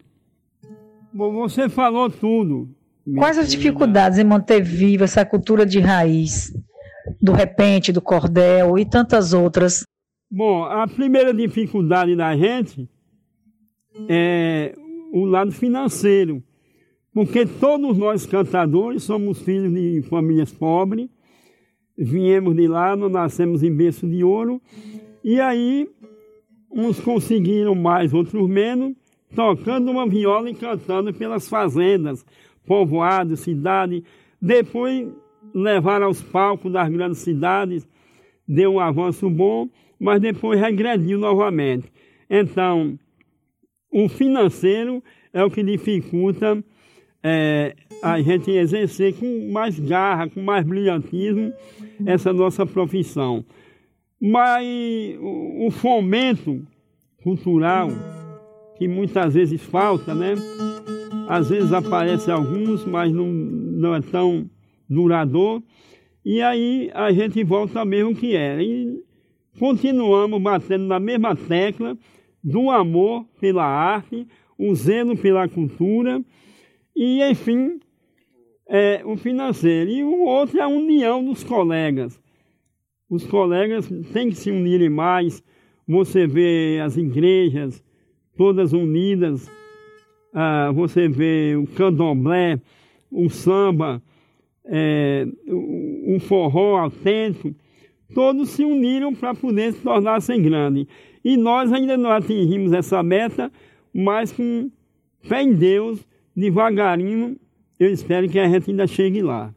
[1.10, 2.68] Bom, você falou tudo.
[3.16, 6.52] Quais as dificuldades em manter viva essa cultura de raiz,
[7.20, 9.82] do repente, do cordel e tantas outras?
[10.30, 12.86] Bom, a primeira dificuldade da gente
[14.08, 14.74] é
[15.12, 16.42] o lado financeiro,
[17.12, 21.08] porque todos nós cantadores somos filhos de famílias pobres,
[21.96, 24.60] viemos de lá, nós nascemos em berço de ouro,
[25.22, 25.88] e aí
[26.70, 28.94] uns conseguiram mais, outros menos,
[29.34, 32.24] tocando uma viola e cantando pelas fazendas,
[32.64, 34.02] povoados, cidades.
[34.40, 35.08] Depois
[35.52, 37.86] levaram aos palcos das grandes cidades,
[38.46, 39.68] deu um avanço bom,
[39.98, 41.92] mas depois regrediu novamente.
[42.28, 42.98] Então,
[43.92, 46.62] o financeiro é o que dificulta
[47.22, 51.52] é, a gente exercer com mais garra, com mais brilhantismo
[52.06, 53.44] essa nossa profissão.
[54.20, 54.66] Mas
[55.20, 56.62] o, fomento
[57.22, 57.88] cultural,
[58.76, 60.34] que muitas vezes falta, né?
[61.28, 64.48] Às vezes aparece alguns, mas não, não é tão
[64.88, 65.62] duradouro.
[66.24, 68.62] E aí a gente volta mesmo que era.
[68.62, 69.02] E
[69.58, 71.96] continuamos batendo na mesma tecla
[72.42, 74.26] do amor pela arte,
[74.58, 76.22] o zelo pela cultura
[77.02, 77.80] e, enfim,
[78.68, 79.90] é, o financeiro.
[79.90, 82.20] E o outro é a união dos colegas.
[83.08, 85.42] Os colegas têm que se unirem mais.
[85.88, 87.82] Você vê as igrejas
[88.36, 89.50] todas unidas,
[90.34, 92.60] ah, você vê o candomblé,
[93.10, 94.02] o samba,
[94.66, 97.54] é, o, o forró autêntico,
[98.14, 100.86] todos se uniram para poder se tornar-se grande.
[101.24, 103.50] E nós ainda não atingimos essa meta,
[103.92, 104.70] mas com
[105.22, 107.36] fé em Deus, devagarinho,
[107.78, 109.54] eu espero que a gente ainda chegue lá.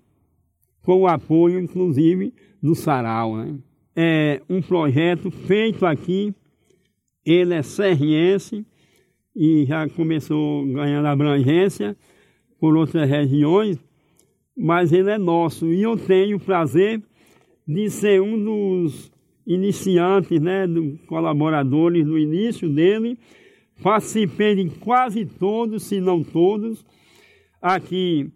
[0.82, 3.38] Com o apoio, inclusive, do Sarau.
[3.38, 3.56] Né?
[3.96, 6.34] É um projeto feito aqui,
[7.26, 8.66] ele é serriense
[9.36, 11.96] e já começou ganhando abrangência
[12.60, 13.78] por outras regiões,
[14.56, 15.68] mas ele é nosso.
[15.68, 17.02] E eu tenho o prazer
[17.68, 19.12] de ser um dos
[19.46, 23.18] iniciantes, né, dos colaboradores no início dele.
[23.82, 26.86] Participei de quase todos, se não todos,
[27.62, 28.32] aqui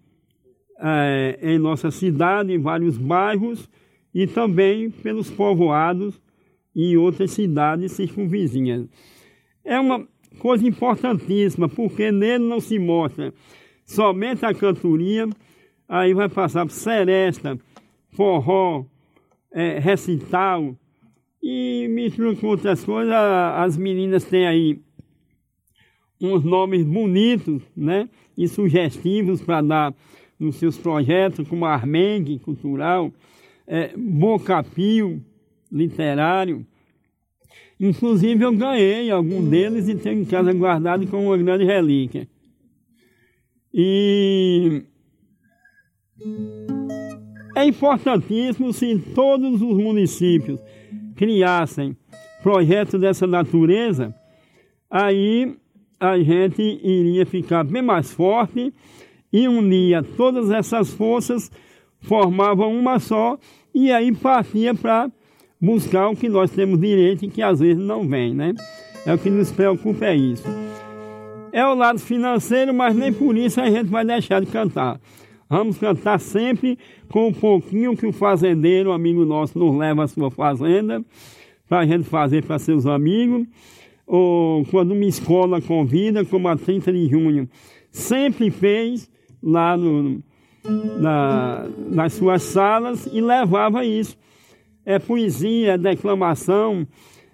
[0.80, 3.70] é, em nossa cidade, em vários bairros
[4.14, 6.20] e também pelos povoados
[6.76, 8.88] e outras cidades circunvizinhas.
[9.64, 10.08] É uma
[10.40, 13.34] coisa importantíssima, porque nele não se mostra
[13.86, 15.28] somente a cantoria,
[15.88, 17.58] aí vai passar por seresta,
[18.12, 18.86] forró,
[19.52, 20.76] é, recital,
[21.42, 24.82] e mistura com outras coisas, as meninas têm aí
[26.22, 28.10] uns nomes bonitos, né?
[28.38, 29.96] E sugestivos para dar
[30.40, 33.12] nos seus projetos, como Armengue Cultural,
[33.66, 35.24] é, Bocapio
[35.72, 36.66] Literário.
[37.80, 42.28] Inclusive eu ganhei algum deles e tenho em casa guardado como uma grande relíquia.
[43.74, 44.84] E
[47.56, 50.60] é importantíssimo se todos os municípios
[51.16, 51.96] criassem
[52.42, 54.16] projetos dessa natureza,
[54.90, 55.56] aí
[56.00, 58.74] a gente iria ficar bem mais forte
[59.32, 61.52] e unia todas essas forças,
[62.02, 63.38] formava uma só
[63.74, 65.10] e aí partia para
[65.60, 68.54] buscar o que nós temos direito e que às vezes não vem, né?
[69.06, 70.48] É o que nos preocupa é isso.
[71.52, 75.00] É o lado financeiro, mas nem por isso a gente vai deixar de cantar.
[75.50, 76.78] Vamos cantar sempre
[77.10, 81.02] com um pouquinho que o fazendeiro, amigo nosso, nos leva à sua fazenda,
[81.68, 83.48] para a gente fazer para seus amigos.
[84.08, 87.50] Ou quando uma escola convida, como a 30 de junho,
[87.92, 89.12] sempre fez
[89.44, 90.24] lá no,
[91.00, 94.18] na, nas suas salas e levava isso
[94.88, 96.88] é, poesia, declamação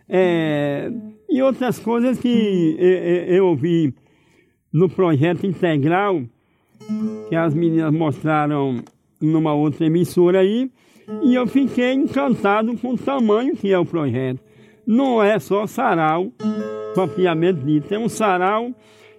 [0.09, 0.91] é,
[1.29, 3.93] e outras coisas que eu, eu ouvi
[4.73, 6.23] no projeto integral
[7.29, 8.83] que as meninas mostraram
[9.21, 10.71] numa outra emissora aí
[11.21, 14.41] e eu fiquei encantado com o tamanho que é o projeto.
[14.85, 16.31] Não é só sarau,
[16.93, 18.73] propriamente dito, é um sarau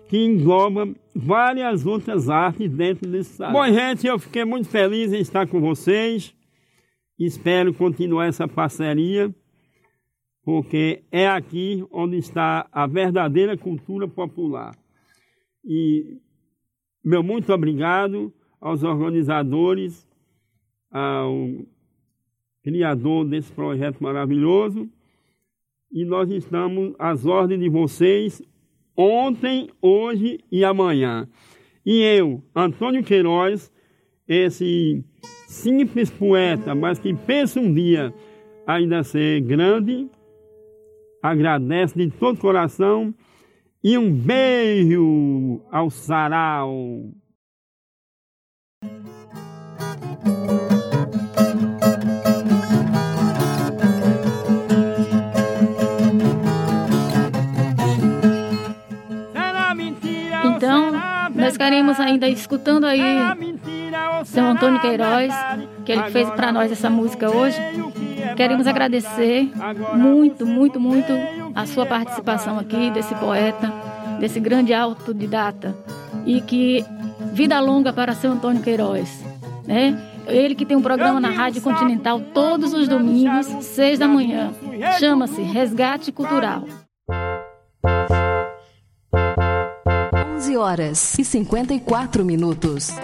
[0.08, 3.52] que engloba várias outras artes dentro desse sarau.
[3.52, 6.34] Bom, gente, eu fiquei muito feliz em estar com vocês.
[7.18, 9.34] Espero continuar essa parceria,
[10.44, 14.76] porque é aqui onde está a verdadeira cultura popular.
[15.64, 16.18] E
[17.04, 20.08] meu muito obrigado aos organizadores,
[20.90, 21.48] ao
[22.62, 24.88] criador desse projeto maravilhoso.
[25.94, 28.42] E nós estamos às ordens de vocês
[28.96, 31.28] ontem, hoje e amanhã.
[31.86, 33.70] E eu, Antônio Queiroz,
[34.26, 35.04] esse
[35.46, 38.12] simples poeta, mas que pensa um dia
[38.66, 40.10] ainda ser grande,
[41.22, 43.14] agradece de todo coração
[43.82, 47.12] e um beijo ao sarau.
[61.84, 63.02] Queremos ainda escutando aí
[64.24, 65.34] seu Antônio Queiroz,
[65.84, 67.58] que ele fez para nós essa música hoje.
[68.36, 69.50] Queremos agradecer
[69.94, 71.12] muito, muito, muito
[71.54, 73.70] a sua participação aqui, desse poeta,
[74.18, 75.76] desse grande autodidata.
[76.24, 76.82] E que
[77.32, 79.22] vida longa para seu Antônio Queiroz.
[79.66, 80.00] Né?
[80.26, 84.52] Ele que tem um programa na Rádio Continental todos os domingos, seis da manhã.
[84.98, 86.64] Chama-se Resgate Cultural.
[90.54, 92.94] 11 horas e 54 minutos.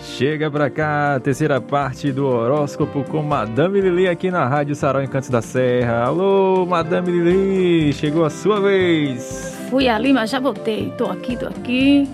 [0.00, 5.02] Chega pra cá, a terceira parte do horóscopo com Madame Lili aqui na Rádio Sarau
[5.02, 6.04] Encantos da Serra.
[6.04, 9.56] Alô, Madame Lili, chegou a sua vez.
[9.70, 10.92] Fui ali, mas já voltei.
[10.96, 12.08] Tô aqui, tô aqui.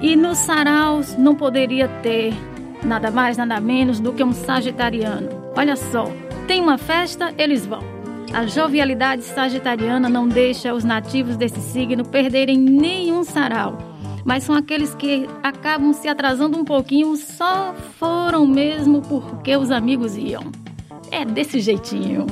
[0.00, 2.32] E nos saraus não poderia ter
[2.82, 5.39] nada mais, nada menos do que um sagitariano.
[5.56, 6.04] Olha só,
[6.46, 7.80] tem uma festa, eles vão.
[8.32, 13.90] A jovialidade sagitariana não deixa os nativos desse signo perderem nenhum sarau
[14.24, 20.16] mas são aqueles que acabam se atrasando um pouquinho, só foram mesmo porque os amigos
[20.16, 20.42] iam.
[21.10, 22.26] É desse jeitinho.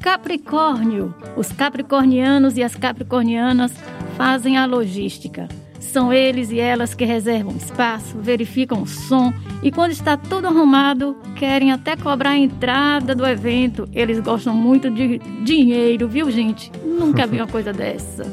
[0.00, 1.14] Capricórnio.
[1.36, 3.72] Os capricornianos e as capricornianas
[4.16, 5.48] fazem a logística.
[5.80, 9.32] São eles e elas que reservam espaço, verificam o som
[9.62, 13.88] e, quando está tudo arrumado, querem até cobrar a entrada do evento.
[13.92, 16.70] Eles gostam muito de dinheiro, viu, gente?
[16.84, 18.24] Nunca vi uma coisa dessa.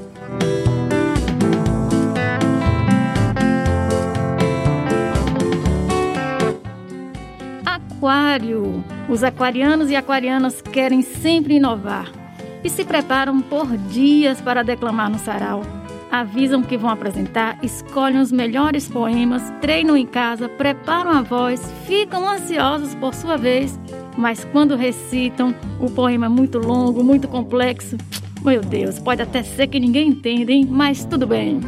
[7.66, 8.84] Aquário.
[9.10, 12.21] Os aquarianos e aquarianas querem sempre inovar
[12.64, 15.64] e se preparam por dias para declamar no sarau.
[16.12, 22.28] Avisam que vão apresentar, escolhem os melhores poemas, treinam em casa, preparam a voz, ficam
[22.28, 23.80] ansiosos por sua vez,
[24.18, 27.96] mas quando recitam, o poema é muito longo, muito complexo.
[28.44, 30.68] Meu Deus, pode até ser que ninguém entenda, hein?
[30.70, 31.62] Mas tudo bem.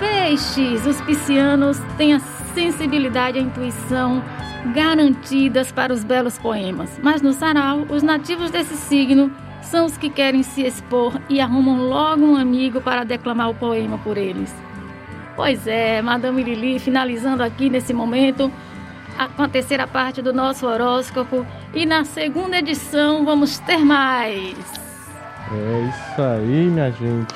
[0.00, 2.20] Peixes, os piscianos têm a
[2.54, 4.22] sensibilidade e intuição
[4.74, 6.98] garantidas para os belos poemas.
[7.02, 9.30] Mas no sarau, os nativos desse signo
[9.62, 13.98] são os que querem se expor e arrumam logo um amigo para declamar o poema
[13.98, 14.54] por eles.
[15.36, 18.50] Pois é, Madame Lili, finalizando aqui nesse momento
[19.36, 24.56] com a terceira parte do nosso horóscopo e na segunda edição vamos ter mais.
[25.52, 27.34] É isso aí, minha gente.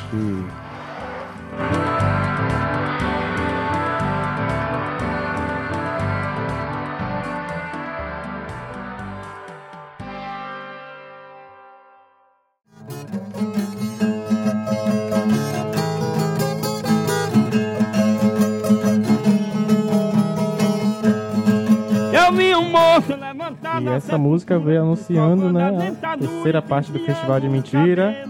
[23.82, 28.26] E essa música veio anunciando, né, a terceira parte do Festival de Mentira.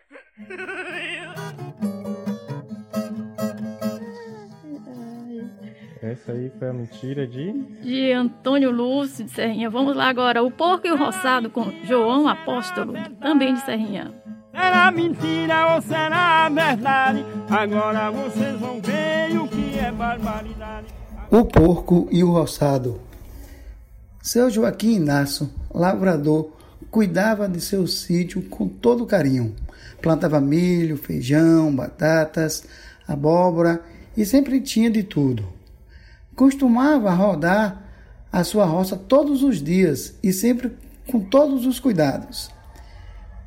[6.03, 7.53] Essa aí foi a mentira de.
[7.81, 9.69] De Antônio Lúcio de Serrinha.
[9.69, 10.43] Vamos lá agora.
[10.43, 14.11] O porco e o roçado com João Apóstolo, também de Serrinha.
[14.51, 17.25] Será mentira ou será verdade?
[17.49, 21.00] Agora vocês vão ver o que é barbaridade.
[21.31, 22.99] O porco e o roçado.
[24.21, 26.51] Seu Joaquim Inácio, lavrador,
[26.91, 29.55] cuidava de seu sítio com todo carinho.
[30.01, 32.65] Plantava milho, feijão, batatas,
[33.07, 33.81] abóbora
[34.15, 35.61] e sempre tinha de tudo
[36.41, 37.83] costumava rodar
[38.31, 40.75] a sua roça todos os dias e sempre
[41.05, 42.49] com todos os cuidados.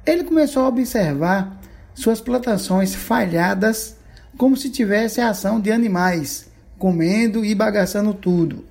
[0.06, 1.60] Ele começou a observar
[1.94, 3.96] suas plantações falhadas
[4.36, 6.48] como se tivesse a ação de animais,
[6.78, 8.64] comendo e bagaçando tudo.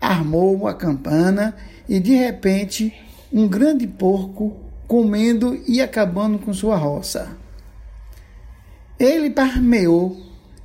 [0.00, 1.56] Armou a campana
[1.88, 2.94] e de repente
[3.32, 4.56] um grande porco
[4.86, 7.36] comendo e acabando com sua roça.
[8.98, 10.16] Ele parmeou,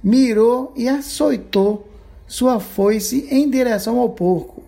[0.03, 1.89] mirou e açoitou
[2.27, 4.63] sua foice em direção ao porco,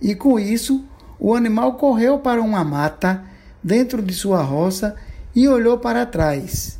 [0.00, 0.84] e com isso
[1.18, 3.24] o animal correu para uma mata
[3.62, 4.96] dentro de sua roça
[5.34, 6.78] e olhou para trás.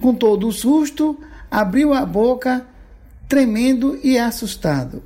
[0.00, 1.16] Com todo o susto,
[1.48, 2.66] abriu a boca,
[3.32, 5.02] tremendo e assustado.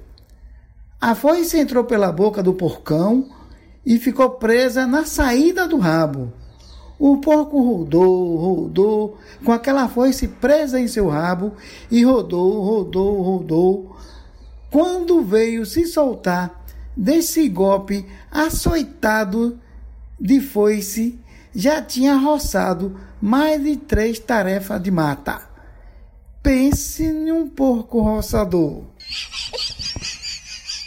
[1.01, 3.28] A foice entrou pela boca do porcão
[3.86, 6.32] e ficou presa na saída do rabo.
[6.98, 11.53] O porco rodou, rodou, com aquela foice presa em seu rabo,
[11.89, 13.97] e rodou, rodou, rodou,
[14.73, 16.65] quando veio se soltar
[16.97, 19.57] desse golpe açoitado
[20.20, 21.16] de foice,
[21.55, 25.55] já tinha roçado mais de três tarefas de mata.
[26.47, 28.85] Pense em um porco roçador.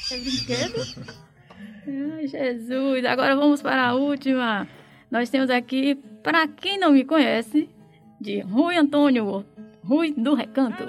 [0.10, 0.82] É brinquedo?
[2.16, 3.04] Ai, Jesus.
[3.04, 4.66] Agora vamos para a última.
[5.12, 7.70] Nós temos aqui, para quem não me conhece,
[8.22, 9.46] de Rui Antônio,
[9.84, 10.86] Rui do Recanto.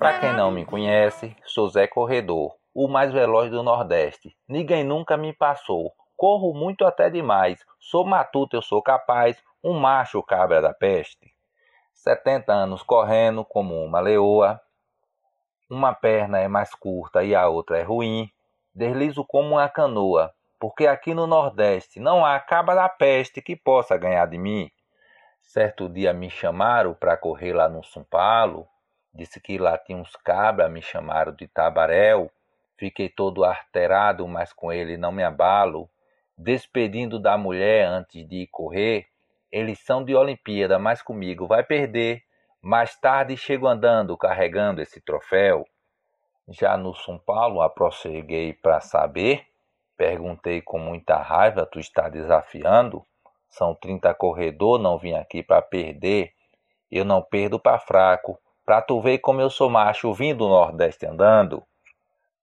[0.00, 4.34] Para quem não me conhece, sou Zé Corredor, o mais veloz do Nordeste.
[4.48, 5.92] Ninguém nunca me passou.
[6.20, 7.64] Corro muito até demais.
[7.78, 9.42] Sou matuto, eu sou capaz.
[9.64, 11.34] Um macho cabra da peste.
[11.94, 14.60] 70 anos correndo como uma leoa.
[15.70, 18.30] Uma perna é mais curta e a outra é ruim.
[18.74, 23.96] Deslizo como uma canoa, porque aqui no Nordeste não há cabra da peste que possa
[23.96, 24.70] ganhar de mim.
[25.40, 28.68] Certo dia me chamaram para correr lá no São Paulo.
[29.14, 32.30] Disse que lá tinha uns cabras, me chamaram de tabaréu.
[32.76, 35.88] Fiquei todo arterado, mas com ele não me abalo.
[36.42, 39.06] Despedindo da mulher antes de correr.
[39.52, 42.22] Eles são de Olimpíada, mas comigo vai perder.
[42.62, 45.66] Mais tarde chego andando, carregando esse troféu.
[46.48, 49.44] Já no São Paulo, prosseguei para saber.
[49.98, 53.04] Perguntei com muita raiva: Tu está desafiando?
[53.50, 56.32] São 30 corredor, não vim aqui para perder.
[56.90, 58.40] Eu não perdo para fraco.
[58.64, 61.62] Pra tu ver como eu sou macho vindo do Nordeste andando.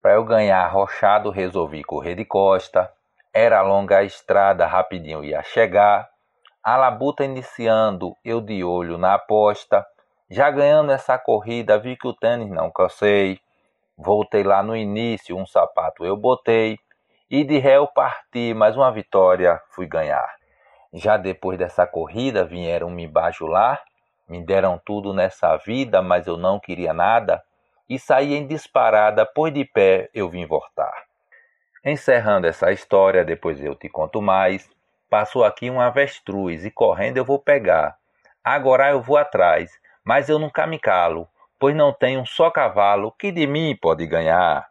[0.04, 2.96] Pra eu ganhar rochado, resolvi correr de costa.
[3.40, 6.10] Era longa a estrada, rapidinho ia chegar.
[6.64, 9.86] A labuta iniciando, eu de olho na aposta.
[10.28, 13.40] Já ganhando essa corrida, vi que o tênis não cansei.
[13.96, 16.80] Voltei lá no início, um sapato eu botei.
[17.30, 20.34] E de réu parti, mais uma vitória fui ganhar.
[20.92, 23.84] Já depois dessa corrida vieram me bajular,
[24.28, 27.44] me deram tudo nessa vida, mas eu não queria nada,
[27.88, 31.07] e saí em disparada, pois de pé eu vim voltar.
[31.86, 34.70] Encerrando essa história, depois eu te conto mais.
[35.10, 37.98] Passou aqui um avestruz e correndo eu vou pegar.
[38.44, 39.72] Agora eu vou atrás,
[40.04, 41.28] mas eu nunca me calo,
[41.60, 44.68] pois não tenho um só cavalo que de mim pode ganhar.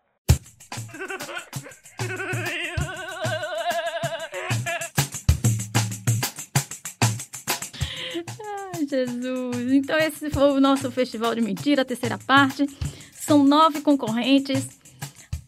[8.75, 12.67] Ai, Jesus, então esse foi o nosso Festival de Mentira, a terceira parte.
[13.13, 14.86] São nove concorrentes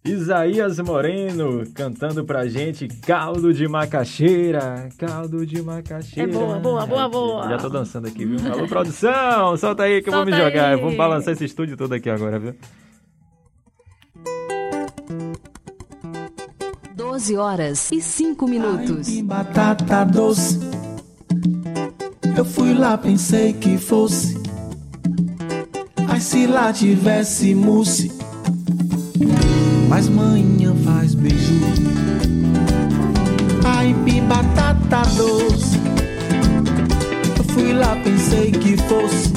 [0.03, 6.29] Isaías Moreno, cantando pra gente Caldo de Macaxeira, Caldo de Macaxeira.
[6.29, 7.49] É boa, boa, boa, boa.
[7.49, 8.37] Já tô dançando aqui, viu?
[8.51, 10.69] Alô, produção, solta aí que Solta eu vou me jogar.
[10.71, 10.79] aí.
[10.79, 12.53] Vamos balançar esse estúdio todo aqui agora, viu?
[17.25, 19.07] 12 horas e 5 minutos.
[19.07, 20.59] Ai, batata doce.
[22.37, 24.37] Eu fui lá, pensei que fosse.
[26.07, 28.11] Ai, se lá tivesse mousse.
[29.89, 31.55] Mas manhã faz beijo.
[33.63, 33.95] Ai,
[34.27, 35.79] batata doce.
[37.39, 39.33] Eu fui lá, pensei que fosse.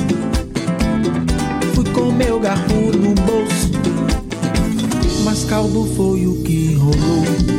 [1.74, 3.70] Fui com meu garfo no bolso.
[5.24, 7.57] Mas caldo foi o que rolou.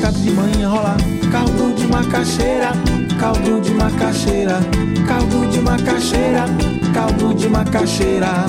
[0.00, 0.96] Não, tô de casa manhã rolar.
[1.30, 2.72] Caldo de macaxeira,
[3.18, 4.60] caldo de macaxeira,
[5.06, 6.44] caldo de macaxeira,
[6.94, 8.46] caldo de macaxeira.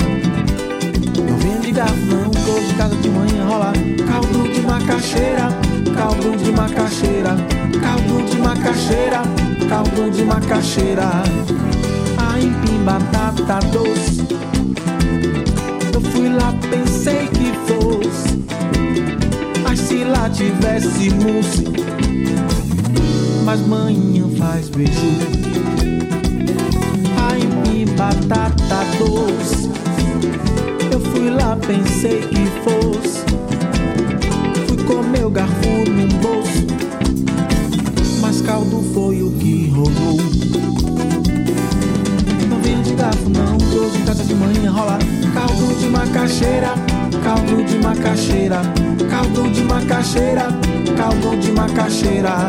[1.16, 3.74] Não vem de garfo, não, tô de casa de manhã rolar.
[4.08, 5.48] Caldo de macaxeira,
[5.94, 7.36] caldo de macaxeira,
[7.80, 9.22] caldo de macaxeira,
[9.68, 11.10] caldo de macaxeira.
[12.18, 14.26] A empim batata doce.
[15.92, 17.31] Eu fui lá, pensei
[20.12, 21.64] lá tivesse mousse,
[23.44, 24.92] mas manhã faz beijo.
[27.16, 29.70] Ai, batata doce.
[30.92, 33.24] Eu fui lá, pensei que fosse.
[34.68, 36.66] Fui com meu garfo num bolso,
[38.20, 40.18] mas caldo foi o que rolou.
[42.50, 44.98] Não venha de garfo, não, tô de casa de manhã rolar.
[45.32, 46.74] Caldo de macaxeira,
[47.22, 48.62] caldo de macaxeira,
[49.08, 50.48] caldo de macaxeira,
[50.96, 52.48] caldo de macaxeira.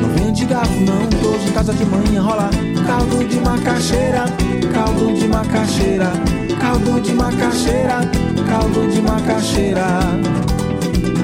[0.00, 2.50] Não venha de garfo, não, tô de casa de manhã rolar.
[2.86, 4.24] Caldo de macaxeira,
[4.72, 6.12] caldo de macaxeira,
[6.60, 8.10] caldo de macaxeira,
[8.48, 9.86] caldo de macaxeira.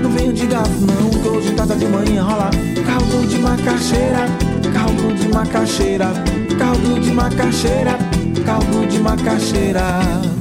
[0.02, 2.51] Não venha de garfo, não, tô de casa de manhã rolar.
[2.86, 4.26] Caldo de macaxeira,
[4.72, 6.12] caldo de macaxeira,
[6.59, 7.98] caldo de macaxeira,
[8.44, 10.34] caldo de macaxeira.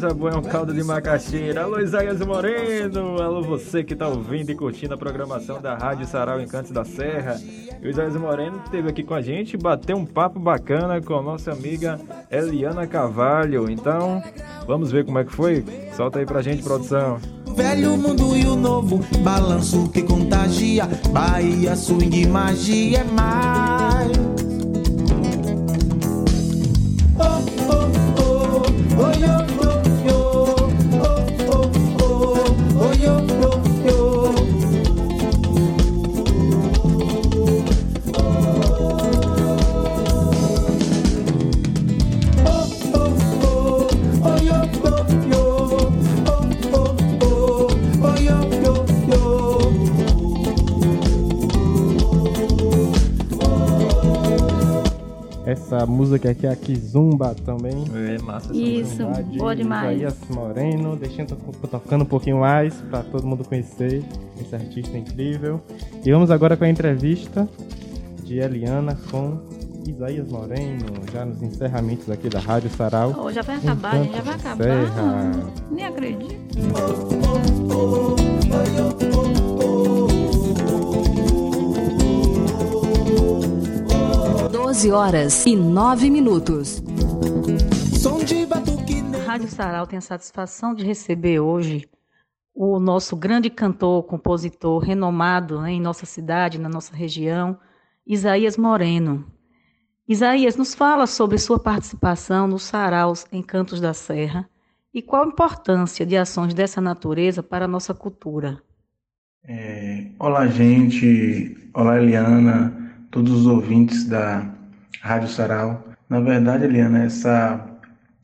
[0.00, 1.64] Coisa boa, é um caldo de macaxeira.
[1.64, 3.20] Alô, Isaías Moreno.
[3.20, 7.38] Alô, você que tá ouvindo e curtindo a programação da Rádio Sarau Encantos da Serra.
[7.82, 11.22] E o Isaías Moreno esteve aqui com a gente, bateu um papo bacana com a
[11.22, 12.00] nossa amiga
[12.30, 13.70] Eliana Carvalho.
[13.70, 14.22] Então,
[14.66, 15.62] vamos ver como é que foi?
[15.94, 17.18] Solta aí pra gente, produção.
[17.54, 20.86] Velho mundo e o novo, balanço que contagia.
[21.12, 23.69] Bahia, swing, magia é mais.
[55.86, 57.84] Música que é a Kizumba também.
[57.94, 58.54] É, massa.
[58.54, 59.96] Isso, de boa demais.
[59.96, 61.36] Isaías Moreno, deixando
[61.70, 64.02] tocando um pouquinho mais para todo mundo conhecer
[64.40, 65.60] esse artista incrível.
[66.04, 67.48] E vamos agora com a entrevista
[68.24, 69.38] de Eliana com
[69.88, 73.14] Isaías Moreno, já nos encerramentos aqui da Rádio Sarau.
[73.18, 74.64] Oh, já vai acabar, Encanto já vai acabar.
[74.64, 75.32] Serra.
[75.70, 76.40] Nem acredito.
[84.62, 86.82] 12 horas e 9 minutos.
[89.14, 91.88] A Rádio Sarau tem a satisfação de receber hoje
[92.54, 97.58] o nosso grande cantor, compositor, renomado né, em nossa cidade, na nossa região,
[98.06, 99.24] Isaías Moreno.
[100.06, 104.46] Isaías, nos fala sobre sua participação nos saraus em Cantos da Serra
[104.92, 108.62] e qual a importância de ações dessa natureza para a nossa cultura.
[109.42, 111.56] É, olá, gente.
[111.72, 114.46] Olá, Eliana, todos os ouvintes da
[115.00, 115.88] Rádio Sarau.
[116.08, 117.66] Na verdade, Eliana, essa,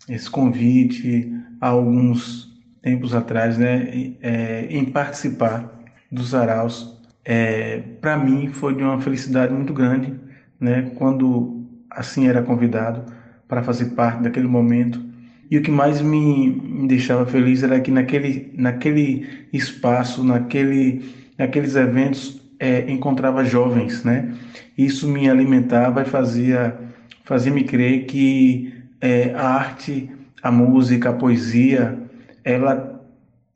[0.08, 2.46] esse convite há alguns
[2.82, 5.72] tempos atrás, né, é, em participar
[6.10, 10.14] dos saraus, é, para mim foi de uma felicidade muito grande,
[10.60, 13.12] né, quando assim era convidado
[13.48, 15.04] para fazer parte daquele momento.
[15.50, 21.04] E o que mais me, me deixava feliz era que naquele, naquele espaço, naquele,
[21.38, 24.34] naqueles eventos, é, encontrava jovens, né?
[24.76, 26.76] Isso me alimentava e fazia,
[27.24, 30.10] fazia me crer que é, a arte,
[30.42, 31.98] a música, a poesia,
[32.44, 33.02] ela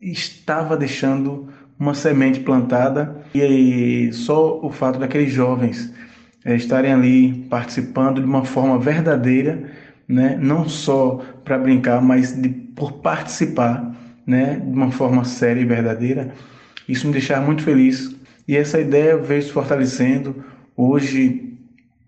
[0.00, 1.48] estava deixando
[1.78, 5.92] uma semente plantada e só o fato daqueles jovens
[6.44, 9.70] é, estarem ali participando de uma forma verdadeira,
[10.08, 10.38] né?
[10.40, 13.94] não só para brincar, mas de, por participar
[14.26, 14.56] né?
[14.56, 16.32] de uma forma séria e verdadeira,
[16.88, 18.16] isso me deixava muito feliz.
[18.48, 20.44] E essa ideia veio se fortalecendo
[20.76, 21.58] hoje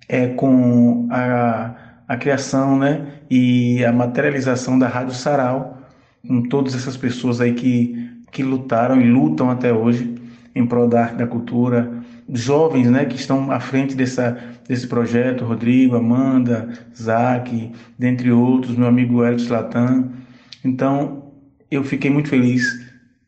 [0.09, 1.75] é, com a,
[2.09, 3.07] a criação né?
[3.31, 5.79] e a materialização da Rádio Sarau,
[6.27, 10.15] com todas essas pessoas aí que, que lutaram e lutam até hoje
[10.55, 11.91] em prol da arte da cultura,
[12.29, 18.87] jovens né, que estão à frente dessa, desse projeto, Rodrigo, Amanda, Zac, dentre outros, meu
[18.87, 20.11] amigo Hélio Slatan.
[20.65, 21.33] Então,
[21.71, 22.65] eu fiquei muito feliz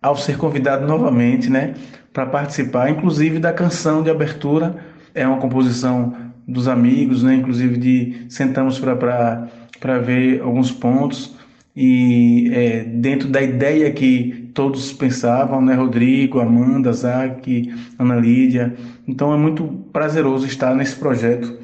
[0.03, 1.75] ao ser convidado novamente né,
[2.13, 4.77] para participar, inclusive da canção de abertura,
[5.15, 6.15] é uma composição
[6.47, 11.35] dos amigos, né, inclusive de sentamos para ver alguns pontos
[11.77, 15.75] e é, dentro da ideia que todos pensavam, né?
[15.75, 18.75] Rodrigo, Amanda, Zac, Ana Lídia.
[19.09, 21.59] Então é muito prazeroso estar nesse projeto.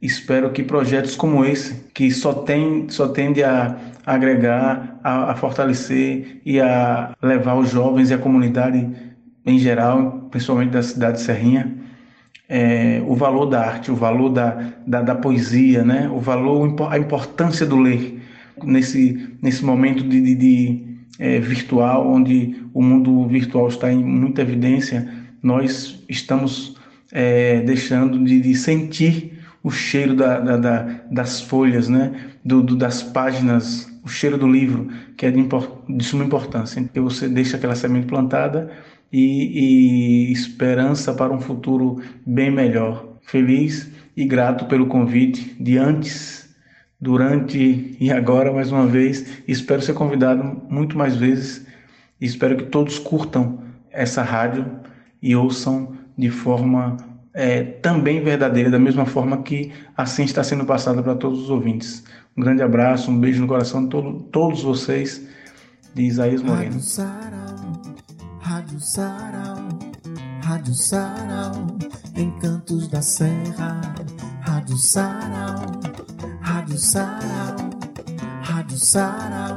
[0.00, 6.40] Espero que projetos como esse, que só tem, só tende a agregar, a, a fortalecer
[6.44, 8.88] e a levar os jovens e a comunidade
[9.44, 11.81] em geral, principalmente da cidade de Serrinha,
[12.54, 16.06] é, o valor da arte, o valor da, da, da, poesia, né?
[16.12, 18.20] o valor, a importância do ler
[18.62, 20.84] nesse, nesse momento de, de, de
[21.18, 25.08] é, virtual, onde o mundo virtual está em muita evidência,
[25.42, 26.76] nós estamos
[27.10, 32.12] é, deixando de, de, sentir o cheiro da, da, da, das folhas, né?
[32.44, 35.42] Do, do, das páginas, o cheiro do livro, que é de,
[35.88, 36.80] de suma importância.
[36.80, 38.70] Então você deixa aquela semente plantada
[39.12, 43.06] e, e esperança para um futuro bem melhor.
[43.22, 46.48] Feliz e grato pelo convite de antes
[47.00, 49.42] durante e agora mais uma vez.
[49.46, 51.66] Espero ser convidado muito mais vezes.
[52.20, 53.60] Espero que todos curtam
[53.90, 54.64] essa rádio
[55.20, 56.96] e ouçam de forma
[57.34, 62.04] é, também verdadeira, da mesma forma que assim está sendo passada para todos os ouvintes.
[62.36, 65.26] Um grande abraço, um beijo no coração de todo, todos vocês,
[65.94, 66.80] de Isaías Moreno.
[68.42, 69.68] Rádio Sarau,
[70.42, 71.54] Rádio Sarau,
[72.16, 73.80] Encantos da Serra,
[74.40, 76.02] Rádio Sarau.
[76.40, 77.70] Rádio Sarau,
[78.42, 79.56] Rádio Sarau,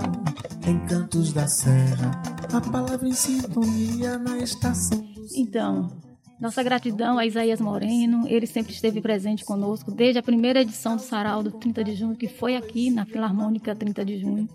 [0.68, 2.12] Encantos da Serra,
[2.54, 5.04] a palavra em sintonia na estação.
[5.36, 5.92] Então,
[6.40, 11.02] nossa gratidão a Isaías Moreno, ele sempre esteve presente conosco desde a primeira edição do
[11.02, 14.50] Sarau do 30 de junho, que foi aqui na Filarmônica 30 de junho.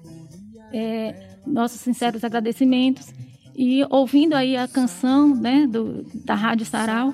[0.72, 3.12] É, nossos sinceros agradecimentos
[3.62, 7.12] e ouvindo aí a canção né, do, da Rádio Sarau,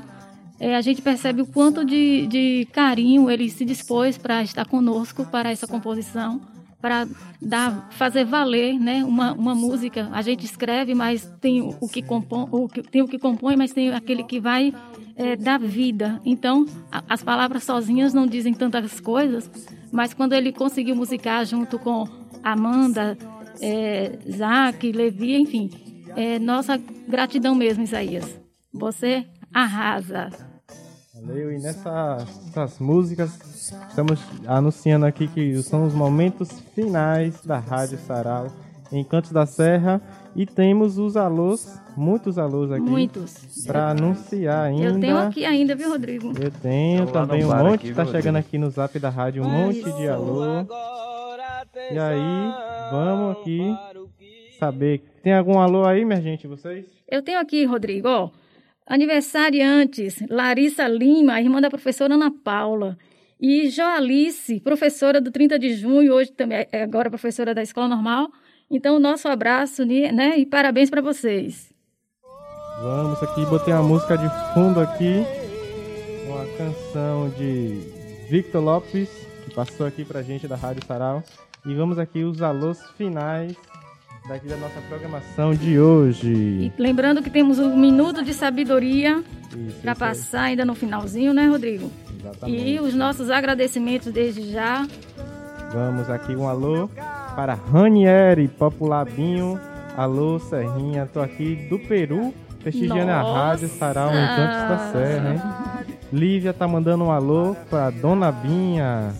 [0.61, 5.25] é, a gente percebe o quanto de, de carinho ele se dispôs para estar conosco
[5.27, 6.41] para essa composição,
[6.81, 7.05] para
[7.43, 10.09] dar, fazer valer né, uma, uma música.
[10.13, 13.73] A gente escreve, mas tem o que compõe, o que, tem o que compõe, mas
[13.73, 14.73] tem aquele que vai
[15.17, 16.21] é, dar vida.
[16.25, 19.51] Então, a, as palavras sozinhas não dizem tantas coisas,
[19.91, 22.07] mas quando ele conseguiu musicar junto com
[22.41, 23.19] Amanda,
[23.61, 25.71] é, Zac, Levi, enfim,
[26.17, 28.41] é, nossa gratidão mesmo, Isaías.
[28.73, 30.31] Você arrasa.
[31.15, 38.49] Valeu, e nessas músicas estamos anunciando aqui que são os momentos finais da Rádio Sarau
[38.93, 40.01] em Cantos da Serra
[40.35, 42.83] e temos os alôs, muitos alôs aqui.
[42.83, 43.65] Muitos.
[43.67, 44.85] Para anunciar ainda.
[44.85, 46.33] Eu tenho aqui ainda, viu, Rodrigo?
[46.39, 49.83] Eu tenho também um monte, aqui, tá chegando aqui no zap da rádio, um monte
[49.83, 50.67] de alô.
[51.91, 52.53] E aí,
[52.91, 53.75] vamos aqui
[54.59, 55.03] saber.
[55.23, 56.87] Tem algum alô aí, minha gente, vocês?
[57.09, 58.31] Eu tenho aqui, Rodrigo, ó.
[58.87, 62.97] Aniversariantes, Larissa Lima, irmã da professora Ana Paula.
[63.41, 68.29] E Joalice, professora do 30 de junho, hoje também é agora professora da Escola Normal.
[68.71, 71.73] Então, nosso abraço né, e parabéns para vocês.
[72.81, 75.25] Vamos aqui, botei uma música de fundo aqui,
[76.27, 77.81] uma canção de
[78.29, 79.09] Victor Lopes,
[79.45, 81.23] que passou aqui pra gente da Rádio Sarau.
[81.65, 83.57] E vamos aqui os alôs finais
[84.29, 86.33] daqui da nossa programação de hoje.
[86.33, 89.23] E lembrando que temos um minuto de sabedoria
[89.83, 91.91] para passar ainda no finalzinho, né, Rodrigo?
[92.19, 92.69] Exatamente.
[92.69, 94.87] E os nossos agradecimentos desde já.
[95.73, 96.89] Vamos aqui um alô
[97.35, 99.61] para Ranieri Populabinho.
[99.97, 105.41] Alô, Serrinha, tô aqui do Peru, prestigiando a rádio Sarau em Cantos da Serra, hein?
[106.13, 109.13] Lívia tá mandando um alô para Dona Binha,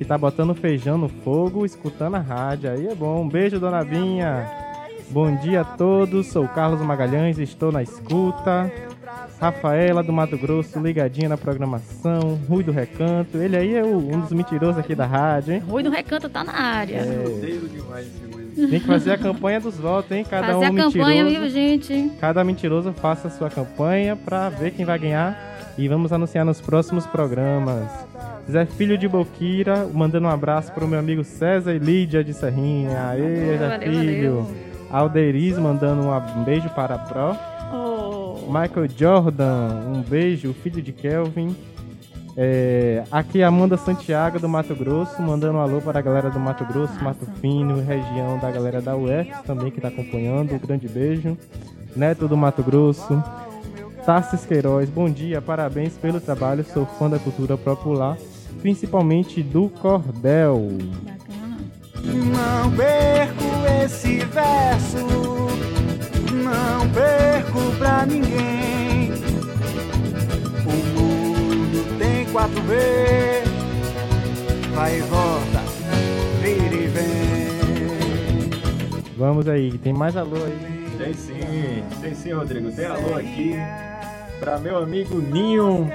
[0.00, 2.70] que tá botando feijão no fogo, escutando a rádio.
[2.70, 3.20] Aí é bom.
[3.20, 4.50] Um beijo, Dona Binha.
[5.10, 8.72] Bom dia a todos, sou Carlos Magalhães, estou na escuta.
[9.38, 12.40] Rafaela do Mato Grosso, ligadinha na programação.
[12.48, 15.62] Rui do Recanto, ele aí é o, um dos mentirosos aqui da rádio, hein?
[15.68, 16.96] Rui do Recanto tá na área.
[16.96, 18.66] É.
[18.70, 20.24] Tem que fazer a campanha dos votos, hein?
[20.24, 20.98] Cada fazer um a mentiroso.
[20.98, 22.10] campanha, viu, gente?
[22.18, 25.36] Cada mentiroso faça a sua campanha pra ver quem vai ganhar.
[25.76, 28.09] E vamos anunciar nos próximos programas.
[28.50, 33.08] Zé Filho de Boquira, mandando um abraço pro meu amigo César e Lídia de Serrinha.
[33.10, 34.46] Aê, Zé Filho.
[34.90, 37.36] Alderiz mandando um beijo para a Pro.
[37.72, 38.46] Oh.
[38.46, 41.54] Michael Jordan, um beijo, filho de Kelvin.
[42.36, 46.64] É, aqui Amanda Santiago do Mato Grosso, mandando um alô para a galera do Mato
[46.64, 50.54] Grosso, Mato Fino, região da galera da UF também que está acompanhando.
[50.54, 51.38] Um grande beijo.
[51.94, 53.22] Neto do Mato Grosso.
[54.04, 58.16] Tarsis Queiroz, bom dia, parabéns pelo trabalho, sou fã da cultura popular,
[58.60, 60.68] principalmente do cordel.
[62.02, 63.44] Não perco
[63.84, 65.06] esse verso,
[66.32, 69.12] não perco pra ninguém.
[70.64, 72.74] O mundo tem quatro V,
[74.74, 75.62] vai e volta,
[76.42, 77.50] vira e vem.
[79.16, 80.80] Vamos aí, tem mais alô aí.
[80.96, 82.70] Tem sim, tem sim, Rodrigo.
[82.72, 83.54] Tem alô aqui
[84.38, 85.90] para meu amigo Ninho,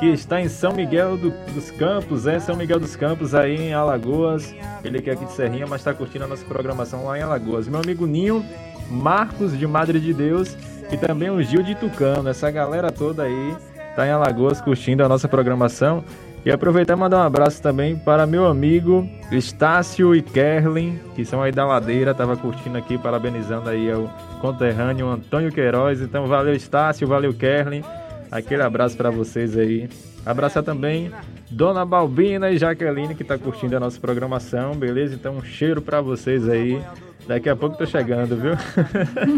[0.00, 3.74] que está em São Miguel do- dos Campos, é São Miguel dos Campos, aí em
[3.74, 4.54] Alagoas.
[4.82, 7.68] Ele que é aqui de Serrinha, mas está curtindo a nossa programação lá em Alagoas.
[7.68, 8.44] Meu amigo Ninho,
[8.90, 10.56] Marcos de Madre de Deus
[10.90, 12.28] e também o Gil de Tucano.
[12.28, 13.54] Essa galera toda aí
[13.94, 16.02] tá em Alagoas curtindo a nossa programação.
[16.42, 21.42] E aproveitar e mandar um abraço também para meu amigo Estácio e Kerlin, que são
[21.42, 24.08] aí da Ladeira, tava curtindo aqui, parabenizando aí ao
[24.40, 26.00] conterrâneo Antônio Queiroz.
[26.00, 27.82] Então valeu Estácio, valeu Kerlin.
[28.30, 29.88] Aquele abraço para vocês aí.
[30.24, 31.10] Abraçar também
[31.50, 35.14] Dona Balbina e Jaqueline que tá curtindo a nossa programação, beleza?
[35.14, 36.80] Então um cheiro para vocês aí.
[37.26, 38.52] Daqui a pouco tô chegando, viu?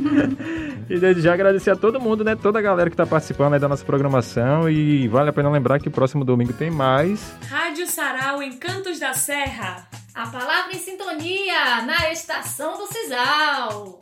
[0.88, 2.36] e desde já agradecer a todo mundo, né?
[2.36, 4.68] Toda a galera que tá participando aí da nossa programação.
[4.68, 7.34] E vale a pena lembrar que próximo domingo tem mais.
[7.48, 9.88] Rádio Sarau em Cantos da Serra.
[10.14, 13.98] A palavra em sintonia na estação do Cisal.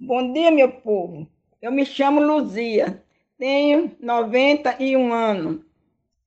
[0.00, 1.35] Bom dia, meu povo.
[1.60, 3.02] Eu me chamo Luzia,
[3.38, 5.60] tenho 91 anos.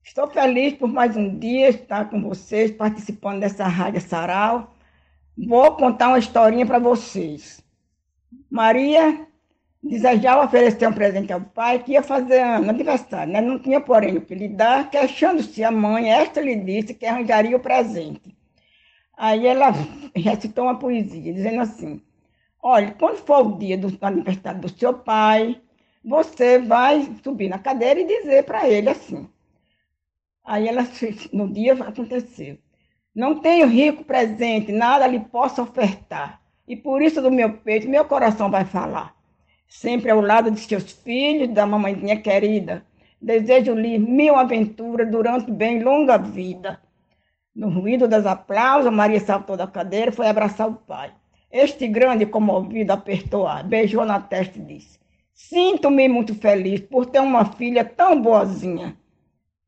[0.02, 4.74] Estou feliz por mais um dia estar com vocês, participando dessa Rádio Sarau.
[5.38, 7.62] Vou contar uma historinha para vocês.
[8.50, 9.24] Maria
[9.80, 13.40] desejava oferecer um presente ao pai que ia fazer aniversário, né?
[13.40, 17.56] Não tinha, porém, o que lhe dar, queixando-se a mãe, esta lhe disse que arranjaria
[17.56, 18.36] o presente.
[19.16, 19.70] Aí ela
[20.12, 22.02] recitou uma poesia, dizendo assim:
[22.62, 25.60] Olha, quando for o dia do aniversário do seu pai,
[26.04, 29.28] você vai subir na cadeira e dizer para ele assim.
[30.44, 30.86] Aí ela,
[31.32, 32.58] no dia aconteceu.
[33.14, 36.40] Não tenho rico presente, nada lhe posso ofertar.
[36.66, 39.14] E por isso do meu peito, meu coração vai falar.
[39.66, 42.84] Sempre ao lado de seus filhos, da mamãezinha querida.
[43.20, 46.80] Desejo-lhe mil aventuras durante bem longa vida.
[47.54, 51.12] No ruído das aplausos, Maria saltou da cadeira e foi abraçar o pai.
[51.50, 54.98] Este grande comovido apertou a, beijou na testa e disse:
[55.34, 58.96] Sinto-me muito feliz por ter uma filha tão boazinha.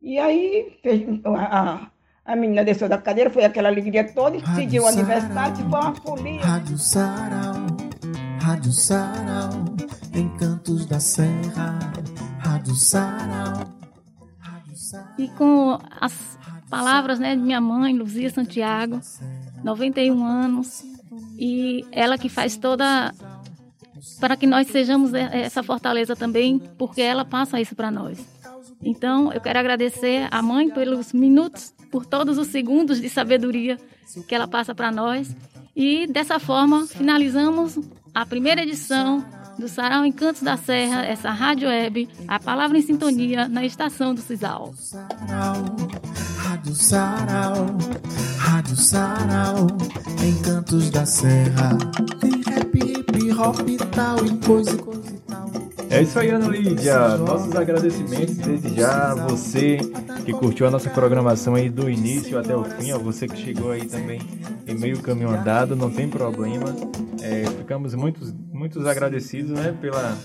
[0.00, 1.88] E aí fez- a,
[2.24, 5.94] a menina desceu da cadeira, foi aquela alegria toda, e pediu o aniversário, tipo uma
[5.94, 6.40] folia.
[6.40, 7.54] Rádio Sarau,
[8.40, 9.50] Rádio Sarau,
[10.14, 11.78] em Cantos da Serra.
[12.38, 13.64] Rádio Sarau.
[15.18, 16.38] E com as
[16.70, 19.00] palavras né, de minha mãe, Luzia Santiago,
[19.64, 20.84] 91 anos,
[21.38, 23.12] e ela que faz toda.
[24.20, 28.18] para que nós sejamos essa fortaleza também, porque ela passa isso para nós.
[28.82, 33.78] Então, eu quero agradecer à mãe pelos minutos, por todos os segundos de sabedoria
[34.26, 35.34] que ela passa para nós.
[35.74, 37.78] E dessa forma, finalizamos
[38.14, 39.24] a primeira edição
[39.58, 44.20] do Sarau Encantos da Serra, essa rádio web, a palavra em sintonia na estação do
[44.20, 44.74] Cisal.
[46.38, 47.66] Rádio Sarau,
[48.38, 49.66] Rádio Sarau,
[50.22, 51.76] Encantos da Serra.
[52.20, 55.61] Tem rap, hip hop e tal, e coisa, coisa e tal.
[55.92, 57.18] É isso aí, Ana Lídia.
[57.18, 59.78] Nossos agradecimentos desde já a você
[60.24, 63.72] que curtiu a nossa programação aí do início até o fim, a você que chegou
[63.72, 64.18] aí também
[64.66, 66.74] em meio caminho andado, não tem problema.
[67.20, 70.16] É, ficamos muitos, muitos agradecidos né, pela,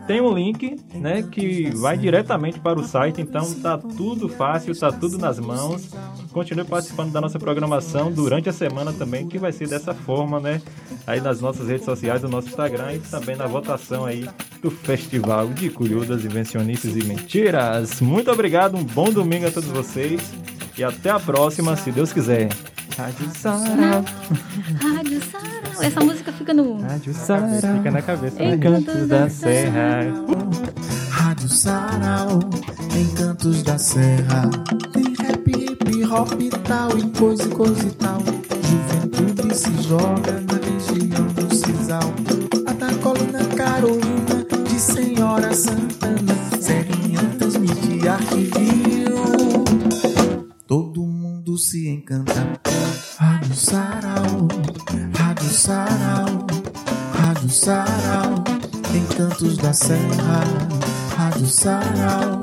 [0.06, 4.90] tem um link, né, que vai diretamente para o site, então tá tudo fácil, tá
[4.90, 5.90] tudo nas mãos.
[6.32, 10.62] Continue participando da nossa programação durante a semana também, que vai ser dessa forma, né,
[11.06, 14.26] aí nas nossas redes sociais, no nosso Instagram e também na votação aí
[14.62, 18.00] do Festival de Curiudas, Invencionistas e Mentiras.
[18.00, 20.20] Muito obrigado, um bom domingo a todos vocês.
[20.78, 22.48] E até a próxima, se Deus quiser.
[22.96, 24.04] Rádio Sarau.
[24.80, 25.82] Rádio Sarau.
[25.82, 26.80] Essa música fica no.
[26.80, 27.76] Rádio Sarau.
[27.76, 28.44] Fica na cabeça.
[28.44, 30.00] Encantos da Serra.
[31.10, 32.38] Rádio Sarau.
[32.96, 34.48] Encantos da Serra.
[34.92, 36.96] Tem rap, hip hop e tal.
[36.96, 38.20] E coisa e coisa e tal.
[38.62, 42.45] Juventude se joga na região do Cisal.
[45.56, 46.34] Santana.
[46.60, 48.86] Serrinha transmite arquivinho
[50.66, 52.60] todo mundo se encanta.
[53.18, 54.48] Rádio Sarau,
[55.14, 56.46] Rádio Sarau,
[57.14, 58.44] Rádio Sarau,
[58.94, 60.40] Encantos da Serra.
[61.16, 62.42] Rádio Sarau,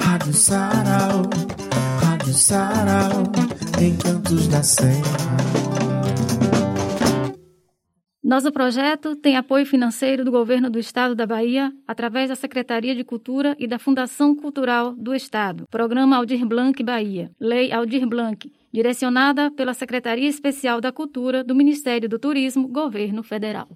[0.00, 1.22] Rádio Sarau,
[2.02, 3.22] Rádio Sarau,
[3.80, 5.73] Encantos da Serra.
[8.24, 13.04] Nosso projeto tem apoio financeiro do Governo do Estado da Bahia, através da Secretaria de
[13.04, 15.66] Cultura e da Fundação Cultural do Estado.
[15.70, 17.30] Programa Aldir Blanc Bahia.
[17.38, 23.68] Lei Aldir Blanc, direcionada pela Secretaria Especial da Cultura do Ministério do Turismo, Governo Federal.